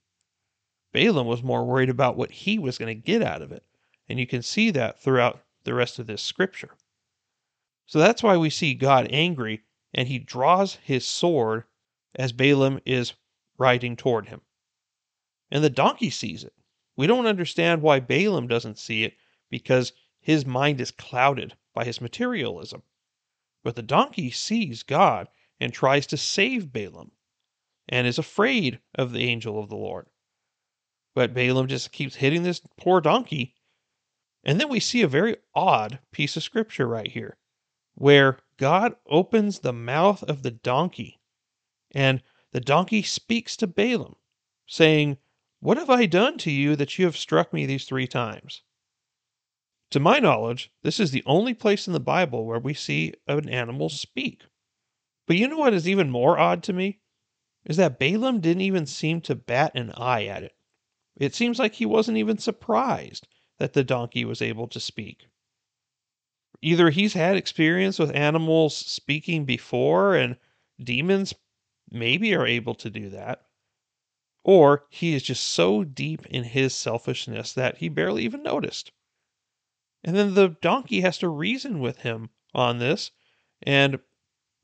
Balaam 0.92 1.26
was 1.26 1.42
more 1.42 1.66
worried 1.66 1.90
about 1.90 2.16
what 2.16 2.30
he 2.30 2.58
was 2.58 2.78
going 2.78 2.88
to 2.88 3.02
get 3.02 3.20
out 3.20 3.42
of 3.42 3.52
it. 3.52 3.62
And 4.08 4.18
you 4.18 4.26
can 4.26 4.40
see 4.40 4.70
that 4.70 5.00
throughout 5.00 5.42
the 5.64 5.74
rest 5.74 5.98
of 5.98 6.06
this 6.06 6.22
scripture. 6.22 6.70
So 7.84 7.98
that's 7.98 8.22
why 8.22 8.38
we 8.38 8.48
see 8.48 8.72
God 8.72 9.08
angry 9.10 9.62
and 9.94 10.08
he 10.08 10.18
draws 10.18 10.74
his 10.76 11.06
sword 11.06 11.64
as 12.14 12.32
Balaam 12.32 12.80
is 12.84 13.14
riding 13.56 13.96
toward 13.96 14.28
him. 14.28 14.40
And 15.50 15.62
the 15.62 15.70
donkey 15.70 16.10
sees 16.10 16.42
it. 16.42 16.52
We 16.96 17.06
don't 17.06 17.26
understand 17.26 17.80
why 17.80 18.00
Balaam 18.00 18.48
doesn't 18.48 18.78
see 18.78 19.04
it 19.04 19.14
because 19.48 19.92
his 20.20 20.44
mind 20.44 20.80
is 20.80 20.90
clouded 20.90 21.56
by 21.72 21.84
his 21.84 22.00
materialism. 22.00 22.82
But 23.62 23.76
the 23.76 23.82
donkey 23.82 24.30
sees 24.30 24.82
God 24.82 25.28
and 25.60 25.72
tries 25.72 26.06
to 26.08 26.16
save 26.16 26.72
Balaam 26.72 27.12
and 27.88 28.06
is 28.06 28.18
afraid 28.18 28.80
of 28.94 29.12
the 29.12 29.24
angel 29.28 29.58
of 29.58 29.68
the 29.68 29.76
Lord. 29.76 30.06
But 31.14 31.34
Balaam 31.34 31.68
just 31.68 31.92
keeps 31.92 32.16
hitting 32.16 32.42
this 32.42 32.60
poor 32.76 33.00
donkey. 33.00 33.54
And 34.42 34.60
then 34.60 34.68
we 34.68 34.80
see 34.80 35.02
a 35.02 35.08
very 35.08 35.36
odd 35.54 36.00
piece 36.10 36.36
of 36.36 36.42
scripture 36.42 36.88
right 36.88 37.10
here 37.10 37.36
where 37.94 38.38
God 38.56 38.96
opens 39.06 39.60
the 39.60 39.72
mouth 39.72 40.22
of 40.24 40.42
the 40.42 40.50
donkey 40.50 41.20
and 41.94 42.22
the 42.50 42.60
donkey 42.60 43.02
speaks 43.02 43.56
to 43.56 43.66
Balaam, 43.66 44.16
saying, 44.66 45.18
What 45.60 45.76
have 45.76 45.90
I 45.90 46.06
done 46.06 46.38
to 46.38 46.50
you 46.50 46.76
that 46.76 46.98
you 46.98 47.04
have 47.04 47.16
struck 47.16 47.52
me 47.52 47.66
these 47.66 47.84
three 47.84 48.06
times? 48.06 48.62
To 49.90 50.00
my 50.00 50.18
knowledge, 50.18 50.72
this 50.82 50.98
is 50.98 51.10
the 51.10 51.22
only 51.24 51.54
place 51.54 51.86
in 51.86 51.92
the 51.92 52.00
Bible 52.00 52.44
where 52.44 52.58
we 52.58 52.74
see 52.74 53.14
an 53.26 53.48
animal 53.48 53.88
speak. 53.88 54.42
But 55.26 55.36
you 55.36 55.48
know 55.48 55.58
what 55.58 55.74
is 55.74 55.88
even 55.88 56.10
more 56.10 56.38
odd 56.38 56.62
to 56.64 56.72
me? 56.72 57.00
Is 57.64 57.76
that 57.76 57.98
Balaam 57.98 58.40
didn't 58.40 58.62
even 58.62 58.86
seem 58.86 59.20
to 59.22 59.34
bat 59.34 59.74
an 59.74 59.90
eye 59.92 60.26
at 60.26 60.42
it. 60.42 60.56
It 61.16 61.34
seems 61.34 61.58
like 61.58 61.74
he 61.74 61.86
wasn't 61.86 62.18
even 62.18 62.38
surprised 62.38 63.26
that 63.58 63.72
the 63.72 63.84
donkey 63.84 64.24
was 64.24 64.42
able 64.42 64.68
to 64.68 64.80
speak. 64.80 65.28
Either 66.64 66.88
he's 66.88 67.12
had 67.12 67.36
experience 67.36 67.98
with 67.98 68.16
animals 68.16 68.74
speaking 68.74 69.44
before, 69.44 70.14
and 70.14 70.34
demons 70.82 71.34
maybe 71.90 72.34
are 72.34 72.46
able 72.46 72.74
to 72.74 72.88
do 72.88 73.10
that, 73.10 73.42
or 74.44 74.86
he 74.88 75.14
is 75.14 75.22
just 75.22 75.44
so 75.44 75.84
deep 75.84 76.24
in 76.24 76.42
his 76.42 76.74
selfishness 76.74 77.52
that 77.52 77.76
he 77.76 77.90
barely 77.90 78.24
even 78.24 78.42
noticed. 78.42 78.92
And 80.02 80.16
then 80.16 80.32
the 80.32 80.56
donkey 80.62 81.02
has 81.02 81.18
to 81.18 81.28
reason 81.28 81.80
with 81.80 81.98
him 81.98 82.30
on 82.54 82.78
this. 82.78 83.10
And 83.62 83.98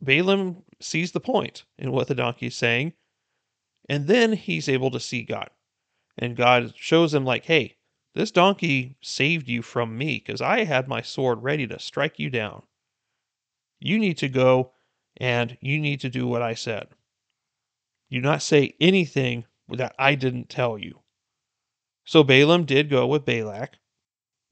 Balaam 0.01 0.63
sees 0.81 1.13
the 1.13 1.21
point 1.21 1.65
in 1.79 1.93
what 1.93 2.09
the 2.09 2.15
donkey 2.15 2.47
is 2.47 2.57
saying. 2.57 2.95
And 3.91 4.07
then 4.07 4.33
he's 4.33 4.71
able 4.71 4.91
to 4.93 5.01
see 5.01 5.23
God. 5.23 5.51
And 6.17 6.35
God 6.35 6.73
shows 6.77 7.13
him, 7.13 7.27
like, 7.27 7.45
hey, 7.45 7.77
this 8.15 8.31
donkey 8.31 8.97
saved 9.01 9.49
you 9.49 9.63
from 9.63 9.97
me 9.97 10.23
because 10.25 10.41
I 10.41 10.65
had 10.65 10.89
my 10.89 11.03
sword 11.03 11.43
ready 11.43 11.67
to 11.67 11.79
strike 11.79 12.19
you 12.19 12.31
down. 12.31 12.63
You 13.79 13.99
need 13.99 14.19
to 14.19 14.29
go 14.29 14.73
and 15.17 15.57
you 15.61 15.79
need 15.79 16.01
to 16.01 16.11
do 16.11 16.27
what 16.27 16.43
I 16.43 16.55
said. 16.55 16.89
You 18.09 18.21
not 18.21 18.43
say 18.43 18.75
anything 18.81 19.45
that 19.69 19.95
I 19.99 20.17
didn't 20.17 20.49
tell 20.49 20.77
you. 20.77 21.01
So 22.05 22.25
Balaam 22.25 22.65
did 22.65 22.91
go 22.91 23.07
with 23.07 23.25
Balak, 23.25 23.79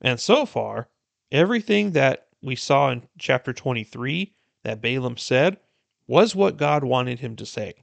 and 0.00 0.20
so 0.20 0.46
far, 0.46 0.88
everything 1.32 1.90
that 1.92 2.28
we 2.40 2.54
saw 2.54 2.90
in 2.90 3.09
chapter 3.18 3.52
23 3.52 4.32
that 4.62 4.80
Balaam 4.80 5.16
said 5.16 5.59
was 6.06 6.36
what 6.36 6.56
God 6.56 6.84
wanted 6.84 7.18
him 7.18 7.34
to 7.36 7.46
say. 7.46 7.82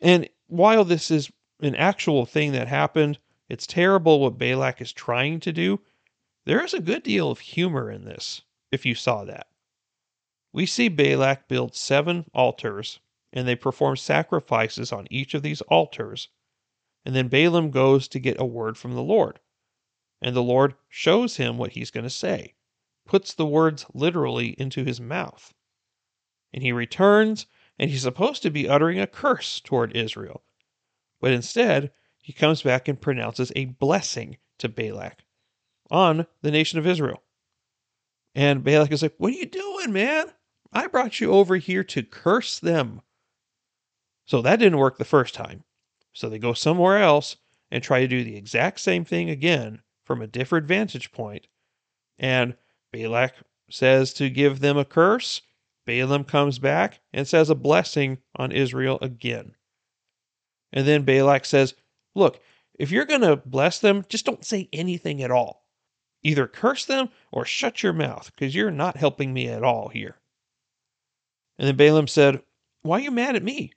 And 0.00 0.28
while 0.46 0.84
this 0.84 1.10
is 1.10 1.30
an 1.60 1.74
actual 1.74 2.24
thing 2.24 2.52
that 2.52 2.68
happened, 2.68 3.18
it's 3.48 3.66
terrible 3.66 4.20
what 4.20 4.38
Balak 4.38 4.80
is 4.80 4.92
trying 4.92 5.40
to 5.40 5.52
do. 5.52 5.80
There 6.44 6.64
is 6.64 6.74
a 6.74 6.80
good 6.80 7.02
deal 7.02 7.30
of 7.30 7.40
humor 7.40 7.90
in 7.90 8.04
this, 8.04 8.42
if 8.70 8.84
you 8.84 8.94
saw 8.94 9.24
that. 9.24 9.46
We 10.52 10.66
see 10.66 10.88
Balak 10.88 11.48
build 11.48 11.74
seven 11.74 12.24
altars, 12.32 13.00
and 13.32 13.46
they 13.46 13.56
perform 13.56 13.96
sacrifices 13.96 14.92
on 14.92 15.06
each 15.10 15.34
of 15.34 15.42
these 15.42 15.60
altars. 15.62 16.28
And 17.04 17.14
then 17.14 17.28
Balaam 17.28 17.70
goes 17.70 18.08
to 18.08 18.18
get 18.18 18.40
a 18.40 18.44
word 18.44 18.76
from 18.76 18.94
the 18.94 19.02
Lord. 19.02 19.38
And 20.22 20.34
the 20.34 20.42
Lord 20.42 20.74
shows 20.88 21.36
him 21.36 21.58
what 21.58 21.72
he's 21.72 21.90
going 21.90 22.04
to 22.04 22.10
say, 22.10 22.54
puts 23.04 23.34
the 23.34 23.46
words 23.46 23.86
literally 23.92 24.50
into 24.58 24.82
his 24.82 25.00
mouth. 25.00 25.52
And 26.52 26.62
he 26.62 26.72
returns, 26.72 27.46
and 27.78 27.90
he's 27.90 28.02
supposed 28.02 28.42
to 28.42 28.50
be 28.50 28.68
uttering 28.68 28.98
a 28.98 29.06
curse 29.06 29.60
toward 29.60 29.94
Israel. 29.94 30.42
But 31.20 31.32
instead, 31.32 31.92
he 32.26 32.32
comes 32.32 32.60
back 32.60 32.88
and 32.88 33.00
pronounces 33.00 33.52
a 33.54 33.66
blessing 33.66 34.36
to 34.58 34.68
Balak 34.68 35.22
on 35.92 36.26
the 36.42 36.50
nation 36.50 36.76
of 36.76 36.84
Israel. 36.84 37.22
And 38.34 38.64
Balak 38.64 38.90
is 38.90 39.00
like, 39.00 39.14
What 39.18 39.32
are 39.32 39.36
you 39.36 39.46
doing, 39.46 39.92
man? 39.92 40.32
I 40.72 40.88
brought 40.88 41.20
you 41.20 41.30
over 41.30 41.54
here 41.54 41.84
to 41.84 42.02
curse 42.02 42.58
them. 42.58 43.02
So 44.24 44.42
that 44.42 44.56
didn't 44.58 44.80
work 44.80 44.98
the 44.98 45.04
first 45.04 45.34
time. 45.34 45.62
So 46.14 46.28
they 46.28 46.40
go 46.40 46.52
somewhere 46.52 46.98
else 46.98 47.36
and 47.70 47.80
try 47.80 48.00
to 48.00 48.08
do 48.08 48.24
the 48.24 48.36
exact 48.36 48.80
same 48.80 49.04
thing 49.04 49.30
again 49.30 49.82
from 50.04 50.20
a 50.20 50.26
different 50.26 50.66
vantage 50.66 51.12
point. 51.12 51.46
And 52.18 52.56
Balak 52.92 53.34
says 53.70 54.12
to 54.14 54.28
give 54.30 54.58
them 54.58 54.76
a 54.76 54.84
curse. 54.84 55.42
Balaam 55.86 56.24
comes 56.24 56.58
back 56.58 56.98
and 57.12 57.28
says 57.28 57.50
a 57.50 57.54
blessing 57.54 58.18
on 58.34 58.50
Israel 58.50 58.98
again. 59.00 59.54
And 60.72 60.88
then 60.88 61.04
Balak 61.04 61.44
says, 61.44 61.74
Look, 62.16 62.40
if 62.78 62.90
you're 62.90 63.04
going 63.04 63.20
to 63.20 63.36
bless 63.36 63.78
them, 63.78 64.06
just 64.08 64.24
don't 64.24 64.44
say 64.44 64.70
anything 64.72 65.22
at 65.22 65.30
all. 65.30 65.66
Either 66.22 66.46
curse 66.46 66.86
them 66.86 67.10
or 67.30 67.44
shut 67.44 67.82
your 67.82 67.92
mouth, 67.92 68.32
because 68.34 68.54
you're 68.54 68.70
not 68.70 68.96
helping 68.96 69.34
me 69.34 69.48
at 69.48 69.62
all 69.62 69.88
here. 69.88 70.16
And 71.58 71.68
then 71.68 71.76
Balaam 71.76 72.08
said, 72.08 72.42
Why 72.80 72.96
are 72.98 73.02
you 73.02 73.10
mad 73.10 73.36
at 73.36 73.42
me? 73.42 73.72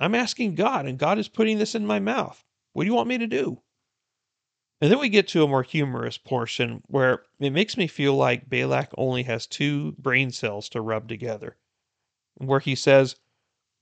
I'm 0.00 0.14
asking 0.14 0.54
God, 0.54 0.86
and 0.86 0.98
God 0.98 1.18
is 1.18 1.28
putting 1.28 1.58
this 1.58 1.74
in 1.74 1.86
my 1.86 2.00
mouth. 2.00 2.42
What 2.72 2.84
do 2.84 2.88
you 2.88 2.94
want 2.94 3.08
me 3.08 3.18
to 3.18 3.26
do? 3.26 3.60
And 4.80 4.90
then 4.90 4.98
we 4.98 5.10
get 5.10 5.28
to 5.28 5.44
a 5.44 5.48
more 5.48 5.62
humorous 5.62 6.16
portion 6.16 6.82
where 6.86 7.24
it 7.38 7.52
makes 7.52 7.76
me 7.76 7.86
feel 7.86 8.14
like 8.14 8.48
Balak 8.48 8.90
only 8.96 9.22
has 9.24 9.46
two 9.46 9.92
brain 9.92 10.30
cells 10.30 10.70
to 10.70 10.80
rub 10.80 11.08
together. 11.08 11.58
Where 12.38 12.60
he 12.60 12.74
says, 12.74 13.16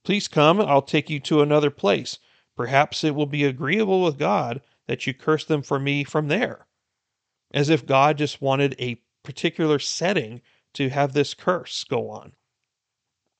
Please 0.03 0.27
come, 0.27 0.59
I'll 0.59 0.81
take 0.81 1.09
you 1.09 1.21
to 1.21 1.41
another 1.41 1.71
place. 1.71 2.19
Perhaps 2.55 3.03
it 3.03 3.15
will 3.15 3.25
be 3.25 3.43
agreeable 3.43 4.03
with 4.03 4.19
God 4.19 4.61
that 4.87 5.07
you 5.07 5.13
curse 5.13 5.45
them 5.45 5.61
for 5.61 5.79
me 5.79 6.03
from 6.03 6.27
there. 6.27 6.67
As 7.53 7.69
if 7.69 7.85
God 7.85 8.17
just 8.17 8.41
wanted 8.41 8.75
a 8.79 9.01
particular 9.23 9.79
setting 9.79 10.41
to 10.73 10.89
have 10.89 11.13
this 11.13 11.33
curse 11.33 11.83
go 11.83 12.09
on. 12.09 12.33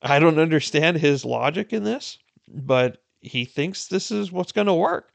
I 0.01 0.19
don't 0.19 0.39
understand 0.39 0.97
his 0.97 1.25
logic 1.25 1.73
in 1.73 1.83
this, 1.83 2.17
but 2.47 3.03
he 3.21 3.45
thinks 3.45 3.87
this 3.87 4.11
is 4.11 4.31
what's 4.31 4.51
going 4.51 4.67
to 4.67 4.73
work. 4.73 5.13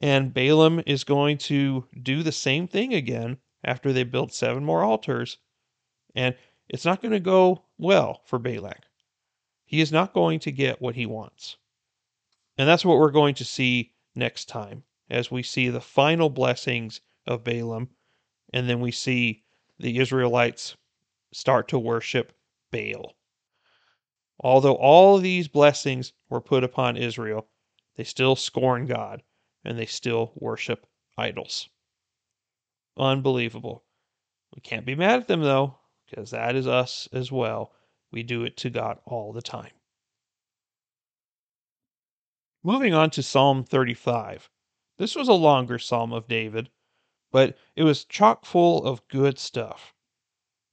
And 0.00 0.32
Balaam 0.32 0.82
is 0.86 1.04
going 1.04 1.38
to 1.38 1.86
do 2.02 2.22
the 2.22 2.32
same 2.32 2.66
thing 2.68 2.94
again 2.94 3.38
after 3.64 3.92
they 3.92 4.04
build 4.04 4.32
seven 4.32 4.64
more 4.64 4.82
altars. 4.82 5.38
And 6.14 6.36
it's 6.68 6.84
not 6.84 7.02
going 7.02 7.12
to 7.12 7.20
go 7.20 7.64
well 7.76 8.22
for 8.24 8.38
Balak. 8.38 8.84
He 9.64 9.80
is 9.80 9.92
not 9.92 10.14
going 10.14 10.40
to 10.40 10.52
get 10.52 10.80
what 10.80 10.94
he 10.94 11.06
wants. 11.06 11.56
And 12.60 12.68
that's 12.68 12.84
what 12.84 12.98
we're 12.98 13.10
going 13.10 13.36
to 13.36 13.44
see 13.46 13.94
next 14.14 14.44
time 14.44 14.82
as 15.08 15.30
we 15.30 15.42
see 15.42 15.70
the 15.70 15.80
final 15.80 16.28
blessings 16.28 17.00
of 17.26 17.42
Balaam. 17.42 17.88
And 18.52 18.68
then 18.68 18.80
we 18.80 18.90
see 18.90 19.44
the 19.78 19.96
Israelites 19.96 20.76
start 21.32 21.68
to 21.68 21.78
worship 21.78 22.34
Baal. 22.70 23.14
Although 24.40 24.74
all 24.74 25.16
these 25.16 25.48
blessings 25.48 26.12
were 26.28 26.42
put 26.42 26.62
upon 26.62 26.98
Israel, 26.98 27.48
they 27.96 28.04
still 28.04 28.36
scorn 28.36 28.84
God 28.84 29.22
and 29.64 29.78
they 29.78 29.86
still 29.86 30.32
worship 30.34 30.86
idols. 31.16 31.70
Unbelievable. 32.98 33.84
We 34.54 34.60
can't 34.60 34.84
be 34.84 34.94
mad 34.94 35.20
at 35.20 35.28
them 35.28 35.40
though, 35.40 35.78
because 36.10 36.32
that 36.32 36.54
is 36.56 36.66
us 36.66 37.08
as 37.10 37.32
well. 37.32 37.72
We 38.12 38.22
do 38.22 38.44
it 38.44 38.58
to 38.58 38.68
God 38.68 38.98
all 39.06 39.32
the 39.32 39.40
time. 39.40 39.72
Moving 42.62 42.92
on 42.92 43.08
to 43.10 43.22
Psalm 43.22 43.64
35. 43.64 44.50
This 44.98 45.16
was 45.16 45.28
a 45.28 45.32
longer 45.32 45.78
psalm 45.78 46.12
of 46.12 46.28
David, 46.28 46.68
but 47.32 47.56
it 47.74 47.84
was 47.84 48.04
chock 48.04 48.44
full 48.44 48.84
of 48.84 49.08
good 49.08 49.38
stuff. 49.38 49.94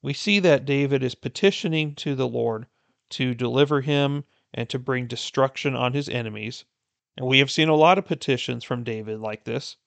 We 0.02 0.12
see 0.14 0.40
that 0.40 0.66
David 0.66 1.02
is 1.02 1.16
petitioning 1.16 1.96
to 1.96 2.14
the 2.14 2.28
Lord 2.28 2.68
to 3.12 3.34
deliver 3.34 3.80
him 3.80 4.26
and 4.54 4.70
to 4.70 4.78
bring 4.78 5.08
destruction 5.08 5.78
on 5.78 5.94
his 5.94 6.10
enemies. 6.10 6.66
And 7.16 7.26
we 7.26 7.40
have 7.40 7.50
seen 7.50 7.70
a 7.70 7.76
lot 7.76 7.98
of 7.98 8.06
petitions 8.06 8.66
from 8.66 8.84
David 8.84 9.22
like 9.22 9.46
this. 9.46 9.78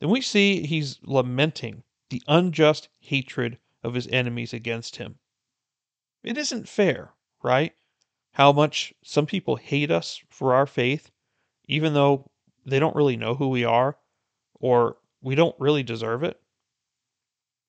then 0.00 0.08
we 0.08 0.22
see 0.22 0.64
he's 0.66 1.00
lamenting 1.02 1.84
the 2.08 2.22
unjust 2.26 2.88
hatred 3.00 3.58
of 3.82 3.92
his 3.92 4.06
enemies 4.08 4.54
against 4.54 4.96
him. 4.96 5.18
It 6.22 6.38
isn't 6.38 6.66
fair, 6.66 7.12
right? 7.42 7.76
How 8.34 8.50
much 8.50 8.92
some 9.04 9.26
people 9.26 9.54
hate 9.54 9.92
us 9.92 10.20
for 10.28 10.54
our 10.54 10.66
faith, 10.66 11.12
even 11.66 11.94
though 11.94 12.30
they 12.66 12.80
don't 12.80 12.96
really 12.96 13.16
know 13.16 13.36
who 13.36 13.48
we 13.48 13.64
are 13.64 13.96
or 14.54 14.96
we 15.22 15.36
don't 15.36 15.54
really 15.60 15.84
deserve 15.84 16.24
it. 16.24 16.40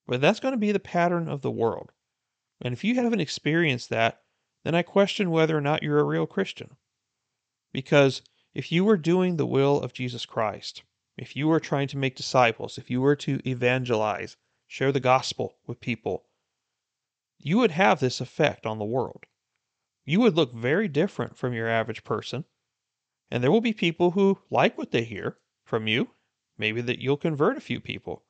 But 0.08 0.22
that's 0.22 0.40
going 0.40 0.54
to 0.54 0.58
be 0.58 0.72
the 0.72 0.80
pattern 0.80 1.30
of 1.30 1.42
the 1.42 1.52
world. 1.52 1.92
And 2.62 2.74
if 2.74 2.84
you 2.84 2.96
haven't 2.96 3.20
experienced 3.20 3.90
that, 3.90 4.24
then 4.64 4.74
I 4.74 4.82
question 4.82 5.30
whether 5.30 5.56
or 5.56 5.62
not 5.62 5.84
you're 5.84 6.00
a 6.00 6.04
real 6.04 6.26
Christian. 6.26 6.78
Because 7.72 8.24
if 8.56 8.72
you 8.72 8.84
were 8.84 8.98
doing 8.98 9.38
the 9.38 9.46
will 9.46 9.80
of 9.80 9.94
Jesus 9.94 10.26
Christ, 10.26 10.82
if 11.16 11.36
you 11.36 11.48
were 11.48 11.60
trying 11.60 11.90
to 11.90 11.98
make 11.98 12.16
disciples, 12.16 12.80
if 12.80 12.90
you 12.90 13.02
were 13.02 13.16
to 13.18 13.40
evangelize, 13.48 14.36
share 14.66 14.92
the 14.92 15.00
gospel 15.00 15.60
with 15.68 15.80
people, 15.80 16.26
you 17.38 17.60
would 17.60 17.72
have 17.72 18.00
this 18.00 18.20
effect 18.20 18.66
on 18.66 18.80
the 18.80 18.84
world. 18.86 19.26
You 20.06 20.20
would 20.20 20.36
look 20.36 20.54
very 20.54 20.88
different 20.88 21.36
from 21.36 21.54
your 21.54 21.68
average 21.68 22.04
person. 22.04 22.46
And 23.32 23.44
there 23.44 23.52
will 23.52 23.62
be 23.62 23.74
people 23.74 24.12
who 24.12 24.40
like 24.50 24.78
what 24.78 24.92
they 24.92 25.04
hear 25.04 25.38
from 25.64 25.88
you. 25.88 26.12
Maybe 26.58 26.80
that 26.82 27.00
you'll 27.00 27.18
convert 27.18 27.58
a 27.58 27.62
few 27.62 27.80
people. 27.80 28.24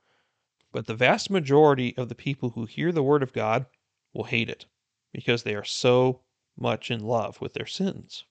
But 0.72 0.88
the 0.88 0.96
vast 0.96 1.30
majority 1.30 1.96
of 1.98 2.10
the 2.10 2.16
people 2.16 2.52
who 2.52 2.66
hear 2.66 2.92
the 2.92 3.04
word 3.04 3.22
of 3.22 3.34
God 3.34 3.66
will 4.14 4.24
hate 4.24 4.50
it 4.50 4.66
because 5.12 5.44
they 5.44 5.54
are 5.54 5.64
so 5.64 6.22
much 6.58 6.90
in 6.90 7.02
love 7.02 7.42
with 7.42 7.54
their 7.54 7.66
sins. 7.66 8.26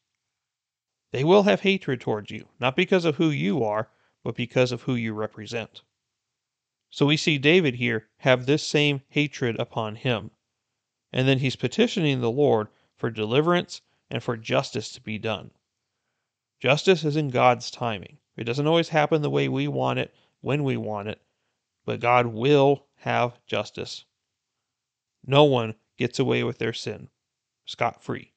They 1.12 1.22
will 1.22 1.44
have 1.44 1.60
hatred 1.60 2.00
towards 2.00 2.30
you, 2.30 2.48
not 2.58 2.74
because 2.74 3.04
of 3.04 3.16
who 3.16 3.30
you 3.30 3.62
are, 3.62 3.90
but 4.22 4.34
because 4.34 4.72
of 4.72 4.82
who 4.82 4.94
you 4.94 5.12
represent. 5.12 5.82
So 6.90 7.06
we 7.06 7.16
see 7.16 7.38
David 7.38 7.76
here 7.76 8.08
have 8.18 8.46
this 8.46 8.66
same 8.66 9.02
hatred 9.08 9.58
upon 9.58 9.96
him. 9.96 10.30
And 11.12 11.28
then 11.28 11.38
he's 11.38 11.56
petitioning 11.56 12.20
the 12.20 12.30
Lord 12.30 12.68
for 12.96 13.10
deliverance 13.10 13.80
and 14.10 14.22
for 14.22 14.36
justice 14.36 14.92
to 14.92 15.00
be 15.00 15.18
done. 15.18 15.50
Justice 16.60 17.04
is 17.04 17.16
in 17.16 17.30
God's 17.30 17.70
timing. 17.70 18.18
It 18.36 18.44
doesn't 18.44 18.66
always 18.66 18.88
happen 18.88 19.22
the 19.22 19.30
way 19.30 19.48
we 19.48 19.68
want 19.68 19.98
it, 19.98 20.14
when 20.40 20.64
we 20.64 20.76
want 20.76 21.08
it, 21.08 21.20
but 21.84 22.00
God 22.00 22.26
will 22.26 22.86
have 22.96 23.38
justice. 23.46 24.04
No 25.26 25.44
one 25.44 25.74
gets 25.96 26.18
away 26.18 26.42
with 26.44 26.58
their 26.58 26.72
sin 26.72 27.08
scot 27.64 28.02
free. 28.02 28.32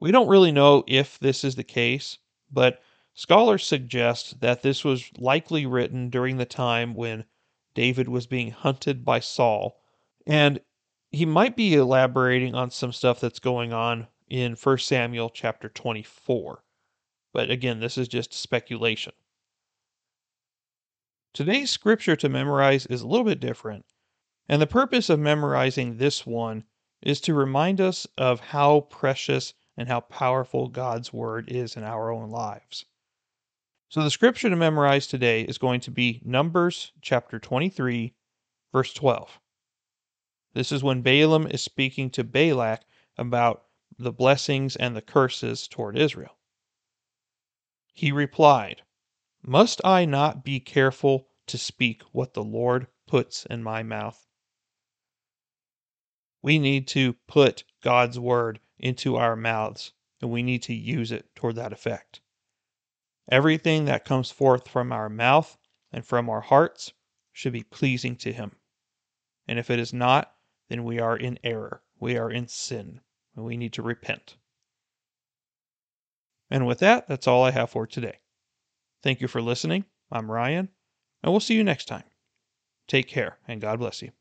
We 0.00 0.10
don't 0.10 0.28
really 0.28 0.50
know 0.50 0.82
if 0.88 1.18
this 1.20 1.44
is 1.44 1.54
the 1.54 1.62
case, 1.62 2.18
but 2.50 2.82
scholars 3.14 3.64
suggest 3.64 4.40
that 4.40 4.62
this 4.62 4.84
was 4.84 5.10
likely 5.16 5.64
written 5.64 6.10
during 6.10 6.38
the 6.38 6.44
time 6.44 6.94
when 6.94 7.24
David 7.74 8.08
was 8.08 8.26
being 8.26 8.50
hunted 8.50 9.04
by 9.04 9.20
Saul, 9.20 9.80
and 10.26 10.60
he 11.12 11.26
might 11.26 11.54
be 11.54 11.74
elaborating 11.74 12.54
on 12.54 12.70
some 12.70 12.90
stuff 12.90 13.20
that's 13.20 13.38
going 13.38 13.72
on 13.72 14.08
in 14.30 14.54
1 14.54 14.78
Samuel 14.78 15.28
chapter 15.28 15.68
24. 15.68 16.64
But 17.34 17.50
again, 17.50 17.80
this 17.80 17.98
is 17.98 18.08
just 18.08 18.32
speculation. 18.32 19.12
Today's 21.34 21.70
scripture 21.70 22.16
to 22.16 22.28
memorize 22.28 22.86
is 22.86 23.02
a 23.02 23.06
little 23.06 23.24
bit 23.24 23.40
different, 23.40 23.84
and 24.48 24.60
the 24.60 24.66
purpose 24.66 25.10
of 25.10 25.18
memorizing 25.18 25.96
this 25.96 26.26
one 26.26 26.64
is 27.02 27.20
to 27.22 27.34
remind 27.34 27.80
us 27.80 28.06
of 28.16 28.40
how 28.40 28.80
precious 28.80 29.54
and 29.76 29.88
how 29.88 30.00
powerful 30.00 30.68
God's 30.68 31.12
Word 31.12 31.50
is 31.50 31.76
in 31.76 31.84
our 31.84 32.10
own 32.10 32.30
lives. 32.30 32.84
So 33.88 34.02
the 34.02 34.10
scripture 34.10 34.48
to 34.48 34.56
memorize 34.56 35.06
today 35.06 35.42
is 35.42 35.58
going 35.58 35.80
to 35.80 35.90
be 35.90 36.20
Numbers 36.24 36.92
chapter 37.02 37.38
23, 37.38 38.14
verse 38.72 38.92
12. 38.94 39.38
This 40.54 40.70
is 40.70 40.82
when 40.82 41.00
Balaam 41.00 41.46
is 41.46 41.62
speaking 41.62 42.10
to 42.10 42.22
Balak 42.22 42.84
about 43.16 43.64
the 43.98 44.12
blessings 44.12 44.76
and 44.76 44.94
the 44.94 45.00
curses 45.00 45.66
toward 45.66 45.96
Israel. 45.96 46.36
He 47.94 48.12
replied, 48.12 48.82
Must 49.42 49.80
I 49.84 50.04
not 50.04 50.44
be 50.44 50.60
careful 50.60 51.28
to 51.46 51.56
speak 51.56 52.02
what 52.12 52.34
the 52.34 52.44
Lord 52.44 52.86
puts 53.06 53.46
in 53.46 53.62
my 53.62 53.82
mouth? 53.82 54.26
We 56.42 56.58
need 56.58 56.86
to 56.88 57.14
put 57.26 57.64
God's 57.80 58.18
word 58.18 58.60
into 58.78 59.16
our 59.16 59.36
mouths, 59.36 59.92
and 60.20 60.30
we 60.30 60.42
need 60.42 60.62
to 60.64 60.74
use 60.74 61.12
it 61.12 61.34
toward 61.34 61.56
that 61.56 61.72
effect. 61.72 62.20
Everything 63.30 63.86
that 63.86 64.04
comes 64.04 64.30
forth 64.30 64.68
from 64.68 64.92
our 64.92 65.08
mouth 65.08 65.56
and 65.90 66.04
from 66.04 66.28
our 66.28 66.40
hearts 66.42 66.92
should 67.32 67.52
be 67.52 67.62
pleasing 67.62 68.16
to 68.16 68.32
Him. 68.32 68.56
And 69.48 69.58
if 69.58 69.70
it 69.70 69.78
is 69.78 69.92
not, 69.92 70.34
then 70.72 70.84
we 70.84 70.98
are 70.98 71.18
in 71.18 71.38
error, 71.44 71.82
we 72.00 72.16
are 72.16 72.30
in 72.30 72.48
sin, 72.48 73.02
and 73.36 73.44
we 73.44 73.58
need 73.58 73.74
to 73.74 73.82
repent. 73.82 74.38
And 76.50 76.66
with 76.66 76.78
that, 76.78 77.06
that's 77.06 77.28
all 77.28 77.44
I 77.44 77.50
have 77.50 77.68
for 77.68 77.86
today. 77.86 78.20
Thank 79.02 79.20
you 79.20 79.28
for 79.28 79.42
listening. 79.42 79.84
I'm 80.10 80.30
Ryan, 80.30 80.70
and 81.22 81.30
we'll 81.30 81.40
see 81.40 81.56
you 81.56 81.62
next 81.62 81.88
time. 81.88 82.04
Take 82.88 83.06
care, 83.06 83.36
and 83.46 83.60
God 83.60 83.80
bless 83.80 84.00
you. 84.00 84.12